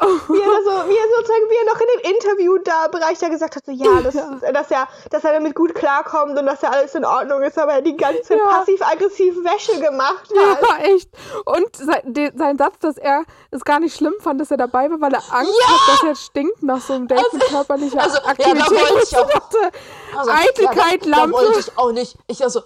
Wie 0.00 0.06
er, 0.40 0.62
so, 0.64 0.70
wie 0.88 0.96
er 0.96 1.08
sozusagen, 1.16 1.48
wie 1.48 1.56
er 1.56 1.72
noch 1.72 1.80
in 1.80 1.86
dem 2.02 2.12
Interview 2.14 2.58
da 2.64 2.88
Bereich 2.88 3.18
da 3.20 3.28
gesagt 3.28 3.54
hat, 3.54 3.64
so, 3.64 3.70
ja, 3.72 4.00
dass, 4.00 4.14
Ja. 4.14 4.52
dass, 4.52 4.70
er, 4.70 4.88
dass 5.10 5.22
er 5.24 5.34
damit 5.34 5.54
gut 5.54 5.74
klarkommt 5.74 6.36
und 6.36 6.46
dass 6.46 6.62
ja 6.62 6.70
alles 6.70 6.94
in 6.96 7.04
Ordnung 7.04 7.42
ist, 7.42 7.56
aber 7.58 7.74
er 7.74 7.82
die 7.82 7.96
ganze 7.96 8.34
Ja. 8.36 8.44
passiv-aggressive 8.44 9.44
Wäsche 9.44 9.78
gemacht 9.80 10.28
hat. 10.36 10.62
Ja, 10.62 10.78
echt. 10.84 11.08
Und 11.44 11.76
sein, 11.76 12.32
sein 12.36 12.58
Satz, 12.58 12.78
dass 12.80 12.96
er 12.98 13.22
es 13.52 13.64
gar 13.64 13.78
nicht 13.78 13.94
schlimm 13.96 14.14
fand, 14.20 14.40
dass 14.40 14.50
er 14.50 14.56
dabei 14.56 14.90
war, 14.90 15.00
weil 15.00 15.14
er 15.14 15.22
Angst 15.32 15.62
hat, 15.68 15.94
dass 15.94 16.02
er 16.02 16.16
stinkt 16.16 16.62
nach 16.62 16.80
so 16.80 16.94
einem 16.94 17.06
Date 17.06 17.32
mit 17.32 17.42
körperlicher 17.44 18.00
also, 18.02 18.16
ja, 18.16 18.22
da 18.24 18.30
Aktivität. 18.30 18.70
wollte 18.70 19.04
ich 19.04 19.16
auch- 19.16 20.18
Also, 20.18 20.30
Eitelkeit, 20.32 21.06
ja, 21.06 21.12
da, 21.16 21.26
da 21.26 21.32
wollte 21.32 21.60
ich 21.60 21.78
auch 21.78 21.92
nicht. 21.92 22.16
Ich 22.26 22.42
also, 22.42 22.62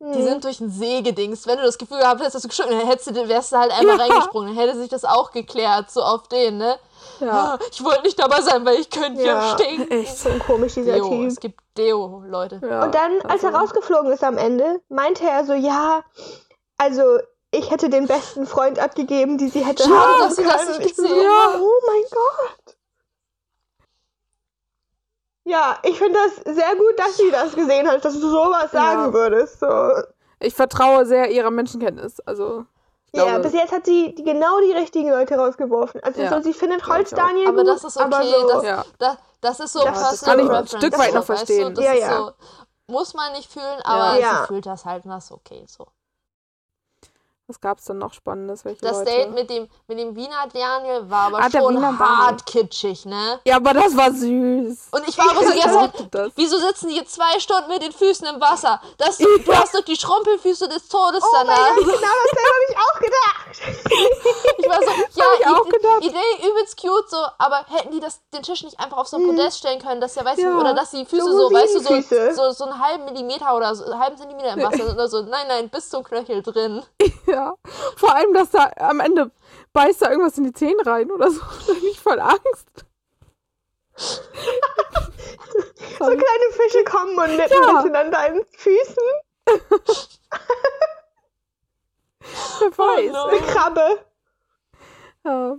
Die 0.00 0.22
sind 0.22 0.44
durch 0.44 0.58
den 0.58 0.70
See 0.70 1.02
gedingst. 1.02 1.46
Wenn 1.48 1.58
du 1.58 1.64
das 1.64 1.76
Gefühl 1.76 1.98
gehabt 1.98 2.20
hättest, 2.20 2.36
dass 2.36 2.42
du 2.42 2.48
geschwommen 2.48 2.86
hättest, 2.86 3.08
du, 3.16 3.28
wärst 3.28 3.50
du 3.52 3.56
halt 3.56 3.72
einmal 3.72 3.96
Ja. 3.98 4.04
reingesprungen. 4.04 4.54
Dann 4.54 4.56
hätte 4.64 4.78
sich 4.78 4.88
das 4.88 5.04
auch 5.04 5.32
geklärt, 5.32 5.90
so 5.90 6.02
auf 6.02 6.28
den, 6.28 6.58
ne? 6.58 6.78
Ja. 7.20 7.54
Ah, 7.54 7.58
Ich 7.72 7.82
wollte 7.84 8.02
nicht 8.02 8.16
dabei 8.18 8.40
sein, 8.40 8.64
weil 8.64 8.76
ich 8.78 8.90
könnte 8.90 9.22
ja, 9.22 9.34
Ja. 9.34 9.58
stinken. 9.58 9.90
Echt. 9.90 10.16
So 10.18 10.30
komisch, 10.46 10.74
dieser 10.74 10.92
Deo, 10.94 11.08
Typ. 11.08 11.26
es 11.26 11.40
gibt 11.40 11.60
Deo, 11.76 12.22
Leute. 12.28 12.60
Ja, 12.62 12.84
Und 12.84 12.94
dann, 12.94 13.20
als 13.22 13.42
er 13.42 13.48
also- 13.48 13.58
rausgeflogen 13.58 14.12
ist 14.12 14.22
am 14.22 14.38
Ende, 14.38 14.80
meinte 14.88 15.28
er 15.28 15.44
so, 15.44 15.52
ja, 15.54 16.04
also 16.76 17.02
ich 17.50 17.70
hätte 17.70 17.88
den 17.90 18.06
besten 18.06 18.46
Freund 18.46 18.78
abgegeben, 18.78 19.36
die 19.36 19.48
sie 19.48 19.64
hätte 19.64 19.82
Schade, 19.82 19.96
haben 19.96 20.20
dass 20.20 20.36
sie 20.36 20.44
das 20.44 20.64
können. 20.66 20.78
nicht 20.78 20.90
ich 20.90 20.96
bin 20.96 21.06
so, 21.06 21.14
haben. 21.14 21.60
Oh 21.60 21.80
mein 21.88 22.02
Gott. 22.12 22.67
Ja, 25.48 25.78
ich 25.82 25.96
finde 25.98 26.18
das 26.44 26.54
sehr 26.54 26.76
gut, 26.76 26.98
dass 26.98 27.16
sie 27.16 27.30
das 27.30 27.54
gesehen 27.54 27.88
hat, 27.88 28.04
dass 28.04 28.14
du 28.14 28.28
sowas 28.28 28.70
sagen 28.70 29.06
Ja. 29.06 29.12
würdest. 29.12 29.60
So. 29.60 29.90
Ich 30.40 30.54
vertraue 30.54 31.06
sehr 31.06 31.30
ihrer 31.30 31.50
Menschenkenntnis. 31.50 32.20
Also, 32.20 32.66
ich 33.12 33.18
Ja, 33.18 33.24
glaube, 33.24 33.40
bis 33.44 33.54
jetzt 33.54 33.72
hat 33.72 33.86
sie 33.86 34.14
die, 34.14 34.22
genau 34.24 34.60
die 34.60 34.72
richtigen 34.72 35.08
Leute 35.10 35.36
rausgeworfen. 35.36 36.02
Also 36.02 36.20
Ja. 36.20 36.30
so, 36.36 36.42
sie 36.42 36.52
findet 36.52 36.86
Holz. 36.86 37.10
Daniel 37.10 37.48
Aber 37.48 37.58
gut, 37.64 37.68
das 37.68 37.84
ist 37.84 37.96
okay, 37.96 38.04
aber 38.04 38.22
so, 38.24 38.48
das, 38.48 38.62
Ja. 38.64 38.84
das, 38.98 39.16
das 39.40 39.60
ist 39.60 39.72
so 39.72 39.80
Das- 39.84 39.98
das 39.98 40.08
personal 40.20 40.36
kann 40.36 40.46
ich 40.46 40.72
ein 40.74 40.78
Stück 40.80 40.98
weit 40.98 41.14
noch 41.14 41.22
so, 41.22 41.32
weißt 41.32 41.46
verstehen. 41.46 41.68
Du? 41.74 41.80
Das 41.80 41.84
Ja, 41.84 41.92
ist 41.92 42.00
ja. 42.00 42.16
so, 42.18 42.32
muss 42.88 43.14
man 43.14 43.32
nicht 43.32 43.50
fühlen, 43.50 43.80
aber 43.84 44.20
Ja. 44.20 44.40
sie 44.42 44.46
fühlt 44.48 44.66
das 44.66 44.84
halt 44.84 45.04
und 45.06 45.10
das 45.12 45.24
ist 45.24 45.32
okay 45.32 45.64
so. 45.66 45.86
Was 47.48 47.60
gab's 47.62 47.84
denn 47.86 47.96
noch 47.96 48.12
Spannendes? 48.12 48.64
Welche 48.66 48.82
Das 48.82 48.98
Leute? 48.98 49.10
Date 49.10 49.30
mit 49.32 49.48
dem, 49.48 49.68
mit 49.86 49.98
dem 49.98 50.14
Wiener 50.14 50.46
Daniel 50.52 51.08
war 51.08 51.28
aber 51.28 51.38
Ah, 51.38 51.48
der 51.48 51.60
schon 51.60 51.98
hart 51.98 52.44
kitschig, 52.44 53.06
ne? 53.06 53.40
Ja, 53.46 53.56
aber 53.56 53.72
das 53.72 53.96
war 53.96 54.12
süß. 54.12 54.88
Und 54.92 55.08
ich 55.08 55.16
war 55.16 55.30
aber 55.30 55.46
so 55.46 55.78
mochte 55.78 56.06
das. 56.10 56.32
wieso 56.36 56.58
sitzen 56.58 56.88
die 56.88 56.96
jetzt 56.96 57.14
zwei 57.14 57.40
Stunden 57.40 57.68
mit 57.70 57.82
den 57.82 57.92
Füßen 57.92 58.26
im 58.26 58.38
Wasser? 58.40 58.80
Das, 58.98 59.16
du 59.16 59.26
hast 59.54 59.74
doch 59.74 59.80
die 59.80 59.96
Schrumpelfüße 59.96 60.68
des 60.68 60.88
Todes 60.88 61.22
Oh 61.24 61.36
mein 61.38 61.46
danach. 61.46 61.74
Gott, 61.74 61.84
genau 61.84 62.14
dasselbe 62.22 62.48
habe 62.52 62.66
ich 62.68 62.76
auch 62.78 63.00
gedacht. 63.00 64.14
Ich 64.58 64.68
war 64.68 64.80
so, 64.82 64.90
ja, 65.20 65.24
ich 65.40 65.46
auch 65.46 65.66
I- 65.66 65.70
gedacht. 65.70 66.02
Idee 66.04 66.48
übelst 66.48 66.76
cute, 66.80 67.08
so, 67.08 67.16
aber 67.38 67.64
hätten 67.68 67.92
die 67.92 68.00
das, 68.00 68.20
den 68.34 68.42
Tisch 68.42 68.62
nicht 68.64 68.78
einfach 68.78 68.98
auf 68.98 69.08
so 69.08 69.16
ein 69.16 69.24
Podest 69.24 69.58
stellen 69.58 69.80
können, 69.80 70.00
dass 70.00 70.14
ja, 70.16 70.24
weißt 70.24 70.38
Ja. 70.40 70.50
du, 70.52 70.60
oder 70.60 70.74
dass 70.74 70.90
die 70.90 71.06
Füße 71.06 71.22
So 71.24 71.48
so, 71.48 71.54
weißt 71.54 71.74
du, 71.76 71.80
so, 71.80 72.32
so, 72.34 72.50
so 72.52 72.64
einen 72.64 72.78
halben 72.82 73.04
Millimeter 73.06 73.56
oder 73.56 73.74
so, 73.74 73.84
einen 73.84 73.98
halben 73.98 74.16
Zentimeter 74.18 74.52
im 74.54 74.62
Wasser 74.62 74.84
sind 74.84 74.90
oder 74.94 75.08
so. 75.08 75.22
Nein, 75.22 75.46
nein, 75.48 75.68
bis 75.70 75.88
zum 75.88 76.02
Knöchel 76.04 76.42
drin. 76.42 76.82
Ja. 77.26 77.37
Vor 77.96 78.14
allem, 78.14 78.32
dass 78.34 78.50
da 78.50 78.70
am 78.78 79.00
Ende 79.00 79.30
beißt 79.72 80.02
da 80.02 80.10
irgendwas 80.10 80.38
in 80.38 80.44
die 80.44 80.52
Zähne 80.52 80.84
rein 80.86 81.10
oder 81.10 81.30
so. 81.30 81.40
Da 81.66 81.74
hab 81.74 81.82
ich 81.82 82.00
voll 82.00 82.20
Angst. 82.20 82.68
So 85.98 86.04
kleine 86.04 86.52
Fische 86.52 86.84
kommen 86.84 87.18
und 87.18 87.36
nippen 87.36 87.56
Ja. 87.60 87.72
bisschen 87.82 87.96
an 87.96 88.10
deinen 88.12 88.44
Füßen. 88.56 89.02
Wer 92.60 92.78
weiß. 92.78 93.12
no. 93.12 93.24
Eine 93.26 93.40
Krabbe. 93.40 94.04
Ja. 95.24 95.56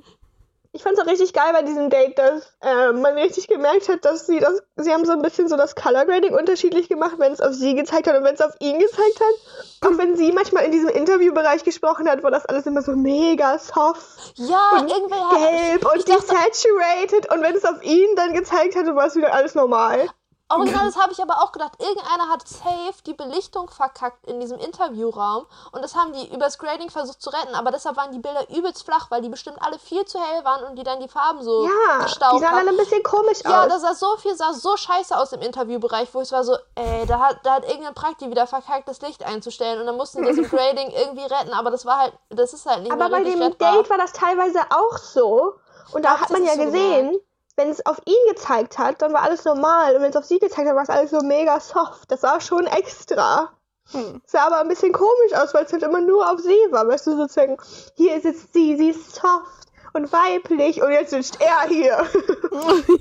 Ich 0.79 0.83
fand 0.83 0.97
es 0.97 1.03
auch 1.03 1.11
richtig 1.11 1.33
geil 1.33 1.51
bei 1.51 1.61
diesem 1.61 1.89
Date, 1.89 2.17
dass 2.17 2.55
äh, 2.61 2.93
man 2.93 3.15
richtig 3.15 3.49
gemerkt 3.49 3.89
hat, 3.89 4.05
dass 4.05 4.27
sie 4.27 4.39
das, 4.39 4.63
sie 4.77 4.93
haben 4.93 5.03
so 5.03 5.11
ein 5.11 5.21
bisschen 5.21 5.49
so 5.49 5.57
das 5.57 5.75
Color 5.75 6.05
Grading 6.05 6.33
unterschiedlich 6.33 6.87
gemacht, 6.87 7.15
wenn 7.17 7.33
es 7.33 7.41
auf 7.41 7.53
sie 7.53 7.75
gezeigt 7.75 8.07
hat 8.07 8.15
und 8.15 8.23
wenn 8.23 8.35
es 8.35 8.39
auf 8.39 8.53
ihn 8.61 8.79
gezeigt 8.79 9.19
hat. 9.19 9.91
Auch 9.91 9.97
wenn 9.97 10.15
sie 10.15 10.31
manchmal 10.31 10.63
in 10.63 10.71
diesem 10.71 10.87
Interviewbereich 10.87 11.65
gesprochen 11.65 12.07
hat, 12.07 12.23
war 12.23 12.31
das 12.31 12.45
alles 12.45 12.65
immer 12.65 12.81
so 12.81 12.93
mega 12.93 13.59
soft, 13.59 14.01
Ja, 14.35 14.79
Und 14.79 14.89
irgendwer 14.89 15.29
gelb 15.37 15.85
und 15.85 15.97
ich 15.97 16.05
dachte, 16.05 16.27
desaturated 16.27 17.29
und 17.29 17.41
wenn 17.41 17.55
es 17.57 17.65
auf 17.65 17.83
ihn 17.83 18.15
dann 18.15 18.31
gezeigt 18.31 18.77
hatte, 18.77 18.95
war 18.95 19.07
es 19.07 19.17
wieder 19.17 19.33
alles 19.33 19.55
normal. 19.55 20.09
Original, 20.51 20.85
das 20.88 20.97
habe 20.97 21.12
ich 21.13 21.21
aber 21.21 21.43
auch 21.43 21.51
gedacht. 21.51 21.73
Irgendeiner 21.79 22.27
hat 22.29 22.47
safe 22.47 22.93
die 23.05 23.13
Belichtung 23.13 23.69
verkackt 23.69 24.25
in 24.27 24.39
diesem 24.39 24.57
Interviewraum 24.59 25.45
und 25.71 25.83
das 25.83 25.95
haben 25.95 26.12
die 26.13 26.33
übers 26.33 26.57
Grading 26.57 26.89
versucht 26.89 27.21
zu 27.21 27.29
retten, 27.29 27.53
aber 27.55 27.71
deshalb 27.71 27.97
waren 27.97 28.12
die 28.12 28.19
Bilder 28.19 28.49
übelst 28.49 28.83
flach, 28.83 29.12
weil 29.12 29.21
die 29.21 29.29
bestimmt 29.29 29.57
alle 29.62 29.77
viel 29.77 30.05
zu 30.05 30.19
hell 30.19 30.43
waren 30.43 30.63
und 30.63 30.75
die 30.75 30.83
dann 30.83 30.99
die 30.99 31.07
Farben 31.07 31.43
so 31.43 31.65
Ja, 31.65 31.69
die 31.99 32.03
gestaubt 32.05 32.39
sahen 32.39 32.49
haben. 32.49 32.57
alle 32.59 32.69
ein 32.71 32.77
bisschen 32.77 33.03
komisch 33.03 33.39
Ja, 33.43 33.63
aus. 33.63 33.67
das 33.69 33.81
sah 33.81 33.93
so 33.93 34.17
viel, 34.17 34.35
sah 34.35 34.53
so 34.53 34.75
scheiße 34.75 35.15
aus 35.17 35.31
im 35.33 35.41
Interviewbereich, 35.41 36.09
wo 36.13 36.21
ich 36.21 36.31
war 36.31 36.43
so, 36.43 36.57
ey, 36.75 37.05
da 37.05 37.19
hat, 37.19 37.38
da 37.43 37.53
hat 37.53 37.65
irgendein 37.69 37.93
Prakti 37.93 38.29
wieder 38.29 38.47
verkackt, 38.47 38.88
das 38.88 39.01
Licht 39.01 39.23
einzustellen 39.23 39.79
und 39.79 39.85
dann 39.85 39.97
mussten 39.97 40.23
die 40.23 40.29
das 40.29 40.38
im 40.39 40.49
Grading 40.49 40.89
irgendwie 40.91 41.25
retten, 41.25 41.53
aber 41.53 41.69
das 41.69 41.85
war 41.85 41.97
halt, 41.99 42.13
das 42.29 42.53
ist 42.53 42.65
halt 42.65 42.81
nicht 42.83 42.91
Aber 42.91 43.09
bei 43.09 43.23
dem 43.23 43.41
rettbar. 43.41 43.73
Date 43.73 43.89
war 43.89 43.97
das 43.97 44.13
teilweise 44.13 44.59
auch 44.71 44.97
so. 44.97 45.53
Und 45.91 46.05
da 46.05 46.19
hat 46.19 46.29
man 46.29 46.43
ja 46.43 46.53
so 46.55 46.62
gesehen, 46.65 47.07
gemerkt. 47.07 47.25
Wenn 47.59 47.69
es 47.69 47.85
auf 47.85 47.99
ihn 48.05 48.33
gezeigt 48.33 48.79
hat, 48.79 49.01
dann 49.01 49.11
war 49.11 49.21
alles 49.21 49.43
normal. 49.43 49.95
Und 49.95 50.01
wenn 50.01 50.11
es 50.11 50.15
auf 50.15 50.23
sie 50.23 50.39
gezeigt 50.39 50.67
hat, 50.67 50.75
war 50.75 50.83
es 50.83 50.89
alles 50.89 51.11
so 51.11 51.19
mega 51.19 51.59
soft. 51.59 52.09
Das 52.09 52.23
war 52.23 52.39
schon 52.39 52.65
extra. 52.67 53.49
Hm. 53.91 54.21
Sah 54.25 54.47
aber 54.47 54.61
ein 54.61 54.69
bisschen 54.69 54.93
komisch 54.93 55.33
aus, 55.33 55.53
weil 55.53 55.65
es 55.65 55.73
halt 55.73 55.83
immer 55.83 55.99
nur 55.99 56.31
auf 56.31 56.39
sie 56.39 56.57
war. 56.71 56.87
Weißt 56.87 57.05
du, 57.07 57.17
sozusagen, 57.17 57.57
hier 57.95 58.19
sitzt 58.21 58.53
sie, 58.53 58.77
sie 58.77 58.91
ist 58.91 59.13
soft 59.13 59.67
und 59.91 60.13
weiblich 60.13 60.81
und 60.81 60.91
jetzt 60.91 61.09
sitzt 61.09 61.41
er 61.41 61.67
hier. 61.67 61.93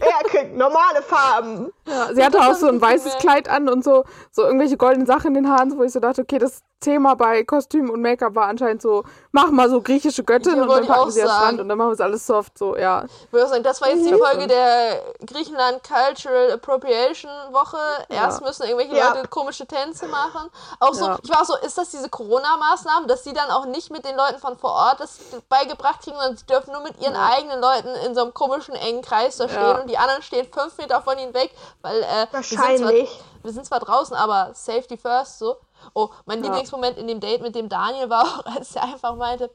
er 0.00 0.28
kriegt 0.28 0.56
normale 0.56 1.02
Farben. 1.02 1.72
Ja, 1.86 2.12
sie 2.12 2.24
hatte 2.24 2.40
auch 2.40 2.54
so 2.54 2.66
ein 2.66 2.80
weißes. 2.80 3.18
Kleid 3.18 3.48
an 3.48 3.68
und 3.68 3.84
so, 3.84 4.04
so 4.32 4.42
irgendwelche 4.42 4.76
goldenen 4.76 5.06
Sachen 5.06 5.28
in 5.28 5.44
den 5.44 5.50
Haaren, 5.52 5.78
wo 5.78 5.84
ich 5.84 5.92
so 5.92 6.00
dachte, 6.00 6.22
okay, 6.22 6.38
das 6.38 6.62
Thema 6.80 7.16
bei 7.16 7.42
Kostüm 7.42 7.90
und 7.90 8.00
Make-up 8.02 8.34
war 8.36 8.46
anscheinend 8.46 8.82
so, 8.82 9.02
mach 9.32 9.50
mal 9.50 9.68
so 9.68 9.82
griechische 9.82 10.22
Göttin 10.22 10.60
und 10.62 10.68
dann 10.68 10.86
packen 10.86 11.10
sie 11.10 11.20
das 11.20 11.28
sagen. 11.30 11.40
Strand 11.42 11.60
und 11.60 11.68
dann 11.68 11.76
machen 11.76 11.88
wir 11.88 11.94
es 11.94 12.00
alles 12.00 12.24
soft, 12.26 12.56
so, 12.56 12.76
ja. 12.76 13.04
Ich 13.26 13.32
würde 13.32 13.48
sagen, 13.48 13.62
das 13.64 13.80
war 13.80 13.88
jetzt 13.88 14.06
die 14.06 14.12
Mhm. 14.12 14.18
Folge 14.18 14.46
der 14.46 15.02
Griechenland 15.26 15.80
Cultural 15.82 16.52
Appropriation 16.52 17.30
Woche. 17.50 17.78
Erst 18.08 18.40
Ja. 18.40 18.46
müssen 18.46 18.62
irgendwelche 18.62 18.94
Ja. 18.96 19.12
Leute 19.14 19.26
komische 19.28 19.66
Tänze 19.66 20.06
machen. 20.06 20.48
Auch 20.78 20.94
so, 20.94 21.06
Ja. 21.06 21.18
ich 21.22 21.30
war 21.30 21.40
auch 21.42 21.46
so, 21.46 21.56
ist 21.56 21.76
das 21.76 21.90
diese 21.90 22.08
Corona-Maßnahme, 22.08 23.06
dass 23.08 23.24
sie 23.24 23.32
dann 23.32 23.50
auch 23.50 23.66
nicht 23.66 23.90
mit 23.90 24.04
den 24.04 24.16
Leuten 24.16 24.38
von 24.38 24.56
vor 24.56 24.70
Ort 24.72 25.00
das 25.00 25.18
beigebracht 25.48 26.02
kriegen, 26.02 26.16
sondern 26.16 26.36
sie 26.36 26.46
dürfen 26.46 26.72
nur 26.72 26.82
mit 26.82 27.00
ihren 27.02 27.14
Ja. 27.14 27.30
eigenen 27.36 27.60
Leuten 27.60 27.88
in 28.06 28.14
so 28.14 28.22
einem 28.22 28.34
komischen 28.34 28.74
engen 28.76 29.02
Kreis 29.02 29.36
da 29.36 29.48
stehen 29.48 29.60
Ja. 29.60 29.80
und 29.80 29.90
die 29.90 29.98
anderen 29.98 30.22
stehen 30.22 30.46
fünf 30.52 30.78
Meter 30.78 31.02
von 31.02 31.18
ihnen 31.18 31.34
weg, 31.34 31.50
weil 31.82 32.02
äh, 32.02 32.26
wir 32.30 32.42
sind 32.42 32.56
zwar 32.56 32.68
Wahrscheinlich. 32.68 33.20
wir 33.42 33.52
sind 33.52 33.66
zwar 33.66 33.80
draußen, 33.80 34.14
aber 34.16 34.50
Safety 34.54 34.96
first, 34.96 35.38
so. 35.40 35.56
Oh, 35.94 36.10
mein 36.26 36.38
Ja. 36.40 36.46
Lieblingsmoment 36.46 36.98
in 36.98 37.06
dem 37.06 37.20
Date 37.20 37.42
mit 37.42 37.54
dem 37.54 37.68
Daniel 37.68 38.08
war 38.10 38.22
auch, 38.24 38.46
als 38.56 38.74
er 38.76 38.82
einfach 38.84 39.14
meinte, 39.16 39.50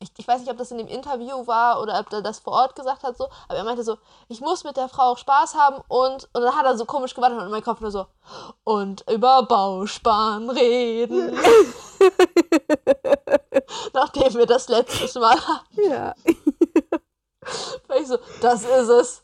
ich, 0.00 0.10
ich 0.18 0.26
weiß 0.28 0.40
nicht, 0.40 0.50
ob 0.50 0.58
das 0.58 0.70
in 0.72 0.78
dem 0.78 0.88
Interview 0.88 1.46
war 1.46 1.80
oder 1.80 1.98
ob 2.00 2.12
er 2.12 2.20
das 2.20 2.40
vor 2.40 2.52
Ort 2.54 2.74
gesagt 2.74 3.04
hat, 3.04 3.16
so, 3.16 3.28
aber 3.48 3.58
er 3.58 3.64
meinte 3.64 3.84
so, 3.84 3.96
ich 4.28 4.40
muss 4.40 4.64
mit 4.64 4.76
der 4.76 4.88
Frau 4.88 5.12
auch 5.12 5.18
Spaß 5.18 5.54
haben 5.54 5.76
und, 5.88 6.28
und 6.32 6.42
dann 6.42 6.54
hat 6.56 6.66
er 6.66 6.76
so 6.76 6.84
komisch 6.84 7.14
gewartet 7.14 7.38
und 7.38 7.44
in 7.44 7.50
meinem 7.50 7.62
Kopf 7.64 7.80
nur 7.80 7.90
so, 7.92 8.06
und 8.64 9.08
über 9.10 9.44
Bausparen 9.44 10.50
reden. 10.50 11.38
Nachdem 13.92 14.34
wir 14.34 14.46
das 14.46 14.68
letztes 14.68 15.14
Mal 15.14 15.36
hatten, 15.36 15.82
Ja. 15.90 16.14
war 17.86 17.96
ich 17.96 18.06
so, 18.08 18.18
das 18.40 18.64
ist 18.64 18.88
es. 18.88 19.22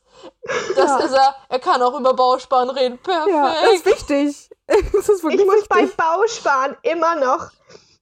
Das 0.77 0.91
Ja. 0.91 0.99
ist 0.99 1.13
er. 1.13 1.35
Er 1.49 1.59
kann 1.59 1.83
auch 1.83 1.99
über 1.99 2.13
Bausparen 2.15 2.71
reden. 2.71 2.99
Perfekt. 2.99 3.29
ja, 3.35 3.55
das 3.63 3.73
ist 3.75 3.87
wichtig. 3.87 4.50
Das 4.93 5.09
ist 5.09 5.23
wirklich 5.23 5.41
Ich 5.41 5.47
muss 5.47 5.69
bei 5.69 5.83
wichtig. 5.83 5.97
Bausparen 5.97 6.77
immer 6.83 7.17
noch 7.17 7.51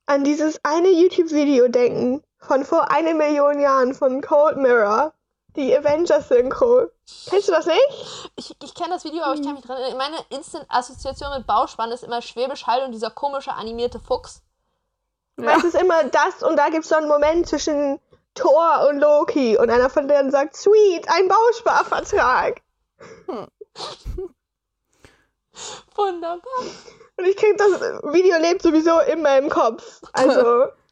an 0.06 0.24
dieses 0.24 0.60
eine 0.64 0.88
YouTube-Video 0.88 1.68
denken 1.68 2.22
von 2.38 2.64
vor 2.64 2.90
eine 2.90 3.14
Million 3.14 3.58
Jahren 3.60 3.94
von 3.94 4.20
Cold 4.20 4.56
Mirror. 4.56 5.12
Die 5.56 5.76
Avengers-Synchro. 5.76 6.88
Kennst 7.28 7.48
du 7.48 7.52
das 7.52 7.66
nicht? 7.66 8.30
Ich, 8.36 8.54
ich 8.62 8.74
kenne 8.74 8.90
das 8.90 9.04
Video, 9.04 9.22
aber 9.22 9.34
ich 9.34 9.42
kann 9.42 9.54
mich 9.54 9.64
dran 9.64 9.78
erinnern. 9.78 9.98
Meine 9.98 10.18
Instant-Assoziation 10.28 11.36
mit 11.36 11.46
Bauspann 11.48 11.90
ist 11.90 12.04
immer 12.04 12.22
Schwäbisch 12.22 12.66
Hall 12.66 12.84
und 12.84 12.92
dieser 12.92 13.10
komische 13.10 13.52
animierte 13.52 13.98
Fuchs. 13.98 14.42
Ja. 15.40 15.56
Es 15.56 15.64
ist 15.64 15.74
immer 15.74 16.04
das 16.04 16.42
und 16.42 16.56
da 16.56 16.68
gibt 16.68 16.84
es 16.84 16.90
so 16.90 16.96
einen 16.96 17.08
Moment 17.08 17.48
zwischen 17.48 17.98
Thor 18.34 18.86
und 18.88 19.00
Loki 19.00 19.56
und 19.58 19.70
einer 19.70 19.90
von 19.90 20.06
denen 20.06 20.30
sagt, 20.30 20.56
sweet, 20.56 21.08
ein 21.08 21.28
Bausparvertrag. 21.28 22.60
Wunderbar. 25.94 26.62
Und 27.16 27.26
ich 27.26 27.36
krieg 27.36 27.56
das 27.56 27.80
Video 28.12 28.38
lebt 28.38 28.62
sowieso 28.62 29.00
in 29.00 29.22
meinem 29.22 29.48
Kopf. 29.48 30.00
Also, 30.12 30.66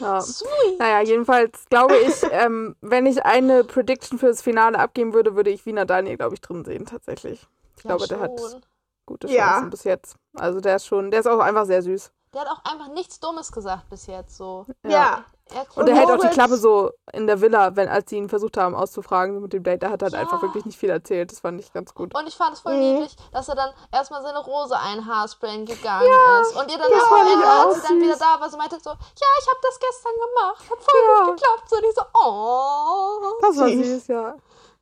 Ja. 0.00 0.20
Sweet. 0.20 0.78
Naja, 0.78 1.02
jedenfalls 1.02 1.66
glaube 1.68 1.96
ich, 1.96 2.14
ähm, 2.30 2.74
wenn 2.80 3.06
ich 3.06 3.24
eine 3.24 3.64
Prediction 3.64 4.18
fürs 4.18 4.42
Finale 4.42 4.78
abgeben 4.78 5.12
würde, 5.14 5.36
würde 5.36 5.50
ich 5.50 5.66
Wiener 5.66 5.84
Daniel, 5.84 6.16
glaube 6.16 6.34
ich, 6.34 6.40
drin 6.40 6.64
sehen, 6.64 6.86
tatsächlich. 6.86 7.46
Ich 7.76 7.82
glaube, 7.82 8.06
der 8.06 8.20
hat 8.20 8.38
schon. 8.38 8.62
gute 9.06 9.28
Ja. 9.28 9.52
Chancen 9.52 9.70
bis 9.70 9.84
jetzt. 9.84 10.16
Also 10.34 10.60
der 10.60 10.76
ist 10.76 10.86
schon, 10.86 11.10
der 11.10 11.20
ist 11.20 11.26
auch 11.26 11.40
einfach 11.40 11.66
sehr 11.66 11.82
süß. 11.82 12.12
Der 12.32 12.42
hat 12.42 12.48
auch 12.48 12.64
einfach 12.70 12.88
nichts 12.94 13.18
Dummes 13.18 13.50
gesagt 13.50 13.88
bis 13.90 14.06
jetzt. 14.06 14.36
So. 14.36 14.66
ja. 14.86 15.24
Er 15.52 15.66
Und 15.74 15.88
er 15.88 15.96
hält 15.96 16.08
auch 16.12 16.20
die 16.20 16.28
Klappe 16.28 16.56
so 16.56 16.92
in 17.12 17.26
der 17.26 17.40
Villa, 17.40 17.74
wenn 17.74 17.88
als 17.88 18.08
sie 18.08 18.16
ihn 18.18 18.28
versucht 18.28 18.56
haben 18.56 18.76
auszufragen 18.76 19.40
mit 19.40 19.52
dem 19.52 19.64
Date. 19.64 19.82
Da 19.82 19.90
hat 19.90 20.00
er 20.02 20.04
halt 20.06 20.14
Ja. 20.14 20.20
einfach 20.20 20.40
wirklich 20.42 20.64
nicht 20.64 20.78
viel 20.78 20.90
erzählt. 20.90 21.32
Das 21.32 21.40
fand 21.40 21.60
ich 21.60 21.72
ganz 21.72 21.92
gut. 21.92 22.14
Und 22.14 22.28
ich 22.28 22.36
fand 22.36 22.52
es 22.54 22.60
voll 22.60 22.74
Mhm. 22.74 22.78
niedlich, 23.00 23.16
dass 23.32 23.48
er 23.48 23.56
dann 23.56 23.70
erstmal 23.90 24.22
seine 24.22 24.38
Rose 24.38 24.78
einhaarsprayen 24.78 25.66
gegangen 25.66 26.06
ist. 26.42 26.54
Und 26.54 26.70
ihr 26.70 26.78
dann 26.78 26.88
das 26.88 27.02
am 27.02 27.08
fand 27.08 27.26
ich 27.28 27.34
Ende, 27.34 27.46
auch 27.46 27.66
als 27.66 27.74
sie 27.82 27.88
dann 27.88 28.00
wieder 28.00 28.16
da 28.16 28.40
war, 28.40 28.48
so 28.48 28.56
meinte 28.58 28.78
so, 28.80 28.90
ja, 28.90 28.96
ich 29.40 29.48
habe 29.48 29.58
das 29.60 29.80
gestern 29.80 30.12
gemacht. 30.14 30.70
Hat 30.70 30.78
voll 30.84 31.00
Ja. 31.04 31.24
gut 31.24 31.36
geklappt. 31.36 31.68
So, 31.68 31.76
und 31.76 31.84
ich 31.84 31.94
so, 31.96 32.02
oh. 32.14 33.32
Das 33.40 33.56
war 33.58 33.68
Süß. 33.70 33.86
süß, 33.86 34.06
ja. 34.06 34.36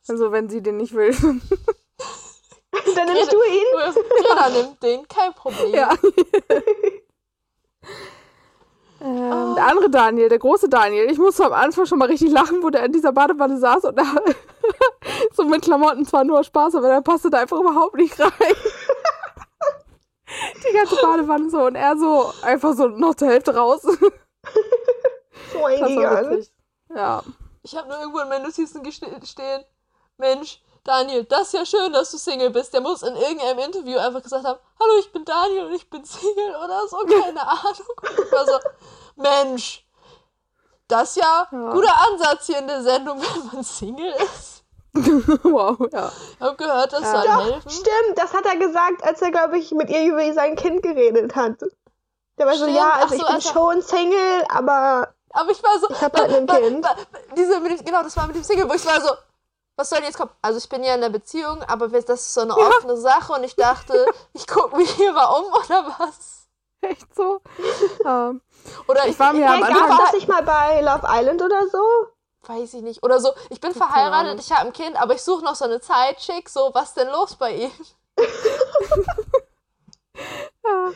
Also 0.07 0.33
wenn 0.33 0.51
sie 0.51 0.63
den 0.63 0.77
nicht 0.77 0.93
will. 0.95 1.13
Dann 2.95 3.07
nimmst 3.07 3.33
du 3.33 3.43
ihn. 3.43 3.95
Greta 4.23 4.49
nimmt 4.51 4.83
den, 4.83 5.09
kein 5.09 5.33
Problem. 5.35 5.73
ja. 5.75 5.89
Ähm, 9.01 9.55
Der 9.55 9.67
andere 9.67 9.91
Daniel, 9.91 10.29
der 10.29 10.39
große 10.39 10.69
Daniel. 10.69 11.11
Ich 11.11 11.19
musste 11.19 11.47
am 11.47 11.53
Anfang 11.53 11.87
schon 11.87 11.99
mal 11.99 12.09
richtig 12.09 12.33
lachen, 12.33 12.63
wo 12.63 12.71
der 12.71 12.85
in 12.85 12.93
dieser 12.93 13.13
Badewanne 13.13 13.59
saß 13.59 13.85
und 13.85 13.97
da 13.97 14.05
so 15.35 15.45
mit 15.45 15.63
Klamotten 15.63 16.05
zwar 16.05 16.25
nur 16.25 16.43
Spaß, 16.43 16.75
aber 16.75 16.89
der 16.89 17.01
passte 17.01 17.31
da 17.31 17.39
einfach 17.39 17.61
überhaupt 17.61 17.95
nicht 17.95 18.19
rein. 18.19 18.31
Die 20.69 20.75
ganze 20.75 20.97
Badewanne 20.97 21.49
so 21.49 21.67
und 21.67 21.77
er 21.77 21.97
so 21.97 22.33
einfach 22.43 22.75
so 22.75 22.89
noch 22.89 23.15
zur 23.15 23.29
Hälfte 23.29 23.55
raus. 23.55 23.83
So 25.53 25.65
eingegangen. 25.65 26.45
Ja. 26.95 27.23
Ich 27.63 27.77
habe 27.77 27.89
nur 27.89 27.99
irgendwo 27.99 28.21
in 28.21 28.29
meinen 28.29 28.45
Notizen 28.45 28.83
stehen, 28.91 29.65
Mensch, 30.17 30.61
Daniel, 30.89 31.25
das 31.25 31.49
ist 31.49 31.53
ja 31.53 31.67
schön, 31.67 31.93
dass 31.93 32.11
du 32.11 32.17
Single 32.17 32.49
bist. 32.49 32.73
Der 32.73 32.81
muss 32.81 33.03
in 33.03 33.15
irgendeinem 33.15 33.59
Interview 33.59 33.99
einfach 33.99 34.23
gesagt 34.23 34.45
haben, 34.47 34.59
hallo, 34.81 34.93
ich 34.99 35.13
bin 35.13 35.23
Daniel 35.25 35.67
und 35.67 35.75
ich 35.75 35.89
bin 35.91 36.03
Single 36.05 36.57
oder 36.65 36.89
so, 36.89 36.97
keine 37.23 37.47
Ahnung. 37.47 37.89
Und 38.01 38.25
ich 38.25 38.33
war 38.33 38.47
so, 38.47 38.59
Mensch, 39.17 39.85
das 40.89 41.11
ist 41.11 41.17
ja, 41.17 41.47
Ja. 41.53 41.71
guter 41.73 41.93
Ansatz 42.11 42.47
hier 42.47 42.59
in 42.59 42.67
der 42.67 42.83
Sendung, 42.83 43.21
wenn 43.23 43.47
man 43.53 43.63
Single 43.65 44.15
ist. 44.15 44.65
wow, 45.45 45.77
ja. 45.93 46.11
Ich 46.35 46.41
habe 46.41 46.57
gehört, 46.57 46.93
das 46.95 47.03
Ja. 47.03 47.11
soll 47.13 47.23
Doch, 47.27 47.45
helfen. 47.53 47.71
stimmt, 47.71 48.17
das 48.17 48.33
hat 48.33 48.47
er 48.47 48.57
gesagt, 48.57 49.05
als 49.05 49.21
er, 49.21 49.31
glaube 49.31 49.59
ich, 49.59 49.71
mit 49.73 49.91
ihr 49.91 50.07
über 50.11 50.33
sein 50.33 50.57
Kind 50.57 50.83
geredet 50.83 51.37
hat. 51.37 51.61
Der 52.39 52.47
war 52.47 52.55
so, 52.55 52.63
Stimmt, 52.65 52.77
ja, 52.79 52.93
ach 52.95 53.03
also 53.03 53.09
so, 53.09 53.15
ich 53.17 53.27
bin 53.27 53.35
also- 53.35 53.53
schon 53.53 53.83
Single, 53.83 54.45
aber 54.49 55.09
Aber 55.35 55.51
ich 55.51 55.63
war 55.63 55.79
so, 55.79 55.91
Ich 55.91 56.01
hab 56.01 56.19
halt 56.19 56.33
ein 56.35 56.47
Kind. 56.47 56.87
diese 57.37 57.61
dem, 57.61 57.85
genau, 57.85 58.03
das 58.03 58.17
war 58.17 58.27
mit 58.27 58.37
dem 58.37 58.43
Single, 58.43 58.67
wo 58.69 58.73
ich 58.73 58.87
war 58.87 58.99
so, 59.01 59.11
was 59.79 59.89
soll 59.91 60.01
jetzt 60.03 60.17
kommen? 60.19 60.31
Also 60.43 60.59
ich 60.59 60.69
bin 60.69 60.83
ja 60.85 60.95
in 60.95 61.03
einer 61.03 61.11
Beziehung, 61.11 61.63
aber 61.63 61.89
das 61.89 62.05
ist 62.21 62.35
so 62.35 62.41
eine 62.43 62.57
offene 62.57 62.97
Sache 62.97 63.33
und 63.33 63.45
ich 63.45 63.55
dachte, 63.57 64.07
ich 64.35 64.47
gucke 64.47 64.77
mich 64.77 64.91
hier 64.91 65.13
mal 65.13 65.27
um 65.27 65.45
oder 65.53 65.95
was? 65.99 66.49
Echt 66.81 67.15
so. 67.15 67.41
Ähm, 68.05 68.41
Oder 68.87 69.07
Ich 69.07 69.19
war 69.19 69.33
mir 69.33 69.41
ja, 69.41 69.55
am 69.55 69.61
gab 69.61 69.71
Anfang- 69.71 69.91
es 69.91 69.99
das 69.99 70.13
nicht 70.13 70.29
mal 70.29 70.43
bei 70.43 70.81
Love 70.81 71.07
Island 71.09 71.43
oder 71.43 71.67
so? 71.69 71.83
weiß 72.43 72.75
ich 72.75 72.83
nicht. 72.83 73.03
Oder 73.03 73.21
so, 73.21 73.33
ich 73.51 73.61
bin 73.61 73.75
verheiratet, 73.75 74.41
ich 74.41 74.51
habe 74.53 74.67
ein 74.69 74.73
Kind, 74.73 74.97
aber 75.01 75.15
ich 75.15 75.23
suche 75.23 75.45
noch 75.45 75.55
so 75.55 75.65
eine 75.65 75.81
Zeitschick, 75.81 76.49
so, 76.49 76.71
was 76.73 76.95
denn 76.95 77.09
los 77.09 77.35
bei 77.37 77.53
ihm? 77.53 77.73
ja. 80.65 80.93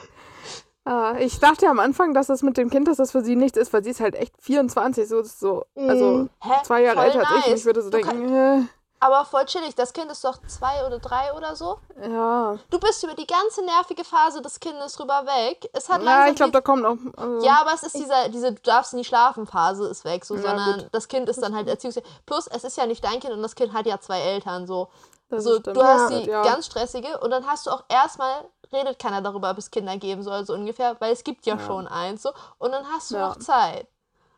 Äh, 0.88 1.24
ich 1.24 1.38
dachte 1.38 1.68
am 1.68 1.78
Anfang, 1.78 2.12
dass 2.14 2.26
das 2.26 2.42
mit 2.42 2.56
dem 2.56 2.70
Kind, 2.70 2.88
dass 2.88 2.96
das 2.96 3.12
für 3.12 3.22
sie 3.22 3.36
nichts 3.36 3.56
ist, 3.58 3.72
weil 3.72 3.84
sie 3.84 3.90
ist 3.90 4.00
halt 4.00 4.14
echt 4.16 4.34
24, 4.40 5.08
so, 5.08 5.22
so 5.22 5.64
also 5.76 6.04
Mhm. 6.06 6.30
Hä? 6.40 6.50
zwei 6.64 6.82
Jahre 6.82 6.96
Voll 6.96 7.06
älter 7.06 7.18
als 7.20 7.28
ich. 7.28 7.34
Und 7.36 7.50
nice. 7.50 7.60
ich 7.60 7.64
würde 7.66 7.82
so 7.82 7.90
Du 7.90 7.96
denken, 7.98 8.68
Aber 9.04 9.24
voll 9.24 9.44
chillig, 9.46 9.74
das 9.74 9.92
Kind 9.92 10.12
ist 10.12 10.22
doch 10.24 10.38
zwei 10.46 10.86
oder 10.86 11.00
drei 11.00 11.32
oder 11.36 11.56
so. 11.56 11.78
äh, 12.00 12.08
ja. 12.08 12.56
Du 12.70 12.78
bist 12.78 13.02
über 13.02 13.14
die 13.14 13.26
ganze 13.26 13.64
nervige 13.64 14.04
Phase 14.04 14.40
des 14.42 14.60
Kindes 14.60 14.98
rüber 15.00 15.24
weg. 15.26 15.68
Es 15.72 15.88
hat 15.88 16.02
Ja, 16.04 16.28
ich 16.28 16.36
glaube, 16.36 16.50
die- 16.52 16.58
da 16.58 16.60
kommt 16.60 16.82
noch. 16.82 16.96
Also, 17.16 17.44
Ja, 17.44 17.62
aber 17.62 17.74
es 17.74 17.82
ist 17.82 17.96
dieser, 17.96 18.28
diese 18.28 18.52
du 18.52 18.62
darfst 18.62 18.94
nie 18.94 19.02
schlafen 19.04 19.46
Phase 19.46 19.88
ist 19.88 20.04
weg, 20.04 20.24
so, 20.24 20.36
Ja, 20.36 20.42
sondern 20.42 20.74
gut. 20.80 20.88
das 20.92 21.08
Kind 21.08 21.28
ist 21.28 21.42
dann 21.42 21.54
halt 21.54 21.68
Erziehungs... 21.68 22.00
Plus, 22.26 22.46
es 22.46 22.62
ist 22.62 22.76
ja 22.76 22.86
nicht 22.86 23.04
dein 23.04 23.18
Kind 23.18 23.32
und 23.32 23.42
das 23.42 23.56
Kind 23.56 23.72
hat 23.72 23.86
ja 23.86 23.98
zwei 24.00 24.20
Eltern, 24.20 24.66
so. 24.68 24.88
das 25.30 25.42
so 25.44 25.58
stimmt. 25.58 25.76
du 25.76 25.82
hast 25.82 26.10
Ja. 26.12 26.18
die 26.20 26.28
Ja. 26.30 26.42
ganz 26.44 26.66
stressige 26.66 27.18
und 27.20 27.30
dann 27.30 27.46
hast 27.48 27.66
du 27.66 27.70
auch 27.70 27.82
erstmal, 27.88 28.44
redet 28.72 28.98
keiner 28.98 29.20
darüber, 29.22 29.50
ob 29.50 29.58
es 29.58 29.70
Kinder 29.70 29.96
geben 29.96 30.22
soll, 30.22 30.44
so 30.46 30.54
ungefähr, 30.54 30.96
weil 31.00 31.12
es 31.12 31.24
gibt 31.24 31.46
ja, 31.46 31.56
Ja. 31.56 31.66
schon 31.66 31.86
eins, 31.86 32.22
so. 32.22 32.30
Und 32.58 32.72
dann 32.72 32.84
hast 32.92 33.10
du 33.10 33.16
Ja. 33.16 33.28
noch 33.28 33.36
Zeit. 33.38 33.86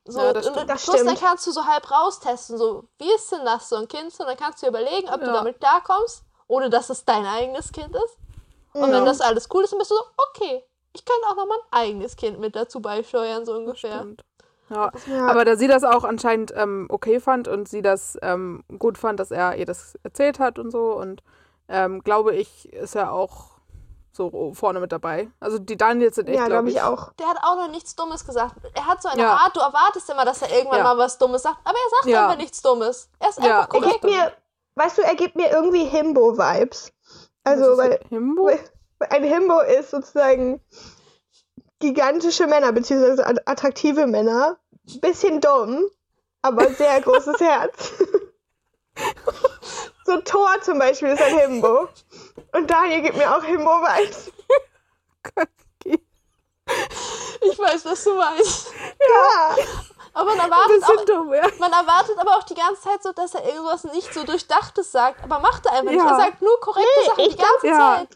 So, 0.07 0.21
Ja, 0.21 0.33
das 0.35 0.47
und 0.47 0.57
dann- 0.57 0.67
Das 0.67 0.85
plus 0.85 0.97
dann 0.99 1.07
stimmt. 1.17 1.21
kannst 1.21 1.47
du 1.47 1.51
so 1.53 1.65
halb 1.65 1.91
raustesten, 1.91 2.59
so, 2.59 2.85
wie 2.99 3.11
ist 3.15 3.33
denn 3.33 3.45
das, 3.45 3.69
so 3.69 3.77
ein 3.77 3.89
Kind? 3.89 4.13
So, 4.13 4.25
dann 4.25 4.37
kannst 4.37 4.63
du 4.63 4.67
überlegen, 4.67 5.09
ob 5.09 5.21
du 5.21 5.27
Ja. 5.27 5.33
damit 5.33 5.59
klarkommst, 5.61 6.25
ohne 6.47 6.69
dass 6.69 6.91
es 6.91 7.05
dein 7.05 7.25
eigenes 7.25 7.73
Kind 7.73 7.95
ist. 7.95 8.19
Und 8.75 8.91
Ja. 8.91 8.97
wenn 8.99 9.07
das 9.07 9.21
alles 9.23 9.49
cool 9.55 9.65
ist, 9.65 9.71
dann 9.73 9.79
bist 9.79 9.91
du 9.91 9.95
so, 9.95 10.03
okay, 10.29 10.63
ich 10.93 11.05
könnte 11.05 11.27
auch 11.29 11.37
noch 11.37 11.47
mein 11.47 11.59
eigenes 11.81 12.17
Kind 12.17 12.39
mit 12.39 12.55
dazu 12.55 12.81
beisteuern, 12.81 13.47
so 13.47 13.53
Das 13.53 13.61
ungefähr. 13.61 13.97
stimmt. 13.99 14.23
Ja. 14.71 14.91
Ja. 15.07 15.27
Aber 15.27 15.45
da 15.45 15.57
sie 15.57 15.69
das 15.69 15.85
auch 15.85 16.05
anscheinend 16.05 16.53
ähm, 16.57 16.87
okay 16.91 17.21
fand 17.21 17.49
und 17.49 17.69
sie 17.69 17.83
das 17.83 18.19
ähm, 18.23 18.65
gut 18.79 18.97
fand, 18.99 19.21
dass 19.21 19.31
er 19.31 19.57
ihr 19.57 19.67
das 19.67 19.99
erzählt 20.03 20.39
hat 20.39 20.59
und 20.59 20.71
so. 20.71 20.93
Und 20.95 21.23
ähm, 21.69 22.03
glaube 22.03 22.35
ich, 22.35 22.73
ist 22.73 22.95
er 22.95 23.13
auch 23.13 23.54
so 24.17 24.53
vorne 24.55 24.81
mit 24.81 24.93
dabei. 24.93 25.29
Also 25.41 25.59
die 25.59 25.77
Daniels 25.77 26.15
sind 26.17 26.29
echt, 26.29 26.39
ja, 26.39 26.47
glaube 26.47 26.71
glaube 26.71 26.71
ich 26.71 26.83
auch. 26.83 27.13
Der 27.15 27.27
hat 27.29 27.39
auch 27.43 27.57
noch 27.57 27.69
nichts 27.71 27.97
Dummes 27.97 28.25
gesagt. 28.25 28.55
Er 28.75 28.87
hat 28.87 29.03
so 29.03 29.09
eine 29.09 29.23
Ja. 29.23 29.35
Art, 29.35 29.57
du 29.57 29.61
erwartest 29.61 30.09
immer, 30.11 30.25
dass 30.25 30.43
er 30.43 30.51
irgendwann 30.57 30.79
Ja. 30.79 30.85
mal 30.85 30.99
was 30.99 31.19
Dummes 31.19 31.43
sagt, 31.43 31.59
aber 31.65 31.77
er 31.77 31.91
sagt 31.91 32.07
Ja. 32.07 32.25
einfach 32.27 32.37
nichts 32.39 32.63
Dummes. 32.63 33.09
Er 33.19 33.29
ist 33.31 33.39
Ja, 33.39 33.45
einfach 33.45 33.55
Er 33.55 33.61
das 33.63 33.69
korrekt. 33.91 34.01
gibt 34.03 34.05
mir, 34.15 34.33
weißt 34.77 34.99
du, 34.99 35.03
er 35.03 35.15
gibt 35.17 35.37
mir 35.37 35.51
irgendwie 35.51 35.85
Himbo-Vibes. 35.85 36.93
Also, 37.45 37.77
weil, 37.77 38.01
Himbo? 38.09 38.47
weil 38.99 39.09
ein 39.11 39.25
Himbo 39.25 39.61
ist 39.61 39.91
sozusagen 39.91 40.61
gigantische 41.81 42.47
Männer, 42.47 42.73
beziehungsweise 42.73 43.27
at- 43.27 43.47
attraktive 43.47 44.07
Männer. 44.07 44.57
Bisschen 45.01 45.41
dumm, 45.41 45.85
aber 46.43 46.71
sehr 46.71 47.01
großes 47.01 47.39
Herz. 47.41 47.93
so 50.05 50.21
Thor 50.21 50.61
zum 50.63 50.79
Beispiel 50.79 51.09
ist 51.09 51.23
ein 51.23 51.39
Himbo. 51.39 51.89
Und 52.53 52.71
Daniel 52.71 53.03
gibt 53.03 53.17
mir 53.17 53.35
auch 53.35 53.43
Himbo-Vibes. 53.43 54.31
Ich 57.41 57.59
weiß, 57.59 57.85
was 57.85 58.05
du 58.05 58.15
meinst. 58.15 58.73
Ja. 59.01 59.57
Aber 60.15 60.31
man 60.35 60.39
erwartet, 60.51 60.81
bisschen 60.81 60.99
auch, 60.99 61.05
dumm, 61.05 61.35
ja. 61.35 61.43
man 61.59 61.73
erwartet 61.73 62.17
aber 62.19 62.37
auch 62.37 62.45
die 62.45 62.55
ganze 62.55 62.83
Zeit 62.83 63.03
so, 63.03 63.13
dass 63.13 63.35
er 63.35 63.45
irgendwas 63.45 63.85
nicht 63.85 64.15
so 64.15 64.25
Durchdachtes 64.25 64.93
sagt. 64.93 65.23
Aber 65.25 65.41
macht 65.41 65.67
er 65.67 65.73
einfach 65.73 65.91
nicht. 65.91 66.03
Ja. 66.03 66.11
Er 66.11 66.17
sagt 66.17 66.41
nur 66.41 66.59
korrekte 66.61 66.89
Nee, 67.01 67.07
Sachen 67.07 67.21
ich 67.25 67.37
die 67.37 67.43
ganze 67.43 67.67
ja. 67.67 67.97
Zeit. 67.97 68.09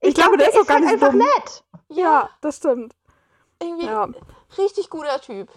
Ich, 0.00 0.14
glaube, 0.14 0.36
der 0.36 0.48
ist 0.48 0.58
auch 0.58 0.66
gar 0.66 0.80
nicht 0.80 0.92
einfach 0.92 1.10
dumm. 1.10 1.18
nett. 1.18 1.64
Ja, 1.88 2.30
das 2.40 2.56
stimmt. 2.56 2.94
Irgendwie 3.60 3.86
Ja, 3.86 4.08
richtig 4.58 4.90
guter 4.90 5.20
Typ. 5.20 5.48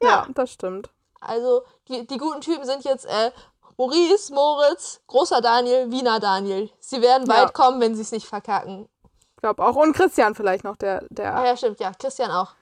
ja, 0.00 0.26
das 0.30 0.52
stimmt. 0.52 0.88
Also, 1.20 1.64
die, 1.88 2.06
die 2.06 2.18
guten 2.18 2.40
Typen 2.40 2.64
sind 2.64 2.84
jetzt 2.84 3.06
äh, 3.06 3.32
Maurice, 3.76 4.32
Moritz, 4.32 5.00
großer 5.06 5.40
Daniel, 5.40 5.90
Wiener 5.90 6.20
Daniel. 6.20 6.70
Sie 6.80 7.00
werden 7.02 7.26
Ja. 7.28 7.42
weit 7.44 7.54
kommen, 7.54 7.80
wenn 7.80 7.94
sie 7.94 8.02
es 8.02 8.12
nicht 8.12 8.26
verkacken. 8.26 8.88
Ich 9.36 9.42
glaube 9.42 9.64
auch. 9.64 9.76
Und 9.76 9.92
Christian 9.94 10.34
vielleicht 10.34 10.64
noch, 10.64 10.76
der, 10.76 11.04
der, 11.10 11.34
Ah, 11.36 11.44
ja, 11.46 11.56
stimmt, 11.56 11.80
ja. 11.80 11.92
Christian 11.98 12.30
auch. 12.30 12.52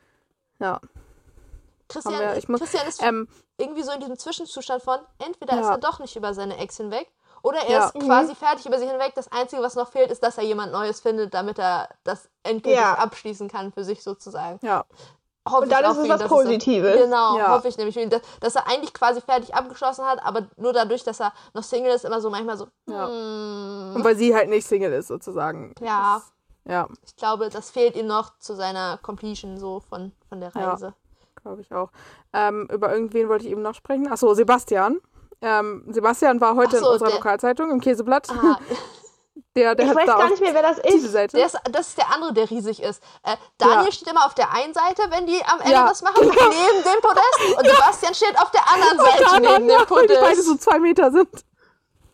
ja. 0.58 0.80
Christian, 1.88 2.18
wir- 2.18 2.36
ich 2.36 2.48
muss- 2.48 2.60
Christian 2.60 2.86
ist 2.88 3.02
Ähm, 3.02 3.28
irgendwie 3.58 3.82
so 3.82 3.92
in 3.92 4.00
diesem 4.00 4.18
Zwischenzustand 4.18 4.82
von, 4.82 4.98
entweder 5.18 5.54
ist 5.60 5.66
Ja. 5.66 5.72
er 5.72 5.78
doch 5.78 5.98
nicht 5.98 6.16
über 6.16 6.32
seine 6.32 6.56
Ex 6.56 6.78
hinweg, 6.78 7.12
oder 7.42 7.58
er 7.58 7.70
Ja. 7.70 7.84
ist 7.86 7.94
quasi 7.94 8.34
fertig 8.34 8.64
über 8.66 8.78
sie 8.78 8.86
hinweg. 8.88 9.12
Das 9.14 9.30
Einzige, 9.30 9.60
was 9.62 9.74
noch 9.74 9.90
fehlt, 9.90 10.10
ist, 10.10 10.22
dass 10.22 10.38
er 10.38 10.44
jemand 10.44 10.72
Neues 10.72 11.00
findet, 11.00 11.34
damit 11.34 11.58
er 11.58 11.88
das 12.04 12.30
endgültig 12.44 12.80
Ja. 12.80 12.94
abschließen 12.94 13.48
kann 13.48 13.72
für 13.72 13.84
sich 13.84 14.02
sozusagen. 14.02 14.58
ja, 14.66 14.84
Hoffe 15.48 15.62
Und 15.64 15.72
dann 15.72 15.84
ist 15.84 15.98
es 15.98 16.08
was 16.08 16.24
Positives. 16.28 16.96
Genau, 17.02 17.36
Ja. 17.36 17.48
hoffe 17.56 17.66
ich 17.68 17.76
nämlich, 17.76 17.96
dass, 18.08 18.20
dass 18.40 18.54
er 18.54 18.68
eigentlich 18.68 18.94
quasi 18.94 19.20
fertig 19.20 19.54
abgeschlossen 19.54 20.04
hat, 20.04 20.24
aber 20.24 20.46
nur 20.56 20.72
dadurch, 20.72 21.02
dass 21.02 21.20
er 21.20 21.32
noch 21.52 21.64
Single 21.64 21.92
ist, 21.92 22.04
immer 22.04 22.20
so 22.20 22.30
manchmal 22.30 22.56
so, 22.56 22.68
Ja. 22.86 23.08
hm, 23.08 23.92
und 23.96 24.04
weil 24.04 24.14
sie 24.16 24.34
halt 24.34 24.48
nicht 24.48 24.66
Single 24.66 24.92
ist, 24.92 25.08
sozusagen. 25.08 25.74
ja, 25.80 26.22
Ja, 26.64 26.86
ich 27.04 27.16
glaube, 27.16 27.48
das 27.48 27.70
fehlt 27.70 27.96
ihm 27.96 28.06
noch 28.06 28.38
zu 28.38 28.54
seiner 28.54 28.96
Completion 29.02 29.58
so 29.58 29.80
von, 29.80 30.12
von 30.28 30.40
der 30.40 30.52
Ja. 30.54 30.70
Reise. 30.70 30.94
glaube 31.34 31.60
ich 31.60 31.72
auch. 31.74 31.90
Ähm, 32.32 32.68
über 32.72 32.92
irgendwen 32.94 33.28
wollte 33.28 33.44
ich 33.46 33.50
eben 33.50 33.62
noch 33.62 33.74
sprechen. 33.74 34.06
Achso, 34.12 34.32
Sebastian. 34.34 35.00
Ähm, 35.40 35.84
Sebastian 35.90 36.40
war 36.40 36.54
heute 36.54 36.78
so, 36.78 36.86
in 36.86 36.92
unserer 36.92 37.08
der- 37.08 37.16
Lokalzeitung, 37.18 37.72
im 37.72 37.80
Käseblatt. 37.80 38.28
Der, 39.54 39.74
der 39.74 39.86
Ich 39.86 39.94
weiß 39.94 40.06
gar 40.06 40.28
nicht 40.30 40.40
mehr, 40.40 40.54
wer 40.54 40.62
das 40.62 40.80
diese 40.80 41.20
ist. 41.22 41.34
Ist, 41.34 41.58
das 41.70 41.88
ist 41.88 41.98
der 41.98 42.10
andere, 42.12 42.32
der 42.32 42.48
riesig 42.50 42.82
ist. 42.82 43.02
Äh, 43.22 43.36
Daniel 43.58 43.84
Ja. 43.86 43.92
steht 43.92 44.08
immer 44.08 44.24
auf 44.24 44.34
der 44.34 44.50
einen 44.52 44.72
Seite, 44.72 45.02
wenn 45.10 45.26
die 45.26 45.44
am 45.44 45.60
Ende 45.60 45.72
Ja, 45.72 45.86
was 45.90 46.00
machen, 46.00 46.20
neben 46.26 46.32
dem 46.34 47.00
Podest. 47.02 47.58
Und 47.58 47.66
Sebastian 47.66 48.14
steht 48.14 48.38
auf 48.40 48.50
der 48.50 48.62
anderen 48.72 48.98
Seite 48.98 49.40
neben 49.40 49.68
dem 49.68 49.76
weil 49.90 50.06
die 50.06 50.14
beide 50.14 50.20
Podest. 50.20 50.46
so 50.46 50.54
zwei 50.56 50.78
Meter 50.78 51.10
sind. 51.10 51.28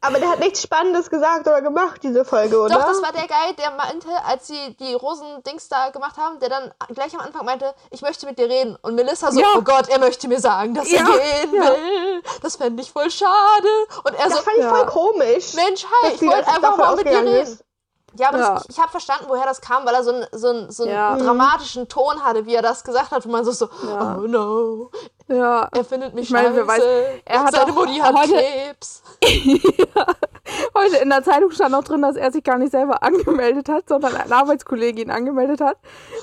Aber 0.00 0.18
der 0.20 0.28
hat 0.30 0.38
nichts 0.38 0.62
Spannendes 0.62 1.10
gesagt 1.10 1.46
oder 1.48 1.60
gemacht, 1.60 2.00
diese 2.02 2.24
Folge, 2.24 2.60
oder? 2.60 2.74
Doch, 2.76 2.84
das 2.86 3.02
war 3.02 3.12
der 3.12 3.26
Guy, 3.26 3.54
der 3.56 3.70
meinte, 3.72 4.08
als 4.24 4.46
sie 4.46 4.74
die 4.78 4.94
Rosen-Dings 4.94 5.68
da 5.68 5.90
gemacht 5.90 6.16
haben, 6.16 6.38
der 6.38 6.48
dann 6.48 6.72
gleich 6.94 7.14
am 7.14 7.20
Anfang 7.20 7.44
meinte, 7.44 7.74
ich 7.90 8.00
möchte 8.02 8.26
mit 8.26 8.38
dir 8.38 8.48
reden. 8.48 8.76
Und 8.82 8.94
Melissa 8.94 9.32
so, 9.32 9.40
Ja. 9.40 9.46
oh 9.56 9.62
Gott, 9.62 9.88
er 9.88 9.98
möchte 9.98 10.28
mir 10.28 10.40
sagen, 10.40 10.74
dass 10.74 10.90
Ja, 10.90 10.98
er 11.00 11.04
gehen 11.46 11.54
ja. 11.54 11.70
will. 11.70 12.22
Das 12.42 12.56
fände 12.56 12.80
ich 12.82 12.92
voll 12.92 13.10
schade. 13.10 13.68
Und 14.04 14.14
er 14.14 14.28
das 14.28 14.38
so, 14.38 14.42
fand 14.42 14.56
ich 14.56 14.62
Ja. 14.64 14.70
voll 14.74 14.86
komisch. 14.86 15.54
Mensch, 15.54 15.84
hi, 15.84 16.12
ich 16.12 16.20
sie 16.20 16.26
wollte 16.28 16.46
einfach 16.48 16.76
mal 16.76 16.94
mit 16.96 17.06
dir 17.06 17.18
reden. 17.18 17.26
ist. 17.42 17.64
Ja, 18.16 18.28
aber 18.28 18.38
Ja. 18.38 18.54
Das, 18.54 18.66
ich, 18.68 18.78
habe 18.80 18.90
verstanden, 18.90 19.26
woher 19.28 19.44
das 19.44 19.60
kam, 19.60 19.84
weil 19.86 19.94
er 19.94 20.02
so 20.02 20.12
einen 20.12 20.26
so 20.32 20.48
einen- 20.48 20.70
so 20.70 20.84
einen 20.84 20.92
Ja. 20.92 21.14
Mhm. 21.14 21.18
dramatischen 21.24 21.88
Ton 21.88 22.22
hatte, 22.24 22.46
wie 22.46 22.54
er 22.54 22.62
das 22.62 22.82
gesagt 22.84 23.10
hat, 23.10 23.24
wo 23.26 23.30
man 23.30 23.44
so, 23.44 23.52
so 23.52 23.68
Ja. 23.86 24.16
oh 24.18 24.26
no, 24.26 24.90
Ja. 25.28 25.68
er 25.72 25.84
findet 25.84 26.14
mich 26.14 26.24
Ich 26.24 26.30
meine, 26.30 26.54
wer 26.56 26.64
scheiße. 26.66 26.82
weiß, 26.82 27.20
er 27.24 27.44
hat 27.44 27.54
Seine 27.54 27.70
auch 27.72 27.74
Mutti 27.76 27.96
hat 27.98 28.14
heute- 28.16 28.32
Krebs. 28.32 29.02
Heute 30.74 30.96
in 30.98 31.10
der 31.10 31.22
Zeitung 31.22 31.50
stand 31.50 31.72
noch 31.72 31.84
drin, 31.84 32.00
dass 32.00 32.16
er 32.16 32.32
sich 32.32 32.42
gar 32.42 32.56
nicht 32.56 32.70
selber 32.72 33.02
angemeldet 33.02 33.68
hat, 33.68 33.88
sondern 33.88 34.16
ein 34.16 34.32
Arbeitskollege 34.32 35.02
ihn 35.02 35.10
angemeldet 35.10 35.60
hat. 35.60 35.76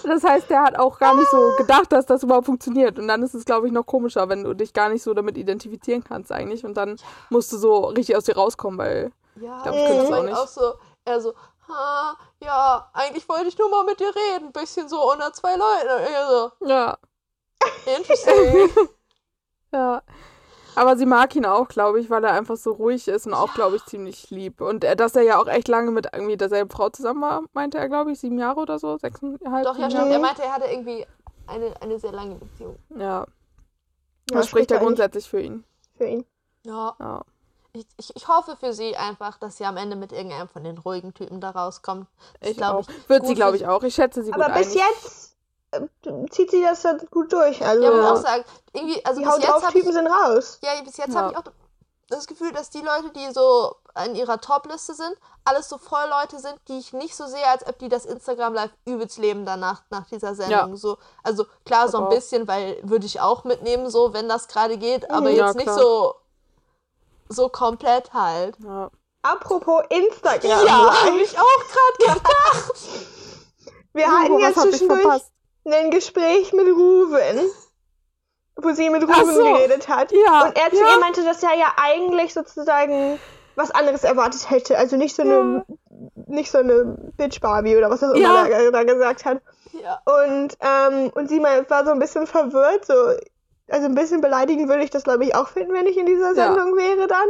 Das 0.03 0.23
heißt, 0.23 0.49
der 0.49 0.63
hat 0.63 0.79
auch 0.79 0.97
gar 0.97 1.15
nicht 1.15 1.29
so 1.29 1.51
gedacht, 1.57 1.91
dass 1.91 2.05
das 2.07 2.23
überhaupt 2.23 2.47
funktioniert. 2.47 2.97
Und 2.97 3.07
dann 3.07 3.21
ist 3.21 3.35
es, 3.35 3.45
glaube 3.45 3.67
ich, 3.67 3.73
noch 3.73 3.85
komischer, 3.85 4.27
wenn 4.29 4.43
du 4.43 4.53
dich 4.55 4.73
gar 4.73 4.89
nicht 4.89 5.03
so 5.03 5.13
damit 5.13 5.37
identifizieren 5.37 6.03
kannst 6.03 6.31
eigentlich. 6.31 6.65
Und 6.65 6.75
dann 6.75 6.95
musst 7.29 7.53
du 7.53 7.57
so 7.57 7.85
richtig 7.85 8.15
aus 8.17 8.23
dir 8.23 8.35
rauskommen, 8.35 8.79
weil 8.79 9.11
Ja, 9.35 9.57
ich 9.57 9.63
könnte 9.63 9.79
es 9.79 9.97
das 9.97 10.05
auch 10.07 10.11
war 10.11 10.23
nicht. 10.23 10.37
auch 10.37 10.47
so, 10.47 10.73
er 11.05 11.21
so, 11.21 11.33
ha, 11.67 12.17
ja, 12.41 12.89
eigentlich 12.93 13.27
wollte 13.27 13.47
ich 13.47 13.57
nur 13.57 13.69
mal 13.69 13.83
mit 13.85 13.99
dir 13.99 14.11
reden, 14.15 14.51
bisschen 14.51 14.87
so 14.89 15.11
unter 15.11 15.33
zwei 15.33 15.55
Leuten. 15.55 16.51
Ja, 16.67 16.97
Interesting. 17.97 18.69
Ja. 19.71 20.03
Aber 20.75 20.95
sie 20.95 21.05
mag 21.05 21.35
ihn 21.35 21.45
auch, 21.45 21.67
glaube 21.67 21.99
ich, 21.99 22.09
weil 22.09 22.23
er 22.23 22.31
einfach 22.31 22.55
so 22.55 22.71
ruhig 22.71 23.07
ist 23.09 23.27
und 23.27 23.33
auch, 23.33 23.53
glaube 23.53 23.75
ich, 23.75 23.85
ziemlich 23.85 24.29
lieb. 24.29 24.61
Und 24.61 24.85
er, 24.85 24.95
dass 24.95 25.15
er 25.15 25.23
ja 25.23 25.37
auch 25.37 25.47
echt 25.47 25.67
lange 25.67 25.91
mit 25.91 26.07
irgendwie 26.13 26.37
derselben 26.37 26.69
Frau 26.69 26.89
zusammen 26.89 27.21
war, 27.21 27.43
meinte 27.51 27.77
er, 27.77 27.89
glaube 27.89 28.11
ich, 28.11 28.19
sieben 28.19 28.37
Jahre 28.37 28.61
oder 28.61 28.79
so, 28.79 28.97
sechseinhalb. 28.97 29.65
Doch, 29.65 29.77
ja, 29.77 29.89
stimmt. 29.89 30.11
Er 30.11 30.19
meinte, 30.19 30.43
er 30.43 30.53
hatte 30.53 30.67
irgendwie 30.67 31.05
eine, 31.47 31.73
eine 31.81 31.99
sehr 31.99 32.13
lange 32.13 32.35
Beziehung. 32.35 32.77
Ja, 32.89 32.99
Ja, 32.99 33.25
das 34.27 34.47
spricht 34.47 34.71
ja 34.71 34.79
grundsätzlich 34.79 35.29
für 35.29 35.41
ihn. 35.41 35.65
für 35.97 36.05
ihn. 36.05 36.25
Ja. 36.63 36.95
Ja. 36.99 37.21
Ich, 37.75 37.85
ich, 37.97 38.15
ich 38.15 38.27
hoffe 38.27 38.55
für 38.57 38.73
sie 38.73 38.95
einfach, 38.95 39.37
dass 39.37 39.57
sie 39.57 39.65
am 39.65 39.75
Ende 39.77 39.95
mit 39.95 40.11
irgendeinem 40.11 40.47
von 40.47 40.63
den 40.63 40.77
ruhigen 40.77 41.13
Typen 41.13 41.41
da 41.41 41.49
rauskommt. 41.51 42.07
Das 42.39 42.51
Ich 42.51 42.57
glaub 42.57 42.75
auch. 42.75 42.87
Wird 43.07 43.27
sie, 43.27 43.33
glaube 43.35 43.57
ich, 43.57 43.67
auch. 43.67 43.83
Ich 43.83 43.95
schätze 43.95 44.23
sie 44.23 44.31
Aber 44.33 44.45
gut 44.45 44.53
bis 44.55 44.67
ein. 44.67 44.77
jetzt 44.77 45.35
äh, 45.71 46.29
zieht 46.29 46.51
sie 46.51 46.61
das 46.63 46.81
dann 46.83 46.99
gut 47.11 47.33
durch. 47.33 47.61
Also 47.65 47.83
Ja, 47.83 47.99
ich 47.99 48.05
auch 48.07 48.15
sagen, 48.21 48.45
irgendwie, 48.73 49.05
also 49.05 49.19
die 49.19 49.25
bis 49.25 49.37
jetzt 49.37 49.47
drauf 49.49 49.63
habe 49.63 49.77
ich, 49.77 49.83
Typen 49.83 49.93
sind 49.93 50.07
raus. 50.07 50.59
ja, 50.63 50.81
bis 50.83 50.97
jetzt 50.97 51.13
Ja. 51.13 51.21
habe 51.21 51.31
ich 51.33 51.37
auch 51.37 51.43
das 52.07 52.27
Gefühl, 52.27 52.51
dass 52.51 52.69
die 52.69 52.81
Leute, 52.81 53.09
die 53.15 53.33
so 53.33 53.75
in 54.05 54.13
ihrer 54.15 54.39
Top-Liste 54.39 54.93
sind, 54.93 55.15
alles 55.43 55.67
so 55.67 55.77
voll 55.77 56.05
Leute 56.09 56.39
sind, 56.39 56.55
die 56.67 56.77
ich 56.77 56.93
nicht 56.93 57.15
so 57.15 57.25
sehe, 57.25 57.45
als 57.47 57.65
ob 57.67 57.79
die 57.79 57.89
das 57.89 58.05
Instagram 58.05 58.53
Live 58.53 58.71
übelst 58.85 59.17
leben 59.17 59.45
danach, 59.45 59.81
nach 59.89 60.05
dieser 60.07 60.35
Sendung. 60.35 60.77
So, 60.77 60.97
also 61.23 61.45
klar, 61.65 61.89
so 61.89 61.97
ein 61.97 62.09
bisschen, 62.09 62.47
weil 62.47 62.77
würde 62.83 63.05
ich 63.05 63.21
auch 63.21 63.43
mitnehmen, 63.43 63.89
so, 63.89 64.13
wenn 64.13 64.29
das 64.29 64.47
gerade 64.47 64.77
geht, 64.77 65.09
aber 65.09 65.29
Mhm. 65.31 65.35
Ja, 65.35 65.45
jetzt 65.47 65.55
nicht 65.55 65.65
klar. 65.65 65.79
so, 65.79 66.15
so 67.29 67.49
komplett 67.49 68.13
halt. 68.13 68.57
Ja. 68.63 68.89
Apropos 69.21 69.83
Instagram. 69.89 70.65
Ja, 70.65 71.05
habe 71.05 71.17
ich 71.17 71.37
auch 71.37 72.03
gerade 72.03 72.19
gedacht. 72.19 72.83
Wir 73.93 74.07
hatten 74.07 74.39
ja 74.39 74.53
zwischendurch 74.53 75.23
ein 75.65 75.89
Gespräch 75.89 76.53
mit 76.53 76.67
Ruven, 76.67 77.49
wo 78.57 78.71
sie 78.73 78.89
mit 78.89 79.03
Ruven 79.03 79.33
so. 79.33 79.43
geredet 79.43 79.87
hat. 79.87 80.11
Ja, 80.11 80.43
Und 80.43 80.57
er 80.57 80.69
zu 80.69 80.77
ja. 80.77 80.93
ihr 80.93 80.99
meinte, 80.99 81.23
dass 81.23 81.41
er 81.41 81.55
ja 81.57 81.73
eigentlich 81.77 82.33
sozusagen 82.33 83.19
was 83.55 83.71
anderes 83.71 84.03
erwartet 84.03 84.49
hätte. 84.49 84.77
Also 84.77 84.97
nicht 84.97 85.15
so 85.15 85.23
eine, 85.23 85.65
nicht 86.27 86.51
so 86.51 86.59
eine 86.59 86.97
Bitch 87.17 87.39
Barbie 87.39 87.77
oder 87.77 87.89
was 87.89 88.03
auch 88.03 88.11
immer 88.11 88.19
Ja. 88.19 88.45
er 88.47 88.71
da 88.71 88.83
gesagt 88.83 89.25
hat. 89.25 89.41
Ja. 89.81 90.01
Und, 90.05 90.57
ähm, 90.59 91.09
und 91.15 91.29
sie 91.29 91.39
war 91.41 91.85
so 91.85 91.91
ein 91.91 91.99
bisschen 91.99 92.27
verwirrt, 92.27 92.85
so, 92.85 92.93
also 93.69 93.85
ein 93.85 93.95
bisschen 93.95 94.21
beleidigend 94.21 94.69
würde 94.69 94.83
ich 94.83 94.89
das, 94.89 95.03
glaube 95.03 95.25
ich, 95.25 95.35
auch 95.35 95.47
finden, 95.47 95.73
wenn 95.73 95.87
ich 95.87 95.97
in 95.97 96.05
dieser 96.05 96.33
Ja. 96.35 96.53
Sendung 96.53 96.75
wäre 96.77 97.07
dann. 97.07 97.27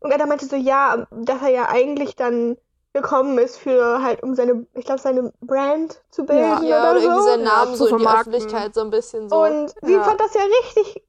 Und 0.00 0.10
er 0.12 0.18
dann 0.18 0.28
meinte 0.28 0.46
so, 0.46 0.56
ja, 0.56 1.06
dass 1.10 1.42
er 1.42 1.48
ja 1.48 1.68
eigentlich 1.68 2.16
dann 2.16 2.56
gekommen 2.92 3.38
ist 3.38 3.58
für 3.58 4.02
halt, 4.02 4.22
um 4.22 4.34
seine, 4.34 4.66
ich 4.74 4.84
glaube, 4.84 5.00
seine 5.00 5.32
Brand 5.40 6.02
zu 6.10 6.24
bilden 6.24 6.66
Ja, 6.66 6.80
oder, 6.80 6.90
oder 6.92 7.00
irgendwie 7.00 7.20
so. 7.20 7.30
seinen 7.30 7.44
Namen 7.44 7.70
Ja, 7.72 7.76
so 7.76 7.86
in 7.86 7.98
die. 7.98 8.06
Öffentlichkeit 8.06 8.74
so 8.74 8.80
ein 8.80 8.90
bisschen 8.90 9.28
so. 9.28 9.36
Und 9.36 9.74
sie 9.82 9.92
Ja. 9.94 10.02
fand 10.02 10.20
das 10.20 10.34
ja 10.34 10.40
richtig 10.42 11.02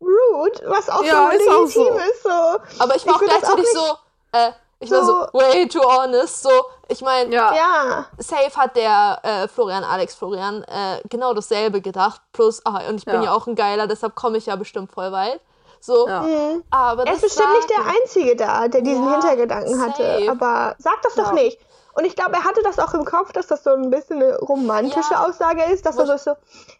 rude, 0.00 0.62
was 0.66 0.88
auch 0.88 1.04
Ja, 1.04 1.30
so 1.30 1.36
ist 1.36 1.48
auch 1.48 1.66
legitim 1.66 1.84
so. 1.84 1.98
ist. 2.10 2.22
So. 2.22 2.30
Aber 2.30 2.96
ich 2.96 3.06
war 3.06 3.14
Ich 3.14 3.16
auch 3.16 3.22
gleichzeitig 3.24 3.66
auch 3.68 3.96
so, 4.32 4.38
äh, 4.38 4.52
ich 4.80 4.90
war 4.90 5.04
so, 5.04 5.12
so- 5.12 5.28
way 5.38 5.68
too 5.68 5.80
honest. 5.82 6.42
So, 6.42 6.50
ich 6.88 7.00
meine, 7.02 7.32
Ja. 7.34 7.54
Ja, 7.54 8.06
safe 8.18 8.56
hat 8.56 8.74
der 8.76 9.18
äh, 9.22 9.48
Florian, 9.48 9.84
Alex 9.84 10.14
Florian, 10.14 10.62
äh, 10.64 11.00
genau 11.08 11.32
dasselbe 11.34 11.80
gedacht. 11.80 12.20
Plus, 12.32 12.60
ah, 12.64 12.80
und 12.88 12.96
ich 12.96 13.04
bin 13.04 13.14
Ja. 13.16 13.22
ja 13.24 13.32
auch 13.34 13.46
ein 13.46 13.54
Geiler, 13.54 13.86
deshalb 13.86 14.14
komme 14.14 14.38
ich 14.38 14.46
ja 14.46 14.56
bestimmt 14.56 14.90
voll 14.90 15.12
weit. 15.12 15.40
So, 15.82 16.06
Ja. 16.08 16.20
mhm. 16.22 16.62
aber 16.70 17.02
er 17.02 17.12
das 17.12 17.16
ist 17.16 17.22
bestimmt 17.36 17.48
war- 17.48 17.56
nicht 17.56 17.70
der 17.70 17.86
Einzige 17.86 18.36
da, 18.36 18.68
der 18.68 18.82
diesen 18.82 19.04
Ja, 19.04 19.12
Hintergedanken 19.12 19.80
hatte. 19.80 20.02
safe. 20.02 20.30
Aber 20.30 20.74
sag 20.78 21.00
das 21.02 21.14
doch 21.14 21.28
Ja. 21.28 21.32
nicht. 21.32 21.58
Und 21.94 22.04
ich 22.04 22.14
glaube, 22.14 22.32
er 22.34 22.44
hatte 22.44 22.62
das 22.62 22.78
auch 22.78 22.94
im 22.94 23.04
Kopf, 23.04 23.32
dass 23.32 23.46
das 23.48 23.64
so 23.64 23.70
ein 23.70 23.90
bisschen 23.90 24.22
eine 24.22 24.38
romantische 24.38 25.12
Ja. 25.12 25.26
Aussage 25.26 25.64
ist, 25.64 25.84
dass 25.84 25.96
er 25.98 26.06
so 26.06 26.12
ist 26.12 26.24
so, 26.24 26.34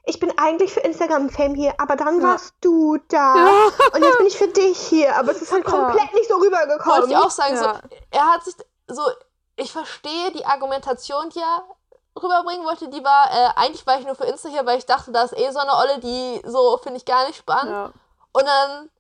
ich 0.04 0.20
bin 0.20 0.32
eigentlich 0.38 0.72
für 0.72 0.80
Instagram-Fame 0.80 1.54
hier, 1.54 1.74
aber 1.78 1.96
dann 1.96 2.20
Ja. 2.20 2.28
warst 2.28 2.54
du 2.60 2.96
da. 3.08 3.36
Ja. 3.36 3.52
Und 3.94 4.02
jetzt 4.04 4.18
bin 4.18 4.26
ich 4.26 4.38
für 4.38 4.48
dich 4.48 4.78
hier. 4.78 5.16
Aber 5.16 5.32
es 5.32 5.42
ist 5.42 5.52
halt 5.52 5.64
Ja. 5.66 5.70
komplett 5.70 6.14
nicht 6.14 6.28
so 6.28 6.36
rübergekommen. 6.36 7.00
Wollte 7.02 7.10
ich 7.10 7.16
auch 7.16 7.30
sagen, 7.30 7.56
Ja. 7.56 7.62
so, 7.74 7.96
er 8.10 8.26
hat 8.32 8.44
sich 8.44 8.54
so, 8.86 9.02
ich 9.56 9.72
verstehe 9.72 10.30
die 10.32 10.44
Argumentation, 10.46 11.28
die 11.30 11.40
er 11.40 11.64
rüberbringen 12.20 12.64
wollte, 12.66 12.88
die 12.88 13.02
war, 13.04 13.30
äh, 13.30 13.48
eigentlich 13.56 13.86
war 13.86 13.98
ich 13.98 14.06
nur 14.06 14.14
für 14.14 14.24
Insta 14.24 14.48
hier, 14.48 14.64
weil 14.66 14.78
ich 14.78 14.86
dachte, 14.86 15.10
da 15.12 15.22
ist 15.22 15.36
eh 15.36 15.50
so 15.50 15.58
eine 15.58 15.72
Olle, 15.74 15.98
die 16.00 16.42
so 16.44 16.78
finde 16.82 16.98
ich 16.98 17.04
gar 17.04 17.26
nicht 17.26 17.36
spannend. 17.38 17.70
Ja. 17.72 17.92
Und 18.32 18.46
dann 18.46 18.90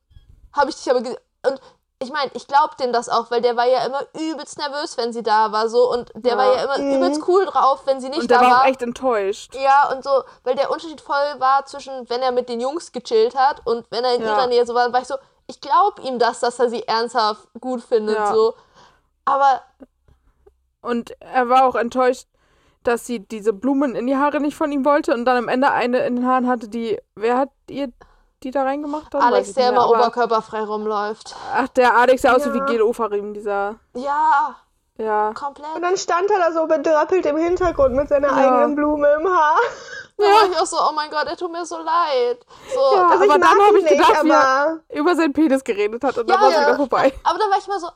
habe 0.52 0.70
ich 0.70 0.76
dich 0.76 0.90
aber 0.90 0.98
und 1.00 1.60
ich 2.02 2.10
meine, 2.10 2.30
ich 2.34 2.46
glaube 2.46 2.74
dem 2.80 2.92
das 2.92 3.08
auch, 3.08 3.30
weil 3.30 3.42
der 3.42 3.56
war 3.56 3.66
ja 3.66 3.84
immer 3.84 4.02
übelst 4.18 4.58
nervös, 4.58 4.96
wenn 4.96 5.12
sie 5.12 5.22
da 5.22 5.52
war, 5.52 5.68
so 5.68 5.90
und 5.92 6.10
der 6.14 6.32
Ja. 6.32 6.38
war 6.38 6.56
ja 6.56 6.64
immer 6.64 6.78
Mhm. 6.78 6.94
übelst 6.94 7.22
cool 7.28 7.44
drauf, 7.46 7.82
wenn 7.84 8.00
sie 8.00 8.08
nicht 8.08 8.20
Und 8.22 8.30
der 8.30 8.38
da 8.38 8.44
war 8.44 8.50
war. 8.52 8.62
auch 8.62 8.66
echt 8.66 8.82
enttäuscht. 8.82 9.54
Ja, 9.54 9.90
und 9.92 10.02
so, 10.02 10.22
weil 10.44 10.54
der 10.54 10.70
Unterschied 10.70 11.00
voll 11.00 11.38
war 11.38 11.66
zwischen, 11.66 12.08
wenn 12.08 12.22
er 12.22 12.32
mit 12.32 12.48
den 12.48 12.60
Jungs 12.60 12.92
gechillt 12.92 13.34
hat 13.36 13.66
und 13.66 13.86
wenn 13.90 14.02
er 14.04 14.14
in 14.14 14.22
Ja. 14.22 14.28
ihrer 14.28 14.46
Nähe 14.46 14.64
so 14.66 14.74
war, 14.74 14.92
war 14.92 15.00
ich 15.02 15.08
so, 15.08 15.16
ich 15.46 15.60
glaube 15.60 16.00
ihm 16.02 16.18
das, 16.18 16.40
dass 16.40 16.58
er 16.58 16.70
sie 16.70 16.86
ernsthaft 16.88 17.48
gut 17.60 17.82
findet, 17.82 18.16
Ja. 18.16 18.34
so. 18.34 18.54
Aber 19.26 19.60
Und 20.80 21.10
er 21.20 21.48
war 21.50 21.64
auch 21.66 21.74
enttäuscht, 21.74 22.26
dass 22.82 23.04
sie 23.06 23.20
diese 23.20 23.52
Blumen 23.52 23.94
in 23.94 24.06
die 24.06 24.16
Haare 24.16 24.40
nicht 24.40 24.56
von 24.56 24.72
ihm 24.72 24.86
wollte 24.86 25.12
und 25.12 25.26
dann 25.26 25.36
am 25.36 25.48
Ende 25.48 25.70
eine 25.70 25.98
in 26.06 26.16
den 26.16 26.26
Haaren 26.26 26.48
hatte, 26.48 26.68
die. 26.68 26.98
Wer 27.14 27.36
hat 27.36 27.50
ihr 27.68 27.92
die 28.42 28.50
da 28.50 28.62
reingemacht? 28.62 29.12
Weiß 29.12 29.22
Alex, 29.22 29.52
der 29.54 29.70
immer 29.70 29.88
oberkörperfrei 29.88 30.62
rumläuft. 30.64 31.34
Ach, 31.54 31.68
der 31.68 31.96
Alex, 31.96 32.22
der 32.22 32.36
aussieht 32.36 32.54
Ja. 32.54 32.66
wie 32.66 32.72
Gel 32.72 32.82
Ofarim, 32.82 33.34
dieser. 33.34 33.76
Ja, 33.94 34.54
Ja. 34.98 35.32
komplett. 35.34 35.74
Und 35.74 35.82
dann 35.82 35.96
stand 35.96 36.30
er 36.30 36.38
da 36.38 36.52
so 36.52 36.66
bedröppelt 36.66 37.24
im 37.26 37.36
Hintergrund 37.36 37.94
mit 37.94 38.08
seiner 38.08 38.28
Ja. 38.28 38.34
eigenen 38.36 38.74
Blume 38.76 39.08
im 39.20 39.26
Haar. 39.28 39.56
Da 40.18 40.24
war 40.26 40.50
ich 40.50 40.58
auch 40.58 40.66
so, 40.66 40.76
oh 40.78 40.92
mein 40.94 41.10
Gott, 41.10 41.26
er 41.26 41.36
tut 41.36 41.50
mir 41.50 41.64
so 41.64 41.78
leid. 41.78 42.44
So, 42.74 42.78
Ja. 42.96 43.08
Also 43.08 43.14
Aber 43.14 43.24
ich 43.24 43.30
dann 43.30 43.40
mag 43.40 43.66
hab 43.68 43.70
ihn 43.74 43.76
ich 43.86 43.88
gedacht, 43.88 44.22
nicht, 44.22 44.24
wir- 44.32 44.38
aber 44.46 44.80
Über 44.90 45.16
seinen 45.16 45.32
Penis 45.32 45.64
geredet 45.64 46.04
hat 46.04 46.18
und 46.18 46.28
Ja, 46.28 46.34
dann 46.36 46.42
war 46.42 46.50
es 46.50 46.54
ja. 46.56 46.60
wieder 46.66 46.76
vorbei. 46.76 47.14
aber 47.24 47.38
dann 47.38 47.50
war 47.50 47.56
ich 47.58 47.66
mal 47.68 47.80
so, 47.80 47.88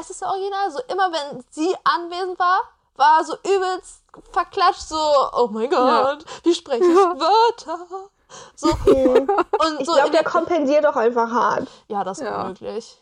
es 0.00 0.10
ist 0.10 0.22
original, 0.24 0.70
so 0.72 0.80
immer 0.88 1.12
wenn 1.12 1.44
sie 1.50 1.72
anwesend 1.84 2.38
war, 2.40 2.62
war 2.96 3.22
so 3.24 3.34
übelst 3.44 4.02
verklatscht, 4.32 4.88
so, 4.88 4.96
oh 4.96 5.48
mein 5.52 5.70
Gott, 5.70 6.24
wie 6.42 6.54
spreche 6.54 6.82
ich 6.84 6.88
Ja. 6.96 7.14
Wörter? 7.20 7.86
So, 8.56 8.68
und 8.86 9.80
ich 9.80 9.86
so, 9.86 9.94
glaube, 9.94 10.10
der 10.10 10.24
kompensiert 10.24 10.84
doch 10.84 10.96
einfach 10.96 11.30
hart 11.30 11.68
ja, 11.88 12.04
das 12.04 12.18
ist 12.18 12.24
Ja. 12.24 12.44
möglich. 12.44 13.00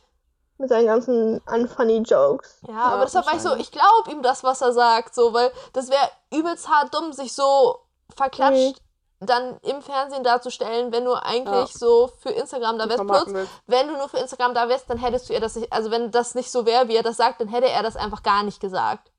mit 0.59 0.69
seinen 0.69 0.87
ganzen 0.87 1.41
unfunny 1.53 1.99
Jokes. 1.99 2.59
Ja, 2.67 2.75
aber 2.93 3.05
deshalb 3.05 3.27
war 3.27 3.35
ich 3.35 3.43
so, 3.43 3.55
ich 3.57 3.71
glaube 3.71 4.11
ihm 4.11 4.23
das, 4.23 4.43
was 4.43 4.61
er 4.61 4.73
sagt, 4.73 5.15
so, 5.15 5.33
weil 5.33 5.53
das 5.73 5.91
wäre 5.91 6.09
übelst 6.33 6.69
hart 6.69 6.93
dumm, 6.95 7.13
sich 7.13 7.33
so 7.35 7.79
verklatscht 8.15 8.81
dann 9.21 9.59
im 9.63 9.83
Fernsehen 9.83 10.23
darzustellen, 10.23 10.93
wenn 10.93 11.05
du 11.05 11.13
eigentlich 11.15 11.73
Ja. 11.73 11.79
so 11.79 12.09
für 12.21 12.31
Instagram 12.31 12.79
da 12.79 12.89
wärst. 12.89 13.05
Plus, 13.05 13.49
wenn 13.67 13.89
du 13.89 13.97
nur 13.97 14.09
für 14.09 14.19
Instagram 14.19 14.55
da 14.55 14.69
wärst, 14.69 14.89
dann 14.89 14.99
hättest 14.99 15.29
du 15.29 15.33
ihr 15.33 15.41
das 15.41 15.57
nicht, 15.57 15.73
also 15.73 15.91
wenn 15.91 16.11
das 16.13 16.35
nicht 16.37 16.53
so 16.53 16.67
wäre, 16.67 16.87
wie 16.89 16.95
er 16.97 17.03
das 17.03 17.17
sagt, 17.17 17.41
dann 17.41 17.49
hätte 17.49 17.69
er 17.69 17.83
das 17.83 17.97
einfach 17.97 18.23
gar 18.23 18.45
nicht 18.45 18.61
gesagt. 18.61 19.11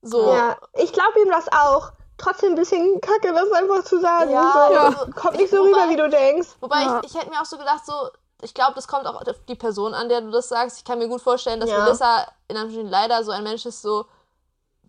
So. 0.00 0.32
Ja, 0.32 0.56
ich 0.74 0.92
glaube 0.92 1.20
ihm 1.22 1.30
das 1.30 1.46
auch. 1.52 1.92
Trotzdem 2.16 2.50
ein 2.52 2.54
bisschen 2.56 3.00
kacke, 3.00 3.32
das 3.32 3.50
einfach 3.52 3.84
zu 3.84 4.00
sagen. 4.00 4.30
Ja, 4.30 4.66
so. 4.68 4.74
ja. 4.74 4.90
Kommt 5.14 5.36
nicht 5.36 5.50
so 5.50 5.58
Wobei- 5.58 5.68
rüber, 5.68 5.88
wie 5.90 5.96
du 5.96 6.08
denkst. 6.08 6.48
Wobei 6.60 6.82
Ja. 6.82 7.00
ich, 7.04 7.10
ich 7.10 7.18
hätte 7.20 7.30
mir 7.30 7.40
auch 7.40 7.44
so 7.44 7.58
gedacht, 7.58 7.84
so, 7.84 7.92
ich 8.42 8.54
glaube, 8.54 8.72
das 8.74 8.86
kommt 8.86 9.06
auch 9.06 9.16
auf 9.20 9.36
die 9.48 9.54
Person 9.56 9.94
an, 9.94 10.08
der 10.08 10.20
du 10.20 10.30
das 10.30 10.48
sagst. 10.48 10.78
Ich 10.78 10.84
kann 10.84 10.98
mir 10.98 11.08
gut 11.08 11.20
vorstellen, 11.22 11.60
dass 11.60 11.70
Ja. 11.70 11.82
Melissa 11.84 12.26
in 12.48 12.56
Anführungsstrichen 12.56 12.90
leider 12.90 13.24
so 13.24 13.32
ein 13.32 13.42
Mensch 13.42 13.66
ist, 13.66 13.82
so, 13.82 14.04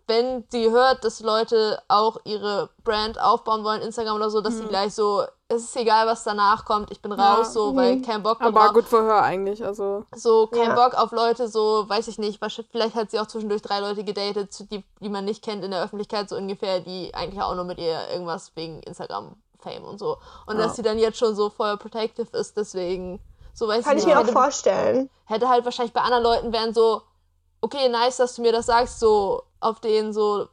wenn 0.07 0.45
sie 0.51 0.69
hört, 0.69 1.03
dass 1.03 1.19
Leute 1.21 1.81
auch 1.87 2.17
ihre 2.25 2.69
Brand 2.83 3.19
aufbauen 3.19 3.63
wollen, 3.63 3.81
Instagram 3.81 4.17
oder 4.17 4.29
so, 4.29 4.41
dass 4.41 4.57
sie 4.57 4.65
gleich 4.65 4.93
so, 4.93 5.25
es 5.47 5.63
ist 5.63 5.75
egal, 5.75 6.07
was 6.07 6.23
danach 6.23 6.65
kommt, 6.65 6.91
ich 6.91 7.01
bin 7.01 7.11
Mhm. 7.11 7.19
Ja. 7.19 7.35
raus, 7.35 7.53
so, 7.53 7.75
weil 7.75 7.97
Mhm. 7.97 8.01
kein 8.01 8.23
Bock 8.23 8.41
Aber 8.41 8.73
gut 8.73 8.85
für 8.85 9.03
her 9.03 9.21
eigentlich, 9.21 9.63
also. 9.63 10.05
So, 10.15 10.47
kein 10.47 10.69
Ja. 10.69 10.75
Bock 10.75 10.95
auf 10.95 11.11
Leute, 11.11 11.47
so, 11.47 11.87
weiß 11.87 12.07
ich 12.07 12.17
nicht, 12.17 12.39
vielleicht 12.71 12.95
hat 12.95 13.11
sie 13.11 13.19
auch 13.19 13.27
zwischendurch 13.27 13.61
drei 13.61 13.79
Leute 13.79 14.03
gedatet, 14.03 14.71
die, 14.71 14.83
die 15.01 15.09
man 15.09 15.25
nicht 15.25 15.43
kennt 15.43 15.63
in 15.63 15.71
der 15.71 15.83
Öffentlichkeit, 15.83 16.29
so 16.29 16.35
ungefähr, 16.35 16.79
die 16.79 17.13
eigentlich 17.13 17.41
auch 17.41 17.53
nur 17.55 17.63
mit 17.65 17.77
ihr 17.77 18.09
irgendwas 18.11 18.51
wegen 18.55 18.81
Instagram-Fame 18.81 19.83
und 19.83 19.99
so. 19.99 20.17
Und 20.47 20.57
Ja. 20.57 20.63
dass 20.63 20.75
sie 20.77 20.81
dann 20.81 20.97
jetzt 20.97 21.19
schon 21.19 21.35
so 21.35 21.49
voll 21.51 21.77
protective 21.77 22.35
ist, 22.35 22.57
deswegen, 22.57 23.19
so 23.53 23.67
weiß 23.67 23.83
Kann 23.85 23.97
ich 23.97 23.99
ich 23.99 24.05
nicht, 24.07 24.15
mir 24.15 24.19
auch 24.19 24.23
hätte, 24.23 24.33
vorstellen. 24.33 25.09
hätte 25.25 25.47
halt 25.47 25.63
wahrscheinlich 25.63 25.93
bei 25.93 26.01
anderen 26.01 26.23
Leuten 26.23 26.53
wären 26.53 26.73
so, 26.73 27.03
okay, 27.61 27.87
nice, 27.89 28.17
dass 28.17 28.35
du 28.35 28.41
mir 28.41 28.51
das 28.51 28.65
sagst, 28.65 28.99
so, 28.99 29.43
auf 29.59 29.79
denen 29.79 30.11
so, 30.11 30.47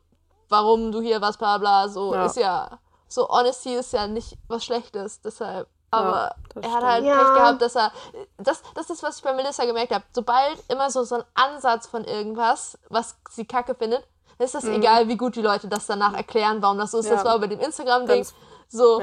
warum 0.51 0.93
du 0.93 1.01
hier 1.01 1.23
was, 1.23 1.39
bla 1.39 1.57
bla, 1.57 1.89
so, 1.89 2.13
ist 2.15 2.37
ja, 2.37 2.79
so, 3.15 3.29
Honesty 3.29 3.75
ist 3.75 3.93
ja 3.93 4.07
nicht 4.07 4.37
was 4.49 4.65
Schlechtes, 4.65 5.21
deshalb. 5.21 5.69
Aber 5.91 6.35
das 6.55 6.65
er 6.65 6.73
hat 6.73 6.83
halt 6.83 7.05
Ja. 7.05 7.19
Pech 7.19 7.35
gehabt, 7.35 7.63
dass 7.63 7.77
er. 7.77 7.93
Das, 8.39 8.63
das 8.75 8.89
ist, 8.89 9.03
was 9.03 9.19
ich 9.19 9.23
bei 9.23 9.35
Melissa 9.35 9.65
gemerkt 9.67 9.93
habe. 9.93 10.05
Sobald 10.15 10.59
immer 10.69 10.91
so, 10.91 11.05
so 11.05 11.17
ein 11.17 11.25
Ansatz 11.35 11.87
von 11.87 12.05
irgendwas, 12.05 12.79
was 12.89 13.17
sie 13.31 13.45
kacke 13.45 13.75
findet, 13.75 14.03
dann 14.39 14.47
ist 14.47 14.55
das 14.55 14.65
egal, 14.65 15.09
wie 15.09 15.17
gut 15.19 15.37
die 15.37 15.43
Leute 15.43 15.69
das 15.69 15.87
danach 15.87 16.15
erklären, 16.15 16.63
warum 16.63 16.79
das 16.79 16.93
so 16.93 16.99
ist. 16.99 17.05
Mhm. 17.05 17.11
Ja. 17.11 17.17
Das 17.17 17.25
war 17.27 17.39
bei 17.39 17.47
dem 17.47 17.61
Instagram-Ding 17.61 18.27
so. 18.69 19.01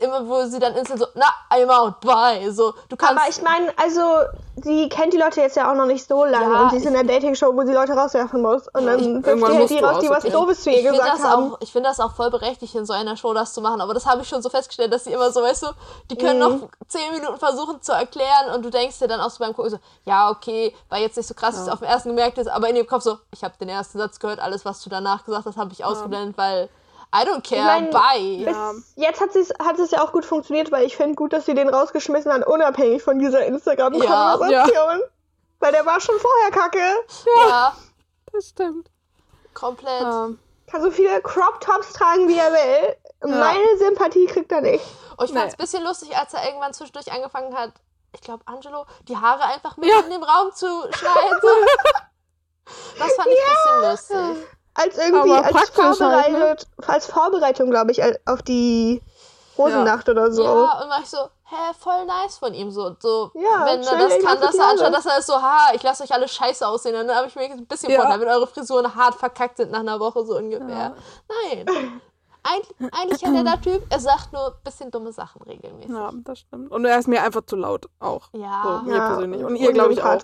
Ja. 0.00 0.06
immer, 0.06 0.28
wo 0.28 0.44
sie 0.46 0.58
dann 0.58 0.74
instant 0.74 1.00
so, 1.00 1.06
na, 1.14 1.26
I'm 1.50 1.68
out, 1.68 2.00
bye. 2.00 2.50
So, 2.52 2.74
du 2.88 2.96
kannst. 2.96 3.20
Aber 3.20 3.28
ich 3.28 3.40
meine, 3.42 3.72
also, 3.76 4.00
sie 4.56 4.88
kennt 4.88 5.12
die 5.12 5.18
Leute 5.18 5.40
jetzt 5.40 5.56
ja 5.56 5.70
auch 5.70 5.74
noch 5.76 5.86
nicht 5.86 6.06
so 6.06 6.24
lange 6.24 6.52
Ja, 6.54 6.62
und 6.62 6.70
sie 6.70 6.76
ist 6.78 6.86
in 6.86 6.96
einer 6.96 7.06
Dating-Show, 7.06 7.54
wo 7.54 7.64
sie 7.64 7.72
Leute 7.72 7.92
rauswerfen 7.92 8.42
muss. 8.42 8.68
Und 8.68 8.86
dann 8.86 9.22
wirft 9.22 9.26
irgendwann 9.26 9.52
die 9.52 9.58
halt 9.58 9.70
die 9.70 9.78
raus, 9.78 9.98
die 10.00 10.08
was 10.08 10.16
aussortieren. 10.18 10.32
Doofes 10.32 10.62
zu 10.62 10.70
ihr 10.70 10.76
ich 10.76 10.82
finde 10.82 10.98
gesagt 10.98 11.18
das, 11.18 11.24
haben. 11.24 11.52
auch, 11.52 11.58
ich 11.60 11.72
find 11.72 11.86
das 11.86 12.00
auch 12.00 12.14
voll 12.14 12.30
berechtigt, 12.30 12.74
in 12.74 12.86
so 12.86 12.92
einer 12.92 13.16
Show 13.16 13.32
das 13.34 13.52
zu 13.54 13.60
machen. 13.60 13.80
Aber 13.80 13.94
das 13.94 14.06
habe 14.06 14.22
ich 14.22 14.28
schon 14.28 14.42
so 14.42 14.48
festgestellt, 14.50 14.92
dass 14.92 15.04
sie 15.04 15.12
immer 15.12 15.30
so, 15.30 15.42
weißt 15.42 15.62
du, 15.64 15.66
die 16.10 16.16
können 16.16 16.40
Mhm. 16.40 16.60
noch 16.60 16.68
zehn 16.88 17.12
Minuten 17.12 17.38
versuchen 17.38 17.80
zu 17.82 17.92
erklären 17.92 18.54
und 18.54 18.64
du 18.64 18.70
denkst 18.70 18.98
dir 18.98 19.08
dann 19.08 19.20
auch 19.20 19.30
so 19.30 19.38
beim 19.44 19.54
Gucken 19.54 19.70
so, 19.70 19.78
ja, 20.04 20.30
okay, 20.30 20.74
war 20.88 20.98
jetzt 20.98 21.16
nicht 21.16 21.26
so 21.26 21.34
krass, 21.34 21.56
wie 21.56 21.60
es 21.62 21.68
auf 21.68 21.78
den 21.80 21.88
ersten 21.88 22.10
gemerkt 22.10 22.38
ist, 22.38 22.48
aber 22.48 22.68
in 22.68 22.74
dem 22.74 22.86
Kopf 22.86 23.02
so, 23.02 23.18
ich 23.32 23.44
habe 23.44 23.54
den 23.60 23.68
ersten 23.68 23.98
Satz 23.98 24.18
gehört, 24.18 24.40
alles, 24.40 24.64
was 24.64 24.82
du 24.82 24.90
danach 24.90 25.24
gesagt 25.24 25.46
hast, 25.46 25.56
habe 25.56 25.72
ich 25.72 25.84
ausgeblendet, 25.84 26.36
weil 26.36 26.68
I 27.12 27.24
don't 27.24 27.42
care, 27.42 27.64
mein, 27.64 27.90
bye. 27.90 28.44
Bis 28.44 28.54
Ja. 28.56 28.72
jetzt 28.96 29.20
hat 29.20 29.34
es 29.34 29.50
hat 29.62 29.78
es 29.78 29.90
ja 29.90 30.02
auch 30.02 30.12
gut 30.12 30.24
funktioniert, 30.24 30.70
weil 30.70 30.84
ich 30.86 30.96
finde 30.96 31.16
gut, 31.16 31.32
dass 31.32 31.44
sie 31.46 31.54
den 31.54 31.68
rausgeschmissen 31.68 32.32
hat, 32.32 32.46
unabhängig 32.46 33.02
von 33.02 33.18
dieser 33.18 33.44
Instagram-Konversation. 33.46 35.00
Weil 35.58 35.72
der 35.72 35.84
war 35.86 36.00
schon 36.00 36.14
vorher 36.18 36.50
kacke. 36.52 36.82
Ja, 37.48 37.74
Das 38.32 38.48
stimmt. 38.50 38.88
komplett. 39.54 40.02
Ähm, 40.02 40.38
Kann 40.70 40.82
so 40.82 40.90
viele 40.92 41.20
Crop-Tops 41.20 41.92
tragen, 41.94 42.28
wie 42.28 42.38
er 42.38 42.52
will. 42.52 42.96
Meine 43.28 43.76
Sympathie 43.78 44.26
kriegt 44.26 44.52
er 44.52 44.60
nicht. 44.60 44.84
Und 45.16 45.26
ich 45.26 45.32
fand 45.34 45.48
es 45.48 45.54
ein 45.54 45.58
bisschen 45.58 45.82
lustig, 45.84 46.16
als 46.16 46.32
er 46.32 46.44
irgendwann 46.46 46.72
zwischendurch 46.72 47.12
angefangen 47.12 47.54
hat, 47.56 47.72
ich 48.14 48.20
glaube, 48.22 48.42
Angelo, 48.46 48.86
die 49.08 49.16
Haare 49.16 49.44
einfach 49.44 49.76
mit 49.76 49.88
Ja. 49.90 49.98
in 50.00 50.10
dem 50.10 50.22
Raum 50.22 50.52
zu 50.54 50.66
schneiden. 50.92 51.40
Das 52.98 53.12
fand 53.14 53.28
ich 53.28 53.38
ein 53.38 53.90
bisschen 53.90 54.22
lustig. 54.30 54.46
Als 54.74 54.96
irgendwie 54.98 55.32
Aber 55.32 55.44
als, 55.44 55.52
praktisch 55.52 55.76
halt, 55.78 56.00
ne? 56.00 56.38
vorbereitet, 56.38 56.66
als 56.86 57.06
Vorbereitung, 57.06 57.70
glaube 57.70 57.90
ich, 57.90 58.02
al- 58.02 58.18
auf 58.26 58.42
die 58.42 59.02
Rosennacht 59.58 60.08
oder 60.08 60.30
so. 60.32 60.44
Ja, 60.44 60.80
und 60.82 60.88
war 60.88 61.00
ich 61.02 61.10
so, 61.10 61.18
hä, 61.18 61.74
voll 61.78 62.06
nice 62.06 62.38
von 62.38 62.54
ihm. 62.54 62.70
So, 62.70 62.94
so 62.98 63.30
Ja, 63.34 63.66
wenn 63.66 63.82
er 63.82 63.98
das 63.98 64.18
kann, 64.24 64.40
dass 64.40 64.54
er 64.54 64.70
anstatt, 64.70 64.94
dass 64.94 65.06
er 65.06 65.18
ist 65.18 65.26
so, 65.26 65.34
ha, 65.34 65.72
ich 65.74 65.82
lasse 65.82 66.04
euch 66.04 66.12
alle 66.12 66.28
scheiße 66.28 66.66
aussehen, 66.66 66.94
dann 66.94 67.14
habe 67.14 67.26
ich 67.26 67.34
mir 67.34 67.42
ein 67.42 67.66
bisschen 67.66 67.90
Ja. 67.90 68.00
Vorteil, 68.00 68.20
wenn 68.20 68.28
eure 68.28 68.46
Frisuren 68.46 68.94
hart 68.94 69.16
verkackt 69.16 69.56
sind 69.58 69.70
nach 69.72 69.80
einer 69.80 69.98
Woche 70.00 70.24
so 70.24 70.36
ungefähr. 70.36 70.94
Nein. 71.52 72.00
Eig 72.42 72.62
eigentlich 72.98 73.22
hat 73.22 73.34
er 73.34 73.44
der 73.44 73.60
Typ, 73.60 73.82
er 73.90 74.00
sagt 74.00 74.32
nur 74.32 74.46
ein 74.46 74.52
bisschen 74.64 74.90
dumme 74.90 75.12
Sachen 75.12 75.42
regelmäßig. 75.42 75.90
ja, 75.94 76.10
das 76.24 76.38
stimmt. 76.38 76.70
Und 76.72 76.86
er 76.86 76.98
ist 76.98 77.06
mir 77.06 77.22
einfach 77.22 77.42
zu 77.44 77.56
laut 77.56 77.86
auch. 77.98 78.28
Ja. 78.32 78.62
So, 78.82 78.88
mir 78.88 78.96
Ja, 78.96 79.08
persönlich. 79.08 79.44
Und 79.44 79.56
ihr, 79.56 79.72
glaube 79.74 79.92
ich, 79.92 80.02
auch. 80.02 80.18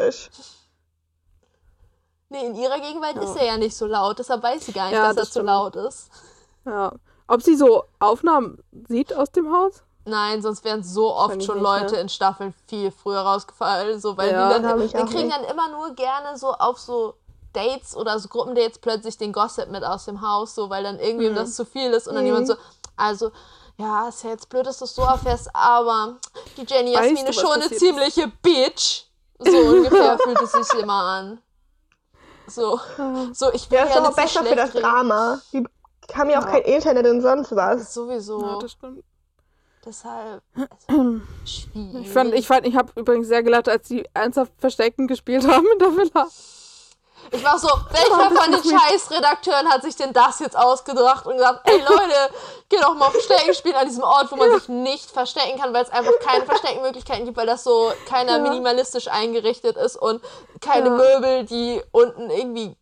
Nee, 2.29 2.45
in 2.47 2.55
ihrer 2.57 2.81
Gegenwart 2.81 3.17
Ja. 3.17 3.23
ist 3.23 3.37
er 3.37 3.45
ja 3.47 3.57
nicht 3.57 3.77
so 3.77 3.87
laut, 3.87 4.19
deshalb 4.19 4.43
weiß 4.43 4.67
sie 4.67 4.73
gar 4.73 4.87
nicht, 4.87 4.95
Ja, 4.95 5.03
dass 5.09 5.17
er 5.17 5.21
das 5.21 5.29
zu 5.29 5.33
stimmt. 5.35 5.47
laut 5.47 5.77
ist. 5.77 6.11
Ja. 6.65 6.93
Ob 7.29 7.43
sie 7.43 7.57
so 7.57 7.85
Aufnahmen 8.01 8.59
sieht 8.89 9.15
aus 9.15 9.31
dem 9.31 9.53
Haus? 9.53 9.83
Nein, 10.05 10.41
sonst 10.43 10.65
wären 10.65 10.83
so 10.85 11.15
oft 11.15 11.43
schon 11.43 11.57
nicht, 11.57 11.65
Leute 11.65 11.95
ne? 11.97 12.01
in 12.03 12.09
Staffeln 12.09 12.55
viel 12.69 12.91
früher 12.93 13.21
rausgefallen, 13.21 14.01
so 14.01 14.17
weil 14.17 14.31
Ja, 14.31 14.55
die 14.59 14.63
dann, 14.63 14.79
wir 14.79 14.89
kriegen 14.89 15.27
nicht. 15.29 15.37
dann 15.37 15.45
immer 15.45 15.69
nur 15.71 15.95
gerne 15.95 16.37
so 16.39 16.53
auf 16.53 16.79
so 16.79 17.15
Dates 17.53 17.97
oder 17.97 18.19
so 18.19 18.29
Gruppendates 18.29 18.79
plötzlich 18.79 19.19
den 19.19 19.33
Gossip 19.33 19.69
mit 19.71 19.83
aus 19.83 20.05
dem 20.05 20.21
Haus, 20.21 20.55
so 20.55 20.71
weil 20.71 20.85
dann 20.85 21.01
irgendwie 21.01 21.31
Mhm. 21.31 21.35
das 21.35 21.55
zu 21.55 21.65
viel 21.65 21.91
ist 21.93 22.07
und 22.07 22.15
dann 22.15 22.23
Mhm. 22.23 22.29
jemand 22.29 22.47
so, 22.49 22.55
also 22.97 23.33
ja, 23.79 24.09
ist 24.09 24.23
ja 24.23 24.31
jetzt 24.31 24.49
blöd, 24.49 24.67
dass 24.67 24.79
du 24.79 24.85
es 24.85 24.95
so 24.95 25.03
erfährst, 25.03 25.49
aber 25.55 26.17
die 26.57 26.63
Jenny 26.63 26.95
Weißt 26.95 27.11
Jasmin 27.11 27.25
du, 27.25 27.31
ist 27.31 27.41
schon 27.41 27.53
eine 27.53 27.65
ist? 27.65 27.79
ziemliche 27.79 28.29
Bitch. 28.43 29.05
So 29.39 29.59
ungefähr 29.59 30.19
fühlt 30.23 30.41
es 30.41 30.53
sich 30.53 30.73
immer 30.81 30.93
an. 31.03 31.43
So, 32.49 32.81
so 33.33 33.53
ich 33.53 33.71
will 33.71 33.79
Der 33.79 33.87
ist 33.87 33.95
ja 33.95 34.01
doch 34.01 34.11
auch 34.11 34.11
so 34.13 34.23
besser 34.23 34.45
für 34.45 34.55
das 34.57 34.75
reden. 34.75 34.83
Drama. 34.83 35.41
Die 35.53 35.65
haben 36.15 36.31
ja 36.31 36.39
auch 36.41 36.47
Ja. 36.47 36.53
kein 36.53 36.63
Internet 36.63 37.07
und 37.07 37.21
sonst 37.21 37.55
was. 37.57 37.93
Sowieso. 37.93 38.41
Ja, 38.41 38.59
das 38.61 38.73
stimmt. 38.73 39.03
Deshalb 39.85 40.43
also, 40.89 41.21
schwierig. 41.45 42.01
Ich 42.07 42.11
fand, 42.11 42.35
ich 42.35 42.47
fand, 42.47 42.67
ich 42.67 42.77
habe 42.77 42.93
übrigens 42.97 43.29
sehr 43.29 43.43
gelacht, 43.43 43.69
als 43.69 43.89
die 43.89 44.05
ernsthaft 44.15 44.53
Verstecken 44.59 45.07
gespielt 45.07 45.47
haben 45.47 45.67
in 45.73 45.79
der 45.79 45.97
Villa. 45.97 46.29
Ich 47.31 47.45
war 47.45 47.59
so, 47.59 47.69
welcher 47.91 48.31
von 48.31 48.53
den 48.53 48.63
Scheißredakteuren 48.79 49.69
hat 49.69 49.83
sich 49.83 49.97
denn 49.97 50.13
das 50.13 50.39
jetzt 50.41 50.57
ausgedacht 50.57 51.27
und 51.27 51.37
gesagt, 51.37 51.61
ey 51.69 51.79
Leute, 51.81 52.33
geh 52.69 52.79
doch 52.81 52.95
mal 52.95 53.11
Verstecken 53.11 53.55
spielen 53.55 53.75
an 53.77 53.87
diesem 53.87 54.03
Ort, 54.05 54.31
wo 54.31 54.37
man 54.37 54.51
sich 54.53 54.69
nicht 54.69 55.11
verstecken 55.11 55.61
kann, 55.61 55.73
weil 55.75 55.83
es 55.85 55.91
einfach 55.91 56.13
keine 56.25 56.45
Versteckenmöglichkeiten 56.47 57.25
gibt, 57.25 57.37
weil 57.37 57.47
das 57.47 57.65
so 57.65 57.93
keiner 58.09 58.37
Ja. 58.37 58.43
minimalistisch 58.43 59.09
eingerichtet 59.09 59.77
ist 59.77 59.97
und 59.97 60.23
keine 60.61 60.87
Ja. 60.89 60.93
Möbel, 60.95 61.45
die 61.45 61.83
unten 61.93 62.31
irgendwie 62.31 62.77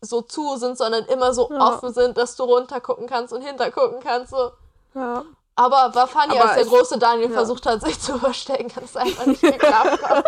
so 0.00 0.22
zu 0.22 0.56
sind, 0.56 0.76
sondern 0.76 1.04
immer 1.04 1.32
so 1.34 1.48
Ja. 1.52 1.68
offen 1.68 1.92
sind, 1.94 2.18
dass 2.18 2.34
du 2.36 2.44
runter 2.44 2.80
gucken 2.80 3.06
kannst 3.06 3.32
und 3.32 3.42
hinter 3.42 3.70
gucken 3.70 4.00
kannst. 4.00 4.30
So. 4.32 4.50
Ja. 4.94 5.24
Aber 5.54 5.94
war 5.94 6.08
funny, 6.08 6.32
Aber 6.38 6.44
als 6.50 6.54
der 6.54 6.62
ich- 6.64 6.68
große 6.68 6.98
Daniel 6.98 7.28
ja. 7.28 7.34
versucht 7.36 7.66
hat, 7.66 7.82
sich 7.82 8.00
zu 8.00 8.18
verstecken, 8.18 8.72
dass 8.74 8.84
es 8.84 8.96
einfach 8.96 9.26
nicht 9.26 9.40
geklappt 9.42 10.02
hat. 10.02 10.24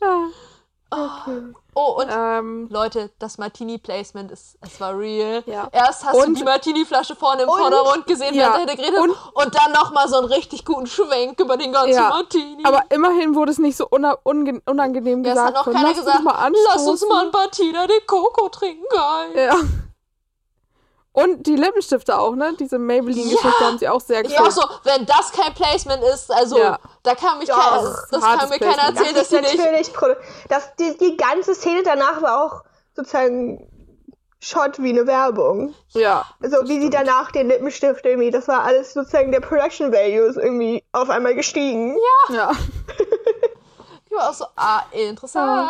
ja. 0.92 1.26
Oh, 1.74 2.00
und 2.00 2.08
Ähm, 2.10 2.66
Leute, 2.70 3.10
das 3.20 3.38
Martini-Placement 3.38 4.32
ist, 4.32 4.56
es 4.60 4.80
war 4.80 4.98
real. 4.98 5.44
Ja. 5.46 5.68
Erst 5.70 6.04
hast 6.04 6.14
du 6.16 6.22
Und- 6.26 6.36
die 6.38 6.42
Martini-Flasche 6.42 7.14
vorne 7.14 7.42
im 7.42 7.48
Und- 7.48 7.58
Vordergrund 7.58 8.06
gesehen, 8.06 8.34
Ja. 8.34 8.52
während 8.54 8.70
er 8.70 8.76
geredet 8.76 8.98
Und-. 8.98 9.16
Und 9.34 9.54
dann 9.54 9.72
nochmal 9.72 10.08
so 10.08 10.16
einen 10.16 10.26
richtig 10.26 10.64
guten 10.64 10.86
Schwenk 10.88 11.38
über 11.38 11.56
den 11.56 11.72
ganzen 11.72 11.92
Ja. 11.92 12.08
Martini. 12.08 12.64
aber 12.64 12.82
immerhin 12.90 13.34
wurde 13.36 13.52
es 13.52 13.58
nicht 13.58 13.76
so 13.76 13.86
unangenehm 13.88 15.22
ja, 15.24 15.30
es 15.30 15.34
gesagt. 15.36 15.46
hat 15.48 15.54
noch 15.54 15.64
von, 15.64 15.72
keiner 15.74 15.88
lass 15.88 15.98
gesagt, 15.98 16.16
uns 16.16 16.24
mal 16.24 16.52
lass 16.66 16.86
uns 16.86 17.06
mal 17.08 17.24
ein 17.26 17.30
Martina 17.32 17.86
de 17.86 18.00
Coco 18.06 18.48
trinken, 18.48 18.84
geil. 18.90 19.32
Ja. 19.36 19.56
Und 21.22 21.46
die 21.46 21.56
Lippenstifte 21.56 22.18
auch, 22.18 22.34
ne? 22.34 22.54
Diese 22.58 22.78
Maybelline-Geschichte 22.78 23.48
Ja. 23.60 23.66
haben 23.66 23.78
sie 23.78 23.88
auch 23.88 24.00
sehr 24.00 24.18
Ich 24.20 24.28
geschickt. 24.28 24.42
war 24.42 24.50
so, 24.50 24.62
wenn 24.84 25.06
das 25.06 25.32
kein 25.32 25.52
Placement 25.54 26.02
ist, 26.04 26.30
also 26.32 26.58
Ja. 26.58 26.78
da 27.02 27.14
kann 27.14 27.38
mich 27.38 27.48
Doch, 27.48 27.56
keiner, 27.58 27.72
also, 27.72 27.92
das 28.10 28.20
kann 28.22 28.48
mir 28.48 28.58
keiner 28.58 28.82
erzählen, 28.82 29.14
Das 29.14 29.28
dass 29.28 29.40
ist 29.42 29.50
sie 29.52 29.70
nicht. 29.70 29.92
das, 30.48 30.74
die, 30.78 30.96
die 30.98 31.16
ganze 31.16 31.54
Szene 31.54 31.82
danach 31.82 32.22
war 32.22 32.44
auch 32.44 32.62
sozusagen 32.94 33.66
Shot 34.40 34.80
wie 34.80 34.90
eine 34.90 35.06
Werbung. 35.08 35.74
Ja. 35.94 36.24
Also 36.40 36.58
wie 36.68 36.80
sie 36.80 36.90
danach 36.90 37.32
den 37.32 37.48
Lippenstift 37.48 38.04
irgendwie, 38.06 38.30
das 38.30 38.46
war 38.46 38.62
alles 38.62 38.92
sozusagen 38.94 39.32
der 39.32 39.40
Production 39.40 39.90
Value 39.92 40.26
ist 40.28 40.36
irgendwie 40.36 40.84
auf 40.92 41.10
einmal 41.10 41.34
gestiegen. 41.34 41.96
Ja. 42.30 42.52
Ich 44.06 44.16
war 44.16 44.30
auch 44.30 44.34
so, 44.34 44.46
ah, 44.56 44.82
interessant. 44.92 45.68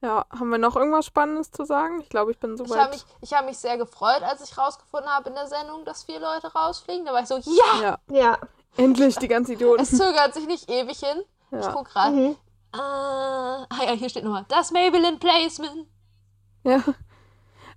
Ja. 0.00 0.26
Haben 0.30 0.50
wir 0.50 0.58
noch 0.58 0.76
irgendwas 0.76 1.06
Spannendes 1.06 1.50
zu 1.50 1.64
sagen? 1.64 2.00
Ich 2.00 2.08
glaube, 2.08 2.30
ich 2.30 2.38
bin 2.38 2.54
Ich 2.54 2.60
habe 2.60 2.68
soweit. 2.68 2.90
mich, 2.92 3.04
ich 3.20 3.32
hab 3.34 3.44
mich 3.46 3.58
sehr 3.58 3.76
gefreut, 3.78 4.22
als 4.22 4.42
ich 4.48 4.56
rausgefunden 4.56 5.10
habe 5.10 5.28
in 5.30 5.34
der 5.34 5.46
Sendung, 5.48 5.84
dass 5.84 6.04
vier 6.04 6.20
Leute 6.20 6.52
rausfliegen. 6.52 7.04
Da 7.04 7.12
war 7.12 7.20
ich 7.22 7.26
so, 7.28 7.36
ja, 7.38 7.80
Ja. 7.82 7.98
Ja. 8.10 8.38
Endlich, 8.76 9.16
die 9.16 9.26
ganzen 9.28 9.52
Idioten. 9.52 9.82
es 9.82 9.90
zögert 9.90 10.34
sich 10.34 10.46
nicht 10.46 10.70
ewig 10.70 10.98
hin. 11.00 11.22
Ich 11.50 11.64
Ja. 11.64 11.72
guck 11.72 11.88
gerade. 11.88 12.14
Mhm. 12.14 12.36
Äh, 12.74 12.78
ah 12.78 13.66
ja, 13.84 13.92
hier 13.92 14.08
steht 14.08 14.24
nochmal. 14.24 14.44
Das 14.48 14.70
Maybelline 14.70 15.16
Placement. 15.18 15.86
ja. 16.64 16.82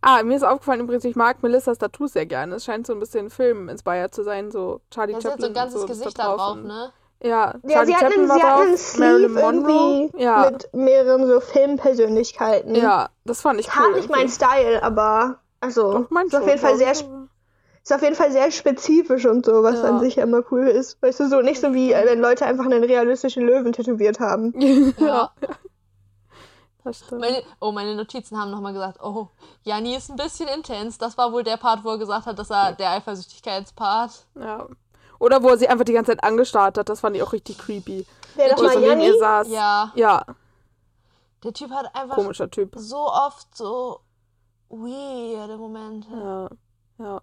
Ah, 0.03 0.23
mir 0.23 0.35
ist 0.35 0.41
aufgefallen 0.43 0.79
übrigens, 0.81 1.05
ich 1.05 1.15
mag 1.15 1.43
Melissas 1.43 1.77
Tattoos 1.77 2.13
sehr 2.13 2.25
gerne. 2.25 2.55
Es 2.55 2.65
scheint 2.65 2.87
so 2.87 2.93
ein 2.93 2.99
bisschen 2.99 3.29
Film-inspired 3.29 4.11
zu 4.13 4.23
sein, 4.23 4.49
so 4.49 4.81
Charlie 4.89 5.13
Da 5.13 5.19
ist 5.19 5.23
jetzt 5.25 5.31
Chaplin. 5.33 5.43
so 5.43 5.47
ein 5.47 5.53
ganzes 5.53 5.81
so, 5.81 5.87
Gesicht 5.87 6.17
da 6.17 6.23
da 6.23 6.35
drauf, 6.37 6.55
ne? 6.57 6.91
Ja, 7.23 7.53
Ja, 7.63 7.85
sie 7.85 7.95
hatten, 7.95 8.25
sie 8.27 8.43
hatten 8.43 8.61
einen 8.67 8.77
Sleeve 8.77 9.39
irgendwie 9.39 10.11
Ja, 10.21 10.49
mit 10.51 10.73
mehreren 10.73 11.27
so 11.27 11.39
Filmpersönlichkeiten. 11.39 12.73
ja, 12.75 13.09
das 13.25 13.41
fand 13.41 13.59
ich 13.59 13.67
cool. 13.67 13.73
hart 13.83 13.95
nicht 13.95 14.09
mein. 14.09 14.27
Style, 14.29 14.81
aber 14.81 15.39
also 15.59 15.99
Doch, 15.99 16.09
mein 16.09 16.27
ist 16.27 16.35
auf 16.35 16.47
jeden 16.47 16.59
Fall 16.59 16.77
sehr 16.77 16.91
ist 17.83 17.91
auf 17.93 18.01
jeden 18.03 18.15
Fall 18.15 18.31
sehr 18.31 18.51
spezifisch 18.51 19.25
und 19.25 19.45
so, 19.45 19.63
was 19.63 19.81
Ja. 19.81 19.85
an 19.89 19.99
sich 19.99 20.15
ja 20.17 20.23
immer 20.23 20.43
cool 20.51 20.67
ist. 20.67 21.01
Weißt 21.01 21.19
du, 21.19 21.27
so 21.29 21.41
nicht 21.41 21.61
so 21.61 21.73
wie 21.73 21.91
äh, 21.93 22.05
wenn 22.05 22.19
Leute 22.19 22.45
einfach 22.45 22.65
einen 22.65 22.83
realistischen 22.83 23.43
Löwen 23.45 23.73
tätowiert 23.73 24.19
haben. 24.19 24.53
ja, 24.99 25.31
das 26.83 26.99
stimmt. 26.99 27.21
Meine, 27.21 27.41
oh, 27.59 27.71
meine 27.71 27.95
Notizen 27.95 28.39
haben 28.39 28.49
nochmal 28.51 28.73
gesagt, 28.73 28.99
oh, 29.03 29.29
Janni 29.63 29.95
ist 29.95 30.09
ein 30.09 30.15
bisschen 30.15 30.47
intens. 30.47 30.97
Das 30.97 31.17
war 31.17 31.31
wohl 31.31 31.43
der 31.43 31.57
Part, 31.57 31.83
wo 31.83 31.89
er 31.89 31.97
gesagt 31.99 32.25
hat, 32.25 32.37
dass 32.39 32.49
er 32.49 32.73
der 32.73 32.91
Eifersüchtigkeitspart. 32.91 34.25
Ja. 34.39 34.67
Oder 35.21 35.43
wo 35.43 35.49
er 35.49 35.57
sie 35.57 35.67
einfach 35.67 35.85
die 35.85 35.93
ganze 35.93 36.11
Zeit 36.11 36.23
angestarrt 36.23 36.79
hat, 36.79 36.89
das 36.89 36.99
fand 37.01 37.15
ich 37.15 37.21
auch 37.21 37.31
richtig 37.31 37.59
creepy. 37.59 38.07
Wer 38.35 38.47
Wo 38.57 38.63
er 38.63 38.63
mal 38.63 38.73
so 38.73 38.79
neben 38.79 39.01
ihr 39.01 39.17
saß. 39.19 39.47
Ja, 39.49 39.91
Ja, 39.95 40.25
der 41.43 41.53
Typ 41.53 41.69
hat 41.71 41.93
einfach 41.95 42.15
komischer 42.15 42.49
Typ. 42.49 42.73
so 42.75 42.97
oft 43.07 43.55
so 43.55 43.99
weirde 44.69 45.57
Momente. 45.57 46.07
Ja, 46.11 46.49
ja. 47.05 47.21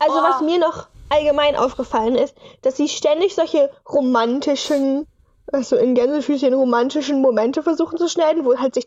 Also 0.00 0.18
Oh. 0.18 0.22
was 0.22 0.40
mir 0.40 0.58
noch 0.58 0.88
allgemein 1.10 1.54
aufgefallen 1.54 2.16
ist, 2.16 2.34
dass 2.62 2.76
sie 2.76 2.88
ständig 2.88 3.34
solche 3.36 3.70
romantischen, 3.88 5.06
also 5.52 5.76
in 5.76 5.94
Gänsefüßchen 5.94 6.52
romantischen 6.54 7.22
Momente 7.22 7.62
versuchen 7.62 7.98
zu 7.98 8.08
schneiden, 8.08 8.44
wo 8.44 8.58
halt 8.58 8.74
sich 8.74 8.86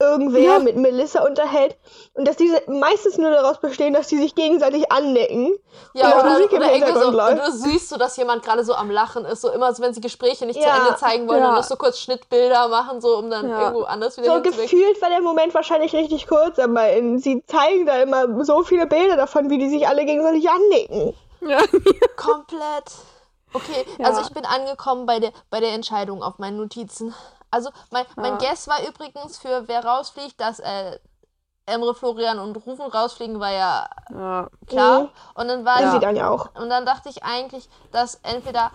irgendwer 0.00 0.40
Ja. 0.54 0.58
mit 0.58 0.76
Melissa 0.76 1.22
unterhält 1.22 1.76
und 2.14 2.26
dass 2.26 2.36
diese 2.36 2.62
meistens 2.68 3.18
nur 3.18 3.30
daraus 3.30 3.58
bestehen, 3.60 3.92
dass 3.92 4.06
die 4.08 4.16
sich 4.16 4.34
gegenseitig 4.34 4.90
annecken. 4.90 5.54
Ja, 5.94 6.12
Und 6.14 6.20
oder, 6.20 6.30
Musik 6.32 6.52
im 6.52 6.58
oder 6.58 6.72
irgendwie 6.72 6.92
so, 6.92 7.00
Hintergrund 7.00 7.06
und 7.06 7.38
läuft. 7.38 7.46
du 7.48 7.52
siehst 7.52 7.88
so, 7.90 7.96
dass 7.98 8.16
jemand 8.16 8.42
gerade 8.42 8.64
so 8.64 8.74
am 8.74 8.90
Lachen 8.90 9.24
ist, 9.26 9.42
so 9.42 9.50
immer 9.50 9.72
so, 9.74 9.82
wenn 9.82 9.92
sie 9.94 10.00
Gespräche 10.00 10.46
nicht 10.46 10.60
zu 10.60 10.66
Ja. 10.66 10.78
Ende 10.86 10.96
zeigen 10.98 11.28
wollen, 11.28 11.38
Ja. 11.40 11.46
dann 11.48 11.54
noch 11.56 11.64
so 11.64 11.76
kurz 11.76 11.98
Schnittbilder 12.00 12.68
machen, 12.68 13.00
so 13.00 13.16
um 13.18 13.30
dann 13.30 13.48
Ja. 13.48 13.60
irgendwo 13.68 13.82
anders 13.84 14.16
wieder 14.16 14.34
So 14.36 14.42
gefühlt 14.42 15.00
war 15.02 15.10
der 15.10 15.20
Moment 15.20 15.52
wahrscheinlich 15.54 15.92
richtig 15.94 16.26
kurz, 16.26 16.58
aber 16.58 16.90
in, 16.92 17.18
sie 17.18 17.44
zeigen 17.46 17.86
da 17.86 17.96
immer 18.02 18.44
so 18.44 18.62
viele 18.62 18.86
Bilder 18.86 19.16
davon, 19.16 19.50
wie 19.50 19.58
die 19.58 19.68
sich 19.68 19.86
alle 19.86 20.04
gegenseitig 20.06 20.48
annicken. 20.48 21.14
Ja. 21.42 21.58
Komplett. 22.16 22.92
Okay, 23.52 23.84
Ja. 23.98 24.06
also 24.06 24.20
ich 24.20 24.30
bin 24.32 24.44
angekommen 24.44 25.06
bei 25.06 25.18
der, 25.18 25.32
bei 25.50 25.58
der 25.60 25.70
Entscheidung 25.72 26.22
auf 26.22 26.38
meinen 26.38 26.56
Notizen. 26.56 27.14
Also 27.50 27.70
mein, 27.90 28.04
mein 28.16 28.38
Ja. 28.40 28.50
Guess 28.50 28.68
war 28.68 28.86
übrigens 28.86 29.38
für 29.38 29.66
wer 29.68 29.84
rausfliegt, 29.84 30.40
dass 30.40 30.60
äh, 30.60 30.98
Emre, 31.66 31.94
Florian 31.94 32.38
und 32.38 32.56
Rufen 32.66 32.86
rausfliegen, 32.86 33.38
war 33.40 33.52
ja 33.52 33.88
ja. 34.10 34.48
klar. 34.66 35.02
Mhm. 35.02 35.08
Und 35.34 35.48
dann 35.48 35.64
war 35.64 35.78
Sind 35.78 35.86
ich 35.86 35.92
sie 35.92 36.00
dann 36.00 36.16
ja 36.16 36.28
auch. 36.28 36.54
Und 36.54 36.70
dann 36.70 36.84
dachte 36.84 37.08
ich 37.08 37.22
eigentlich, 37.22 37.68
dass 37.92 38.16
entweder 38.22 38.70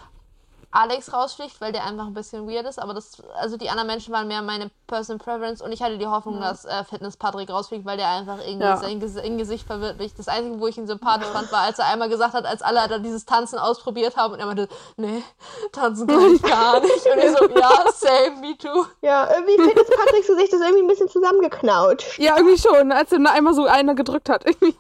Alex 0.76 1.14
rausfliegt, 1.14 1.62
weil 1.62 1.72
der 1.72 1.84
einfach 1.86 2.06
ein 2.06 2.14
bisschen 2.14 2.48
weird 2.50 2.66
ist, 2.68 2.80
aber 2.80 2.94
das, 2.94 3.22
also 3.36 3.58
die 3.58 3.70
anderen 3.70 3.88
Menschen 3.88 4.14
waren 4.14 4.28
mehr 4.28 4.42
meine 4.42 4.70
Personal 4.88 5.18
Preference 5.24 5.62
und 5.62 5.72
ich 5.72 5.82
hatte 5.82 5.98
die 5.98 6.06
Hoffnung, 6.08 6.40
dass 6.42 6.66
äh, 6.66 6.84
Fitness 6.84 7.18
Patrick 7.18 7.50
rausfliegt, 7.50 7.86
weil 7.86 7.98
der 7.98 8.10
einfach 8.10 8.40
irgendwie 8.40 8.66
Ja. 8.66 8.78
sein, 8.78 9.00
Ges 9.00 9.16
Gesicht 9.16 9.66
verwirklicht. 9.66 10.20
Das 10.20 10.28
Einzige, 10.28 10.60
wo 10.60 10.68
ich 10.68 10.78
ihn 10.78 10.86
sympathisch 10.88 11.28
fand, 11.30 11.52
war, 11.52 11.62
als 11.62 11.80
er 11.80 11.88
einmal 11.88 12.10
gesagt 12.10 12.34
hat, 12.34 12.46
als 12.46 12.62
alle 12.62 12.88
da 12.88 13.00
dieses 13.00 13.26
Tanzen 13.26 13.58
ausprobiert 13.58 14.16
haben 14.18 14.34
und 14.34 14.40
er 14.40 14.46
meinte, 14.46 14.68
nee, 14.98 15.24
tanzen 15.72 16.08
kann 16.08 16.36
ich 16.36 16.42
gar 16.42 16.80
nicht. 16.82 17.06
Und 17.06 17.18
ich 17.20 17.32
so, 17.38 17.50
ja, 17.58 17.72
same, 17.94 18.36
me 18.42 18.58
too. 18.58 18.86
Ja, 19.02 19.30
irgendwie 19.34 19.58
Fitness 19.62 19.88
Patricks 19.90 20.28
Gesicht 20.28 20.54
ist 20.54 20.62
irgendwie 20.62 20.84
ein 20.84 20.88
bisschen 20.88 21.10
zusammengeknautscht. 21.10 22.20
Ja, 22.20 22.36
irgendwie 22.38 22.58
schon, 22.58 22.92
als 22.92 23.12
er 23.12 23.20
einmal 23.32 23.54
so 23.54 23.66
einer 23.66 23.96
gedrückt 23.96 24.30
hat. 24.30 24.46
Irgendwie. 24.46 24.76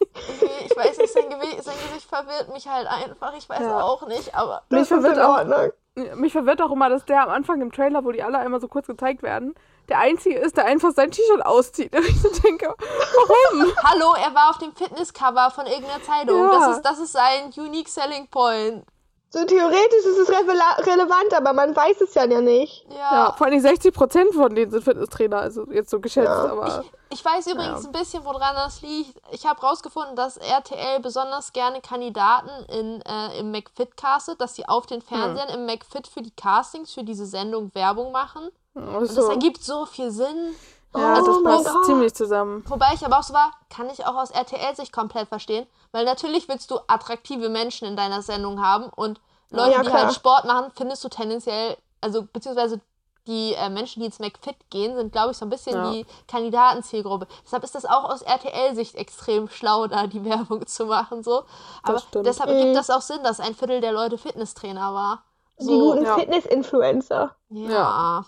Ich 0.66 0.76
weiß 0.76 0.98
nicht, 0.98 1.14
sein, 1.14 1.30
Gewi 1.30 1.62
sein 1.62 1.76
Gesicht 1.88 2.08
verwirrt 2.10 2.52
mich 2.54 2.68
halt 2.68 2.88
einfach. 2.88 3.34
Ich 3.38 3.48
weiß 3.50 3.62
Ja. 3.62 3.82
auch 3.82 4.06
nicht, 4.08 4.34
aber 4.36 4.62
Mich 4.70 4.80
Das 4.80 4.82
ist 4.82 4.88
verwirrt 4.90 5.18
in 5.18 5.24
auch, 5.24 5.38
Ordnung. 5.38 5.72
Mich 6.16 6.34
verwirrt 6.34 6.62
auch 6.62 6.72
immer, 6.72 6.90
dass 6.90 7.06
der 7.06 7.24
am 7.24 7.30
Anfang 7.30 7.62
im 7.62 7.72
Trailer, 7.72 8.04
wo 8.04 8.12
die 8.12 8.24
alle 8.24 8.38
einmal 8.38 8.60
so 8.60 8.68
kurz 8.68 8.88
gezeigt 8.88 9.24
werden, 9.24 9.56
der 9.88 10.00
Einzige 10.00 10.38
ist, 10.38 10.58
der 10.58 10.66
einfach 10.66 10.92
sein 10.92 11.12
T-Shirt 11.12 11.46
auszieht. 11.46 11.96
Und 11.96 12.08
ich 12.08 12.22
so 12.22 12.30
denke, 12.30 12.68
warum? 12.68 13.74
Hallo, 13.84 14.14
er 14.14 14.34
war 14.34 14.50
auf 14.50 14.58
dem 14.58 14.74
Fitnesscover 14.76 15.52
von 15.52 15.66
irgendeiner 15.66 16.04
Zeitung. 16.04 16.38
Ja. 16.38 16.52
Das, 16.52 16.78
ist, 16.78 16.82
das 16.84 17.00
ist 17.00 17.14
sein 17.14 17.52
unique 17.58 17.88
selling 17.88 18.28
point. 18.28 18.86
So 19.30 19.44
theoretisch 19.44 20.06
ist 20.06 20.18
es 20.18 20.30
relevant, 20.30 21.34
aber 21.36 21.52
man 21.52 21.76
weiß 21.76 22.00
es 22.02 22.14
ja 22.14 22.26
nicht. 22.26 22.86
Ja. 22.90 22.96
Ja, 23.28 23.32
vor 23.38 23.48
allem 23.48 23.60
60% 23.60 24.34
von 24.34 24.56
denen 24.56 24.72
sind 24.72 24.84
Fitnesstrainer, 24.84 25.38
also 25.40 25.66
jetzt 25.72 25.90
so 25.90 26.00
geschätzt, 26.00 26.28
Ja. 26.30 26.52
aber. 26.52 26.86
Ich 27.10 27.24
weiß 27.24 27.48
übrigens 27.48 27.84
Ja. 27.84 27.90
ein 27.90 27.92
bisschen, 27.92 28.24
woran 28.24 28.56
das 28.56 28.82
liegt. 28.82 29.18
Ich 29.32 29.46
habe 29.46 29.60
rausgefunden, 29.62 30.16
dass 30.16 30.38
RTL 30.38 31.00
besonders 31.02 31.52
gerne 31.52 31.82
Kandidaten 31.82 32.50
in, 32.72 33.02
äh, 33.02 33.40
im 33.40 33.52
McFit 33.52 33.98
castet, 33.98 34.40
dass 34.40 34.56
sie 34.56 34.68
auf 34.68 34.86
den 34.86 35.02
Fernsehern 35.02 35.50
im 35.50 35.66
McFit 35.66 36.08
für 36.08 36.22
die 36.22 36.32
Castings, 36.36 36.94
für 36.94 37.04
diese 37.04 37.26
Sendung 37.26 37.72
Werbung 37.74 38.12
machen. 38.14 38.50
Und 38.74 39.02
das 39.02 39.18
ergibt 39.30 39.64
so 39.64 39.86
viel 39.86 40.12
Sinn. 40.12 40.56
Ja, 40.98 41.20
Oh 41.22 41.26
das 41.26 41.44
passt 41.44 41.66
Gott. 41.74 41.86
ziemlich 41.86 42.14
zusammen. 42.14 42.64
Wobei 42.68 42.94
ich 42.94 43.06
aber 43.06 43.20
auch 43.20 43.24
so 43.24 43.34
war, 43.34 43.52
kann 43.70 43.90
ich 43.90 44.06
auch 44.06 44.16
aus 44.16 44.32
RTL-Sicht 44.32 44.92
komplett 44.94 45.28
verstehen. 45.30 45.66
Weil 45.92 46.06
natürlich 46.06 46.48
willst 46.48 46.70
du 46.72 46.80
attraktive 46.88 47.50
Menschen 47.50 47.88
in 47.88 47.96
deiner 47.96 48.22
Sendung 48.22 48.64
haben 48.64 48.90
und 48.96 49.20
Leute, 49.52 49.72
Ja, 49.72 49.84
die 49.84 49.92
halt 49.94 50.14
Sport 50.14 50.46
machen, 50.46 50.72
findest 50.76 51.04
du 51.04 51.10
tendenziell, 51.10 51.78
also 52.02 52.24
beziehungsweise 52.24 52.82
die 53.28 53.54
äh, 53.54 53.70
Menschen, 53.70 54.02
die 54.02 54.06
ins 54.06 54.20
McFit 54.20 54.56
gehen, 54.70 54.96
sind, 54.96 55.12
glaube 55.12 55.32
ich, 55.32 55.38
so 55.38 55.46
ein 55.46 55.50
bisschen 55.50 55.76
Ja. 55.76 55.92
die 55.92 56.06
Kandidatenzielgruppe. 56.28 57.28
Deshalb 57.44 57.64
ist 57.64 57.74
das 57.74 57.86
auch 57.86 58.04
aus 58.04 58.22
RTL-Sicht 58.22 58.94
extrem 58.96 59.48
schlau, 59.50 59.88
da 59.88 60.06
die 60.08 60.24
Werbung 60.26 60.66
zu 60.68 60.86
machen. 60.86 61.24
So. 61.24 61.44
Aber 61.84 62.02
deshalb 62.24 62.50
Mhm. 62.52 62.56
ergibt 62.58 62.76
das 62.78 62.90
auch 62.90 63.02
Sinn, 63.02 63.24
dass 63.24 63.40
ein 63.40 63.56
Viertel 63.56 63.82
der 63.82 63.94
Leute 63.94 64.18
Fitnesstrainer 64.18 64.94
war. 64.94 65.24
Die 65.60 65.64
So, 65.66 65.80
guten 65.94 66.06
ja. 66.06 66.16
Fitness-Influencer. 66.16 67.36
ja. 67.50 68.26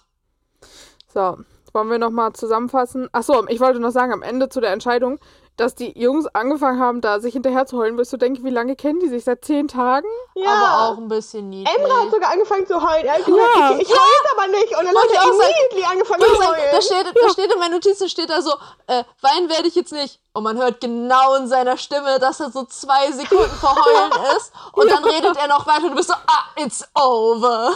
So, 1.13 1.37
wollen 1.77 1.89
wir 1.91 1.99
nochmal 1.99 2.33
zusammenfassen? 2.33 3.07
Achso, 3.13 3.45
ich 3.47 3.59
wollte 3.59 3.79
noch 3.79 3.91
sagen, 3.91 4.11
am 4.11 4.23
Ende 4.23 4.49
zu 4.49 4.59
der 4.59 4.71
Entscheidung, 4.71 5.19
dass 5.57 5.73
die 5.73 5.97
Jungs 5.99 6.27
angefangen 6.27 6.79
haben, 6.79 7.01
da 7.01 7.19
sich 7.19 7.33
hinterher 7.33 7.65
zu 7.65 7.77
heulen, 7.77 7.97
wirst 7.97 8.13
du 8.13 8.17
denken, 8.17 8.43
wie 8.43 8.49
lange 8.51 8.75
kennen 8.75 8.99
die 8.99 9.07
sich? 9.09 9.23
Seit 9.23 9.43
zehn 9.45 9.67
Tagen? 9.67 10.07
Ja. 10.35 10.49
Aber 10.51 10.85
auch 10.93 10.97
ein 10.99 11.07
bisschen 11.07 11.49
niedlich. 11.49 11.75
Emre 11.75 11.93
hat 12.01 12.11
sogar 12.11 12.31
angefangen 12.31 12.67
zu 12.67 12.75
heulen. 12.75 13.05
Er 13.05 13.13
hat 13.13 13.25
gesagt, 13.25 13.41
Ja. 13.57 13.71
ich, 13.71 13.81
ich 13.81 13.89
heule 13.89 14.11
jetzt 14.21 14.33
aber 14.37 14.47
nicht. 14.49 14.69
Und 14.77 14.85
dann 14.85 14.93
Wollte 14.95 15.15
hat 15.15 15.15
er 15.15 15.21
auch 15.23 15.33
sagen. 15.33 15.49
immediately 15.49 15.83
angefangen 15.91 16.21
zu 16.21 16.47
heulen. 16.47 16.63
da, 16.71 16.81
steht, 16.81 17.05
da 17.23 17.29
steht 17.29 17.53
in 17.53 17.59
meinen 17.59 17.71
Notizen 17.73 18.09
steht 18.09 18.29
da 18.29 18.41
so, 18.41 18.51
äh, 18.87 19.03
weinen 19.21 19.49
werde 19.49 19.67
ich 19.67 19.75
jetzt 19.75 19.93
nicht. 19.93 20.19
Und 20.33 20.43
man 20.43 20.57
hört 20.57 20.79
genau 20.79 21.33
in 21.35 21.47
seiner 21.47 21.77
Stimme, 21.77 22.19
dass 22.19 22.39
er 22.39 22.51
so 22.51 22.63
zwei 22.65 23.11
Sekunden 23.11 23.49
vor 23.59 23.75
Heulen 23.85 24.11
ist. 24.37 24.51
Und 24.73 24.91
dann 24.91 25.03
redet 25.03 25.37
er 25.37 25.47
noch 25.47 25.65
weiter 25.65 25.85
und 25.85 25.91
du 25.91 25.95
bist 25.95 26.09
so, 26.09 26.13
ah, 26.15 26.43
it's 26.63 26.83
over. 26.93 27.71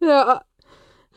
Ja. 0.00 0.42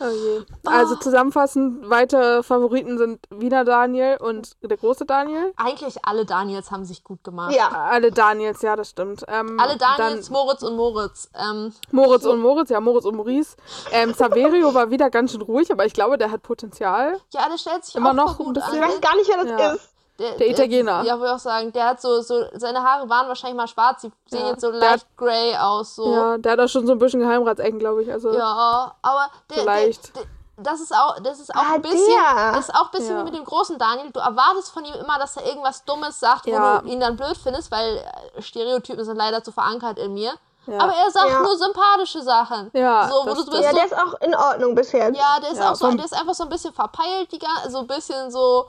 Oh 0.01 0.09
je. 0.09 0.41
Also 0.65 0.95
zusammenfassend, 0.95 1.89
weitere 1.89 2.41
Favoriten 2.43 2.97
sind 2.97 3.19
Wiener 3.29 3.63
Daniel 3.63 4.17
und 4.17 4.57
der 4.63 4.77
große 4.77 5.05
Daniel. 5.05 5.53
Eigentlich 5.57 5.97
alle 6.03 6.25
Daniels 6.25 6.71
haben 6.71 6.85
sich 6.85 7.03
gut 7.03 7.23
gemacht. 7.23 7.53
Ja. 7.55 7.69
Alle 7.69 8.11
Daniels, 8.11 8.61
ja, 8.63 8.75
das 8.75 8.89
stimmt. 8.89 9.23
Ähm, 9.27 9.59
Alle 9.59 9.77
Daniels, 9.77 10.25
Dann 10.27 10.33
Moritz 10.33 10.63
und 10.63 10.75
Moritz. 10.75 11.29
Ähm, 11.35 11.73
Moritz 11.91 12.25
und 12.25 12.39
Moritz, 12.39 12.69
ja, 12.69 12.79
Moritz 12.79 13.05
und 13.05 13.15
Maurice. 13.15 13.55
Ähm, 13.91 14.13
Saverio 14.13 14.73
war 14.73 14.89
wieder 14.89 15.09
ganz 15.09 15.31
schön 15.31 15.41
ruhig, 15.41 15.71
aber 15.71 15.85
ich 15.85 15.93
glaube, 15.93 16.17
der 16.17 16.31
hat 16.31 16.41
Potenzial. 16.41 17.19
ja, 17.33 17.47
der 17.49 17.57
stellt 17.57 17.85
sich 17.85 17.95
Immer 17.95 18.09
auch 18.09 18.13
noch 18.15 18.35
voll 18.37 18.47
ein 18.47 18.53
gut 18.53 18.55
bisschen. 18.55 18.75
Ich 18.75 18.81
weiß 18.81 19.01
gar 19.01 19.15
nicht, 19.15 19.29
wer 19.29 19.37
das 19.43 19.49
Ja. 19.61 19.71
ist. 19.73 19.90
Der 20.39 20.49
Italiener. 20.49 21.03
Ja, 21.03 21.15
würde 21.17 21.27
ich 21.27 21.35
auch 21.35 21.39
sagen. 21.39 21.71
Der 21.73 21.85
hat 21.89 22.01
so, 22.01 22.21
so, 22.21 22.45
seine 22.53 22.81
Haare 22.83 23.09
waren 23.09 23.27
wahrscheinlich 23.27 23.57
mal 23.57 23.67
schwarz. 23.67 24.01
Die 24.01 24.11
sehen 24.27 24.41
Ja. 24.45 24.51
jetzt 24.51 24.61
so 24.61 24.71
Der 24.71 24.79
leicht 24.79 25.07
grey 25.17 25.55
aus. 25.57 25.95
So. 25.95 26.13
Ja, 26.13 26.37
der 26.37 26.51
hat 26.53 26.59
auch 26.59 26.67
schon 26.69 26.85
so 26.85 26.93
ein 26.93 26.99
bisschen 26.99 27.19
Geheimratsecken, 27.21 27.79
glaube 27.79 28.03
ich. 28.03 28.11
Also, 28.11 28.31
Ja, 28.33 28.93
aber 29.01 29.27
der, 29.49 29.55
der, 29.55 29.63
Vielleicht. 29.63 30.15
der, 30.15 30.23
das 30.57 30.79
ist 30.81 30.93
auch, 30.93 31.17
das 31.23 31.39
ist 31.39 31.53
auch 31.55 31.59
Ah, 31.61 31.73
ein 31.75 31.81
bisschen, 31.81 31.97
der. 32.07 32.51
das 32.53 32.69
ist 32.69 32.75
auch 32.75 32.85
ein 32.85 32.91
bisschen 32.91 33.15
Ja. 33.15 33.21
wie 33.21 33.25
mit 33.25 33.35
dem 33.35 33.45
großen 33.45 33.77
Daniel. 33.79 34.11
Du 34.11 34.19
erwartest 34.19 34.71
von 34.71 34.85
ihm 34.85 34.93
immer, 34.93 35.17
dass 35.17 35.35
er 35.37 35.45
irgendwas 35.47 35.83
Dummes 35.85 36.19
sagt, 36.19 36.45
wo 36.45 36.51
Ja. 36.51 36.79
du 36.81 36.87
ihn 36.87 36.99
dann 36.99 37.15
blöd 37.15 37.35
findest, 37.41 37.71
weil 37.71 37.97
äh, 38.35 38.41
Stereotypen 38.41 39.03
sind 39.03 39.17
leider 39.17 39.43
zu 39.43 39.51
verankert 39.51 39.97
in 39.97 40.13
mir. 40.13 40.33
Ja. 40.67 40.77
Aber 40.77 40.93
er 40.93 41.09
sagt 41.09 41.27
Ja. 41.31 41.41
nur 41.41 41.57
sympathische 41.57 42.21
Sachen. 42.21 42.69
Ja, 42.73 43.09
so, 43.09 43.21
wo 43.25 43.33
du 43.33 43.45
bist 43.49 43.63
Ja, 43.63 43.71
so, 43.71 43.75
der 43.77 43.85
ist 43.87 43.97
auch 43.97 44.13
in 44.21 44.35
Ordnung 44.35 44.75
bis 44.75 44.91
jetzt. 44.91 45.17
ja, 45.17 45.39
der 45.41 45.51
ist 45.53 45.57
Ja, 45.57 45.71
auch 45.71 45.75
so, 45.75 45.89
der 45.91 46.05
ist 46.05 46.13
einfach 46.13 46.35
so 46.35 46.43
ein 46.43 46.49
bisschen 46.49 46.71
verpeilt, 46.71 47.31
die 47.31 47.39
so 47.67 47.79
ein 47.79 47.87
bisschen 47.87 48.29
so 48.29 48.67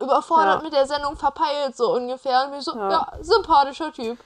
überfordert 0.00 0.58
Ja. 0.58 0.62
mit 0.62 0.72
der 0.72 0.86
Sendung, 0.86 1.16
verpeilt 1.16 1.76
so 1.76 1.94
ungefähr. 1.94 2.46
Und 2.46 2.58
ich 2.58 2.64
so, 2.64 2.74
Ja. 2.76 2.90
ja, 2.90 3.12
sympathischer 3.20 3.92
Typ. 3.92 4.18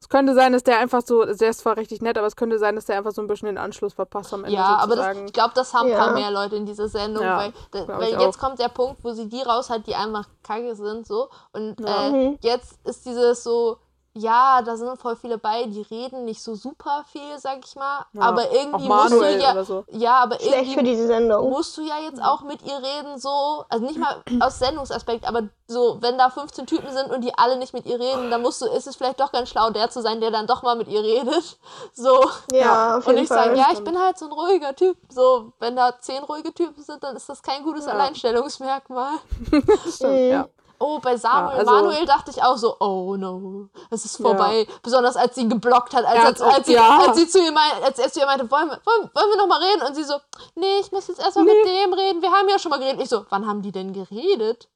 Es 0.00 0.08
könnte 0.10 0.34
sein, 0.34 0.52
dass 0.52 0.62
der 0.62 0.78
einfach 0.80 1.00
so, 1.02 1.24
der 1.24 1.48
ist 1.48 1.60
zwar 1.60 1.78
richtig 1.78 2.02
nett, 2.02 2.18
aber 2.18 2.26
es 2.26 2.36
könnte 2.36 2.58
sein, 2.58 2.74
dass 2.74 2.84
der 2.84 2.98
einfach 2.98 3.12
so 3.12 3.22
ein 3.22 3.26
bisschen 3.26 3.46
den 3.46 3.56
Anschluss 3.56 3.94
verpasst 3.94 4.34
am 4.34 4.44
Ende 4.44 4.54
Ja, 4.56 4.76
aber 4.76 4.96
das, 4.96 5.06
sozusagen. 5.06 5.26
ich 5.26 5.32
glaube, 5.32 5.52
das 5.54 5.72
haben 5.72 5.90
ein 5.90 5.96
paar 5.96 6.08
Ja. 6.08 6.12
mehr 6.12 6.30
Leute 6.30 6.56
in 6.56 6.66
dieser 6.66 6.88
Sendung, 6.88 7.24
Ja, 7.24 7.38
weil, 7.38 7.52
da, 7.70 7.88
weil 7.98 8.10
jetzt 8.12 8.36
auch. 8.36 8.38
kommt 8.38 8.58
der 8.58 8.68
Punkt, 8.68 9.02
wo 9.02 9.12
sie 9.12 9.28
die 9.30 9.40
raus 9.40 9.70
hat, 9.70 9.86
die 9.86 9.94
einfach 9.94 10.26
kacke 10.42 10.74
sind, 10.74 11.06
so. 11.06 11.30
Und 11.52 11.80
Ja. 11.80 12.08
äh, 12.08 12.10
Mhm. 12.10 12.38
jetzt 12.42 12.78
ist 12.86 13.06
dieses 13.06 13.42
so, 13.44 13.78
ja, 14.16 14.62
da 14.62 14.76
sind 14.76 14.96
voll 15.00 15.16
viele 15.16 15.38
bei, 15.38 15.64
die 15.66 15.82
reden 15.82 16.24
nicht 16.24 16.42
so 16.42 16.54
super 16.54 17.04
viel, 17.10 17.38
sag 17.38 17.64
ich 17.64 17.74
mal. 17.74 18.06
Ja, 18.12 18.22
aber 18.22 18.42
auch 18.42 18.52
irgendwie 18.52 18.88
musst 18.88 19.12
du 19.12 19.24
ja, 19.38 19.64
so. 19.64 19.84
ja, 19.90 20.18
aber 20.22 20.36
Schlecht 20.36 20.52
für 20.54 20.60
irgendwie 20.60 20.82
diese 20.90 21.06
Sendung. 21.08 21.50
musst 21.50 21.76
du 21.76 21.82
ja 21.82 21.98
jetzt 21.98 22.22
auch 22.22 22.42
mit 22.42 22.62
ihr 22.62 22.76
reden, 22.76 23.18
so, 23.18 23.64
also 23.68 23.84
nicht 23.84 23.98
mal 23.98 24.22
aus 24.40 24.58
Sendungsaspekt, 24.60 25.26
aber 25.26 25.42
so, 25.66 25.96
wenn 26.00 26.16
da 26.18 26.28
15 26.30 26.66
Typen 26.66 26.92
sind 26.92 27.10
und 27.10 27.22
die 27.22 27.34
alle 27.36 27.56
nicht 27.56 27.72
mit 27.74 27.86
ihr 27.86 27.98
reden, 27.98 28.30
dann 28.30 28.42
musst 28.42 28.60
du, 28.62 28.66
ist 28.66 28.86
es 28.86 28.96
vielleicht 28.96 29.18
doch 29.18 29.32
ganz 29.32 29.48
schlau, 29.48 29.70
der 29.70 29.90
zu 29.90 30.02
sein, 30.02 30.20
der 30.20 30.30
dann 30.30 30.46
doch 30.46 30.62
mal 30.62 30.76
mit 30.76 30.88
ihr 30.88 31.02
redet. 31.02 31.58
So. 31.94 32.20
Ja, 32.52 32.98
auf 32.98 33.06
Und 33.06 33.14
jeden 33.14 33.24
ich 33.24 33.28
sage, 33.28 33.50
Fall. 33.50 33.58
ja, 33.58 33.66
ich 33.72 33.82
bin 33.82 33.98
halt 33.98 34.18
so 34.18 34.26
ein 34.26 34.32
ruhiger 34.32 34.74
Typ. 34.74 34.96
So, 35.08 35.52
wenn 35.60 35.76
da 35.76 35.94
zehn 36.00 36.22
ruhige 36.24 36.52
Typen 36.52 36.82
sind, 36.82 37.02
dann 37.02 37.14
ist 37.16 37.28
das 37.28 37.42
kein 37.42 37.62
gutes 37.62 37.86
Ja. 37.86 37.92
Alleinstellungsmerkmal. 37.92 39.12
Stimmt, 39.94 40.12
Mhm. 40.12 40.30
ja. 40.30 40.48
Oh, 40.78 40.98
bei 41.00 41.16
Samuel 41.16 41.52
Ja, 41.54 41.58
also- 41.60 41.70
Manuel 41.70 42.04
dachte 42.06 42.30
ich 42.30 42.42
auch 42.42 42.56
so, 42.56 42.76
oh 42.80 43.16
no, 43.16 43.68
es 43.90 44.04
ist 44.04 44.16
vorbei. 44.16 44.66
Besonders 44.82 45.16
als 45.16 45.34
sie 45.34 45.42
ihn 45.42 45.50
geblockt 45.50 45.94
hat, 45.94 46.04
als, 46.04 46.16
Er 46.18 46.24
als, 46.26 46.42
auch- 46.42 46.52
als, 46.54 46.66
sie, 46.66 46.74
ja. 46.74 46.98
als 47.06 47.16
sie 47.16 47.28
zu 47.28 47.38
ihr 47.42 47.52
meinte, 47.52 47.84
als 47.84 47.98
er 47.98 48.10
zu 48.12 48.20
ihr 48.20 48.26
meinte, 48.26 48.50
wollen 48.50 48.68
wir, 48.68 48.80
wollen, 48.84 49.10
wollen 49.14 49.30
wir 49.30 49.36
noch 49.36 49.46
mal 49.46 49.62
reden? 49.62 49.82
Und 49.86 49.94
sie 49.94 50.04
so, 50.04 50.14
nee, 50.56 50.78
ich 50.80 50.90
muss 50.92 51.08
jetzt 51.08 51.20
erstmal 51.20 51.44
mit 51.44 51.54
dem 51.66 51.92
reden. 51.92 52.22
Wir 52.22 52.30
haben 52.32 52.48
ja 52.48 52.58
schon 52.58 52.70
mal 52.70 52.78
geredet. 52.78 53.00
Ich 53.02 53.08
so, 53.08 53.24
wann 53.30 53.46
haben 53.46 53.62
die 53.62 53.72
denn 53.72 53.92
geredet? 53.92 54.68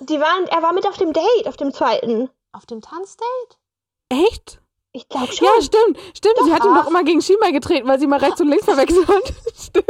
Die 0.00 0.20
waren, 0.20 0.46
er 0.48 0.62
war 0.62 0.72
mit 0.72 0.86
auf 0.86 0.96
dem 0.98 1.12
Date, 1.12 1.46
auf 1.48 1.56
dem 1.56 1.72
zweiten. 1.72 2.28
Auf 2.52 2.66
dem 2.66 2.80
Tanzdate? 2.82 3.56
Echt? 4.08 4.60
Ich 4.92 5.08
glaube 5.08 5.32
schon. 5.32 5.46
Ja, 5.46 5.52
stimmt. 5.62 5.98
Stimmt, 6.16 6.36
sie 6.44 6.52
hat 6.54 6.64
ihm 6.64 6.74
Doch. 6.74 6.82
doch 6.84 6.90
immer 6.90 7.02
gegen 7.04 7.20
Schienbein 7.20 7.52
getreten, 7.52 7.86
weil 7.88 7.98
sie 7.98 8.06
mal 8.06 8.18
rechts 8.18 8.40
und 8.40 8.48
links 8.48 8.64
verwechselt 8.64 9.06
hat. 9.08 9.32
stimmt. 9.54 9.86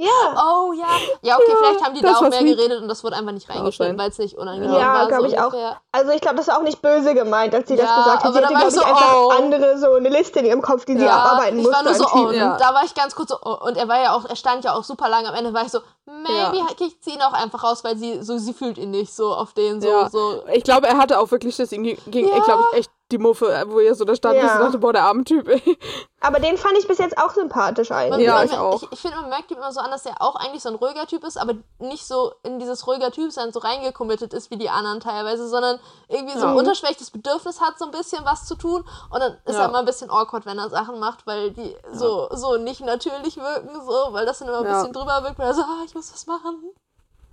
Ja. 0.00 0.08
Oh 0.36 0.72
ja. 0.74 0.86
Ja, 1.22 1.36
okay, 1.38 1.44
Ja, 1.50 1.56
vielleicht 1.58 1.84
haben 1.84 1.94
die 1.94 2.00
da 2.02 2.14
auch 2.16 2.20
mehr 2.28 2.44
geredet 2.44 2.80
und 2.82 2.86
das 2.86 3.02
wurde 3.02 3.16
einfach 3.16 3.32
nicht 3.32 3.48
reingeschnitten, 3.50 3.96
sein. 3.96 3.98
weil 3.98 4.10
es 4.10 4.18
nicht 4.18 4.38
unangenehm 4.38 4.72
Ja, 4.72 4.94
war. 4.94 5.08
glaub 5.08 5.20
so 5.22 5.26
ich 5.26 5.38
auch. 5.40 5.46
ungefähr. 5.46 5.76
Also 5.90 6.12
ich 6.12 6.20
glaube, 6.20 6.36
das 6.36 6.46
war 6.46 6.58
auch 6.58 6.62
nicht 6.62 6.80
böse 6.80 7.14
gemeint, 7.14 7.52
als 7.52 7.66
sie 7.66 7.74
Ja, 7.74 7.82
das 7.84 7.94
gesagt 7.96 8.16
hat. 8.18 8.24
aber 8.26 8.32
Sie 8.34 8.40
da 8.40 8.44
hatte, 8.46 8.54
war 8.54 8.60
glaube 8.60 8.76
ich 8.76 8.76
ich, 8.76 8.80
so, 8.80 8.86
einfach 8.88 9.14
oh. 9.16 9.30
andere, 9.42 9.78
so 9.78 9.92
eine 9.94 10.08
Liste 10.08 10.38
in 10.38 10.46
ihrem 10.46 10.62
Kopf, 10.62 10.84
die 10.84 10.96
sie 10.96 11.04
Ja, 11.04 11.16
abarbeiten 11.24 11.58
ich 11.58 11.66
musste. 11.66 11.76
war 11.76 11.82
nur 11.82 11.94
so, 11.94 12.06
oh. 12.14 12.30
Ja. 12.30 12.56
da 12.58 12.74
war 12.74 12.84
ich 12.84 12.94
ganz 12.94 13.16
kurz 13.16 13.30
so, 13.30 13.38
oh, 13.42 13.56
und 13.66 13.76
er 13.76 13.88
war 13.88 14.00
ja 14.00 14.14
auch, 14.14 14.24
er 14.24 14.36
stand 14.36 14.64
ja 14.64 14.74
auch 14.74 14.84
super 14.84 15.08
lange 15.08 15.28
am 15.30 15.34
Ende, 15.34 15.52
war 15.52 15.62
ich 15.64 15.72
so, 15.72 15.80
maybe 16.06 16.58
Ja. 16.58 16.66
kickt 16.76 17.02
sie 17.02 17.10
ihn 17.14 17.22
auch 17.22 17.32
einfach 17.32 17.64
raus, 17.64 17.82
weil 17.82 17.96
sie, 17.96 18.22
so, 18.22 18.38
sie 18.38 18.52
fühlt 18.54 18.78
ihn 18.78 18.92
nicht 18.92 19.12
so 19.12 19.34
auf 19.34 19.52
den, 19.52 19.80
so, 19.80 19.88
Ja. 19.88 20.08
so. 20.10 20.44
Ich 20.52 20.62
glaube, 20.62 20.86
er 20.86 20.96
hatte 20.98 21.18
auch 21.18 21.30
wirklich 21.32 21.56
das 21.56 21.72
ihm 21.72 21.82
ging, 21.82 21.98
Ja. 22.28 22.38
glaube 22.44 22.62
ich, 22.72 22.78
echt 22.78 22.90
die 23.10 23.18
Muffe, 23.18 23.64
wo 23.68 23.80
ihr 23.80 23.94
so 23.94 24.04
da 24.04 24.14
stand 24.14 24.36
Ja. 24.36 24.54
und 24.54 24.60
dachte, 24.60 24.78
boah, 24.78 24.92
der 24.92 25.04
arme 25.04 25.24
Typ, 25.24 25.48
ey. 25.48 25.78
Aber 26.20 26.40
den 26.40 26.58
fand 26.58 26.76
ich 26.78 26.86
bis 26.86 26.98
jetzt 26.98 27.16
auch 27.16 27.32
sympathisch 27.32 27.90
eigentlich. 27.90 28.26
Ja, 28.26 28.42
ich 28.42 28.52
auch. 28.52 28.82
Ich, 28.82 28.92
ich 28.92 29.00
finde, 29.00 29.16
man 29.20 29.30
merkt 29.30 29.50
ihm 29.50 29.56
immer 29.56 29.72
so 29.72 29.80
an, 29.80 29.90
dass 29.90 30.04
er 30.04 30.20
auch 30.20 30.34
eigentlich 30.36 30.62
so 30.62 30.68
ein 30.68 30.74
ruhiger 30.74 31.06
Typ 31.06 31.24
ist, 31.24 31.38
aber 31.38 31.54
nicht 31.78 32.06
so 32.06 32.34
in 32.42 32.58
dieses 32.58 32.86
ruhiger 32.86 33.10
Typ 33.10 33.32
sein 33.32 33.50
so 33.52 33.60
reingekommittet 33.60 34.34
ist 34.34 34.50
wie 34.50 34.56
die 34.58 34.68
anderen 34.68 35.00
teilweise, 35.00 35.48
sondern 35.48 35.78
irgendwie 36.08 36.34
so 36.38 36.44
ein 36.46 36.52
Ja. 36.52 36.58
unterschwelliges 36.58 37.10
Bedürfnis 37.10 37.60
hat, 37.60 37.78
so 37.78 37.86
ein 37.86 37.92
bisschen 37.92 38.24
was 38.26 38.44
zu 38.46 38.56
tun. 38.56 38.84
Und 39.10 39.20
dann 39.20 39.38
ist 39.46 39.54
Ja. 39.56 39.62
er 39.62 39.68
immer 39.70 39.78
ein 39.78 39.86
bisschen 39.86 40.10
awkward, 40.10 40.44
wenn 40.44 40.58
er 40.58 40.68
Sachen 40.68 40.98
macht, 40.98 41.26
weil 41.26 41.52
die 41.52 41.74
so, 41.92 42.28
so 42.32 42.56
nicht 42.58 42.80
natürlich 42.82 43.36
wirken, 43.38 43.70
so, 43.86 44.08
weil 44.12 44.26
das 44.26 44.40
dann 44.40 44.48
immer 44.48 44.58
ein 44.58 44.64
Ja. 44.64 44.72
bisschen 44.82 44.92
drüber 44.92 45.22
wirkt, 45.22 45.38
weil 45.38 45.46
er 45.46 45.54
so, 45.54 45.62
ah, 45.62 45.82
ich 45.86 45.94
muss 45.94 46.12
was 46.12 46.26
machen. 46.26 46.62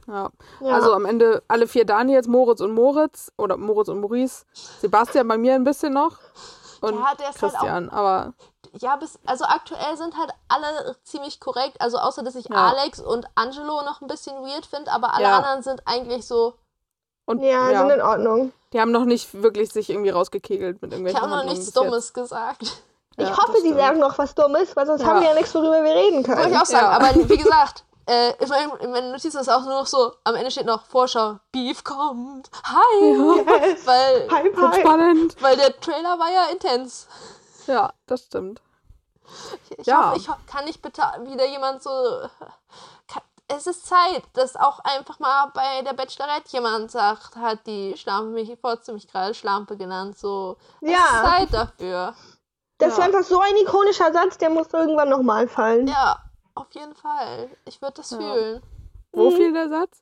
Ja. 0.08 0.30
Ja. 0.62 0.76
Also 0.76 0.94
am 0.94 1.06
Ende 1.06 1.44
alle 1.48 1.68
vier 1.68 1.86
Daniels, 1.86 2.28
Moritz 2.28 2.62
und 2.62 2.74
Moritz 2.74 3.32
oder 3.38 3.58
Moritz 3.58 3.88
und 3.90 4.00
Maurice. 4.02 4.46
Sebastian 4.82 5.28
bei 5.28 5.38
mir 5.38 5.56
ein 5.56 5.64
bisschen 5.64 5.94
noch. 5.94 6.18
Und 6.82 6.96
Ja, 6.96 7.14
der 7.18 7.30
ist 7.30 7.42
halt 7.42 7.56
auch- 7.56 7.60
Christian, 7.60 7.90
aber 7.90 8.34
Ja, 8.82 8.98
bis, 8.98 9.18
also 9.26 9.46
aktuell 9.46 9.96
sind 9.96 10.18
halt 10.18 10.32
alle 10.50 10.96
ziemlich 11.04 11.40
korrekt, 11.40 11.80
also 11.80 11.98
außer 11.98 12.24
dass 12.24 12.36
ich 12.36 12.50
Ja. 12.50 12.56
Alex 12.72 13.00
und 13.00 13.26
Angelo 13.36 13.82
noch 13.84 14.02
ein 14.02 14.08
bisschen 14.08 14.36
weird 14.44 14.66
finde, 14.66 14.92
aber 14.92 15.14
alle 15.14 15.24
Ja. 15.24 15.38
anderen 15.38 15.64
sind 15.64 15.82
eigentlich 15.86 16.28
so, 16.28 16.56
und 17.26 17.40
ja, 17.42 17.70
ja, 17.72 17.80
sind 17.80 17.92
in 17.92 18.02
Ordnung. 18.02 18.52
die 18.74 18.82
haben 18.82 18.92
noch 18.92 19.06
nicht 19.06 19.42
wirklich 19.42 19.72
sich 19.72 19.90
irgendwie 19.90 20.10
rausgekegelt 20.10 20.82
mit 20.82 20.92
ich 20.92 21.00
irgendwelchen 21.00 21.22
habe 21.22 21.32
noch 21.38 21.44
nichts 21.46 21.60
bis 21.60 21.68
jetzt. 21.68 21.78
Dummes 21.78 22.14
gesagt. 22.14 22.64
Ich 23.18 23.30
Ja, 23.30 23.38
hoffe, 23.38 23.58
stimmt. 23.60 23.80
sagen 23.80 24.00
noch 24.00 24.18
was 24.18 24.36
Dummes, 24.36 24.76
weil 24.76 24.86
sonst 24.86 25.02
Ja. 25.04 25.08
haben 25.08 25.22
wir 25.22 25.30
ja 25.30 25.34
nichts, 25.36 25.56
worüber 25.56 25.82
wir 25.82 25.96
reden 25.96 26.28
Wollte 26.28 26.34
können. 26.36 26.52
ich 26.54 26.60
auch 26.60 26.66
sagen, 26.66 26.86
Ja. 26.86 26.92
aber 26.92 27.30
wie 27.30 27.38
gesagt, 27.38 27.86
äh, 28.08 28.34
in, 28.44 28.50
meinem, 28.50 28.72
in 28.82 28.92
meinen 28.92 29.12
Notizen 29.12 29.40
ist 29.40 29.50
auch 29.50 29.62
nur 29.64 29.80
noch 29.80 29.88
so, 29.88 30.14
am 30.24 30.36
Ende 30.36 30.52
steht 30.52 30.66
noch 30.66 30.86
Vorschau, 30.86 31.40
Beef 31.52 31.84
kommt, 31.84 32.50
hi, 32.64 33.06
Yes. 33.38 33.86
weil, 33.86 34.30
Hype, 34.32 34.56
hype. 34.58 34.76
spannend. 34.82 35.36
weil 35.42 35.56
der 35.58 35.80
Trailer 35.80 36.18
war 36.20 36.32
ja 36.32 36.46
intens. 36.52 37.08
Ja, 37.68 37.94
das 38.06 38.22
stimmt. 38.26 38.62
Ich, 39.70 39.80
ich 39.80 39.88
Ja. 39.88 40.10
hoffe, 40.12 40.18
ich 40.18 40.30
kann 40.48 40.66
nicht 40.66 40.82
bitte 40.82 41.02
wieder 41.24 41.46
jemand 41.48 41.82
so. 41.82 41.90
Kann, 43.08 43.24
es 43.48 43.66
ist 43.68 43.86
Zeit, 43.88 44.24
dass 44.34 44.56
auch 44.56 44.80
einfach 44.84 45.20
mal 45.20 45.52
bei 45.54 45.82
der 45.82 45.94
Bachelorette 45.94 46.50
jemand 46.52 46.92
sagt, 46.92 47.36
hat 47.36 47.66
die 47.66 47.96
Schlampe 47.98 48.30
mich 48.32 48.56
vor 48.60 48.82
ziemlich 48.82 49.08
gerade 49.08 49.34
Schlampe 49.34 49.78
genannt. 49.78 50.18
So, 50.18 50.58
es 50.82 50.90
ist 50.90 50.94
Ja, 50.96 51.24
Zeit 51.24 51.54
dafür. 51.54 52.14
das 52.78 52.90
Ja. 52.98 52.98
ist 52.98 53.00
einfach 53.00 53.24
so 53.28 53.40
ein 53.40 53.56
ikonischer 53.58 54.14
Satz, 54.14 54.38
der 54.38 54.50
muss 54.52 54.72
irgendwann 54.74 55.10
nochmal 55.10 55.48
fallen. 55.48 55.88
Ja, 55.88 56.18
auf 56.56 56.68
jeden 56.72 56.96
Fall. 56.96 57.50
Ich 57.66 57.82
würde 57.82 57.94
das 57.98 58.12
Ja. 58.12 58.18
fühlen. 58.18 58.64
Wo 59.12 59.30
Mhm. 59.30 59.36
fiel 59.36 59.54
der 59.54 59.70
Satz? 59.70 60.02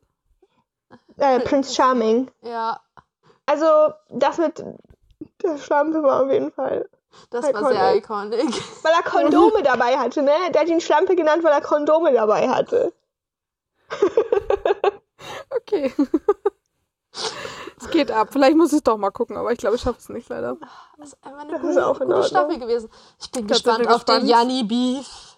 Äh, 1.18 1.40
Prince 1.42 1.74
Charming. 1.74 2.32
Ja, 2.42 2.80
Also, 3.46 3.94
das 4.10 4.38
mit 4.38 4.64
der 5.44 5.58
Schlampe 5.58 6.02
war 6.04 6.24
auf 6.24 6.32
jeden 6.32 6.52
Fall. 6.52 6.88
das 7.30 7.54
war 7.54 7.68
sehr 7.72 7.96
iconic. 7.98 8.40
Weil 8.84 8.94
er 8.94 9.04
Kondome 9.04 9.62
dabei 9.64 9.98
hatte, 9.98 10.22
ne? 10.22 10.32
Der 10.54 10.62
hat 10.62 10.70
ihn 10.70 10.80
Schlampe 10.82 11.16
genannt, 11.16 11.44
weil 11.44 11.52
er 11.52 11.62
Kondome 11.62 12.14
dabei 12.14 12.48
hatte. 12.50 12.94
Okay. 15.56 15.94
es 17.78 17.90
geht 17.92 18.12
ab. 18.12 18.30
Vielleicht 18.32 18.58
muss 18.58 18.74
ich 18.74 18.84
doch 18.84 18.98
mal 18.98 19.12
gucken, 19.12 19.38
aber 19.38 19.52
ich 19.52 19.58
glaube, 19.60 19.76
ich 19.76 19.82
schaffe 19.82 20.00
es 20.00 20.10
nicht 20.10 20.28
leider. 20.30 20.58
Das 20.98 21.10
ist 21.14 21.24
einfach 21.24 21.42
eine 21.42 21.52
Das 21.52 21.62
gute, 21.62 21.72
ist 21.74 21.78
auch 21.80 22.00
gute. 22.00 22.24
Staffel 22.24 22.60
gewesen. 22.60 22.90
Ich 23.22 23.32
bin 23.32 23.48
Da 23.48 23.56
sind 23.56 23.64
gespannt 23.66 23.88
auf 23.90 24.04
den. 24.04 24.26
Janni 24.26 24.64
Beef. 24.64 25.33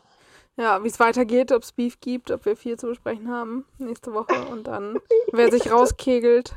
Ja, 0.58 0.84
wie 0.84 0.88
es 0.88 0.99
weitergeht, 0.99 1.51
ob 1.51 1.64
es 1.64 1.72
Beef 1.74 1.99
gibt, 1.99 2.32
ob 2.32 2.45
wir 2.45 2.56
viel 2.56 2.78
zu 2.80 2.88
besprechen 2.88 3.30
haben 3.30 3.66
nächste 3.78 4.14
Woche 4.14 4.34
und 4.45 4.66
dann 4.68 4.99
wer 5.34 5.51
sich 5.51 5.70
rauskegelt 5.72 6.53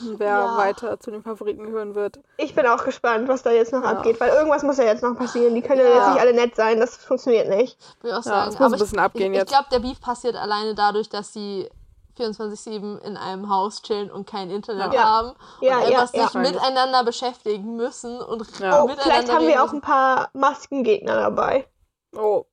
und 0.00 0.20
wer 0.20 0.28
Ja. 0.28 0.56
weiter 0.56 1.00
zu 1.00 1.10
den 1.10 1.22
Favoriten 1.22 1.64
gehören 1.66 1.96
wird. 1.96 2.20
Ich 2.36 2.54
bin 2.54 2.66
auch 2.66 2.84
gespannt, 2.84 3.26
was 3.28 3.42
da 3.42 3.50
jetzt 3.50 3.72
noch 3.72 3.82
Ja. 3.82 3.90
abgeht, 3.90 4.20
weil 4.20 4.30
irgendwas 4.30 4.62
muss 4.62 4.76
ja 4.78 4.84
jetzt 4.84 5.02
noch 5.02 5.16
passieren. 5.16 5.54
Die 5.56 5.62
können 5.62 5.80
ja 5.80 5.88
Ja. 5.88 5.96
jetzt 5.96 6.08
nicht 6.10 6.20
alle 6.20 6.34
nett 6.34 6.54
sein, 6.54 6.78
das 6.78 6.96
funktioniert 6.96 7.48
nicht. 7.48 7.76
Will 8.02 8.10
ich 8.10 8.16
auch 8.16 8.24
Ja, 8.24 8.30
sagen. 8.30 8.48
es 8.50 8.58
muss 8.60 8.66
Aber 8.66 8.76
ein 8.76 8.78
bisschen 8.78 8.98
ich, 8.98 9.04
abgehen 9.04 9.32
ich, 9.32 9.38
jetzt. 9.40 9.50
Ich 9.50 9.56
glaube, 9.58 9.68
der 9.72 9.80
Beef 9.80 10.00
passiert 10.00 10.36
alleine 10.36 10.76
dadurch, 10.76 11.08
dass 11.08 11.32
sie 11.32 11.68
24-7 12.16 12.98
in 13.00 13.16
einem 13.16 13.48
Haus 13.48 13.82
chillen 13.82 14.10
und 14.10 14.26
kein 14.28 14.50
Internet 14.50 14.92
Ja. 14.92 15.02
haben 15.04 15.32
Ja, 15.60 15.78
und 15.78 15.90
ja, 15.90 15.98
einfach 16.00 16.14
ja. 16.14 16.28
sich 16.28 16.34
miteinander 16.34 17.02
beschäftigen 17.04 17.74
müssen 17.76 18.20
und 18.20 18.46
Ja. 18.60 18.82
Oh, 18.82 18.86
miteinander 18.86 19.02
vielleicht 19.02 19.32
haben 19.32 19.46
wir 19.48 19.64
auch 19.64 19.72
ein 19.72 19.80
paar 19.80 20.30
Maskengegner 20.34 21.16
dabei. 21.16 21.66
Oh, 22.14 22.44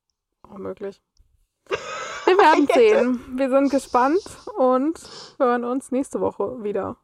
auch 0.49 0.57
möglich. 0.57 1.01
Wir 2.25 2.37
werden 2.37 2.67
sehen. 2.73 3.37
Wir 3.37 3.49
sind 3.49 3.69
gespannt 3.69 4.21
und 4.57 4.99
hören 5.37 5.63
uns 5.63 5.91
nächste 5.91 6.19
Woche 6.21 6.63
wieder. 6.63 6.97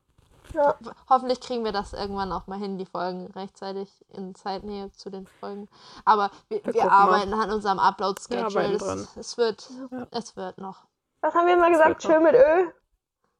Ja. 0.53 0.75
Hoffentlich 1.09 1.41
kriegen 1.41 1.65
wir 1.65 1.71
das 1.73 1.91
irgendwann 1.93 2.31
auch 2.31 2.47
mal 2.47 2.57
hin, 2.59 2.77
die 2.77 2.85
Folgen 2.85 3.27
rechtzeitig 3.27 3.89
in 4.09 4.35
Zeitnähe 4.35 4.89
zu 4.91 5.09
den 5.09 5.27
Folgen. 5.27 5.67
Aber 6.05 6.31
wir, 6.47 6.59
Wir 6.63 6.73
wir, 6.73 6.81
gucken 6.83 6.87
mal. 6.89 7.03
arbeiten 7.03 7.33
an 7.33 7.51
unserem 7.51 7.79
Upload-Schedule. 7.79 8.45
arbeiten 8.45 8.75
Es, 8.75 9.17
es, 9.17 9.37
wird, 9.37 9.69
Ja. 9.91 10.07
es 10.11 10.35
wird 10.37 10.57
noch. 10.59 10.85
Was 11.21 11.33
haben 11.33 11.47
wir 11.47 11.57
mal 11.57 11.71
gesagt? 11.71 12.03
Schön 12.03 12.23
mit 12.23 12.35
Öl? 12.35 12.73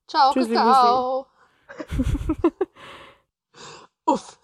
Ciao, 0.07 0.33
Tschüssi, 0.33 0.53
Kakao. 0.53 1.27
Uff. 4.05 4.39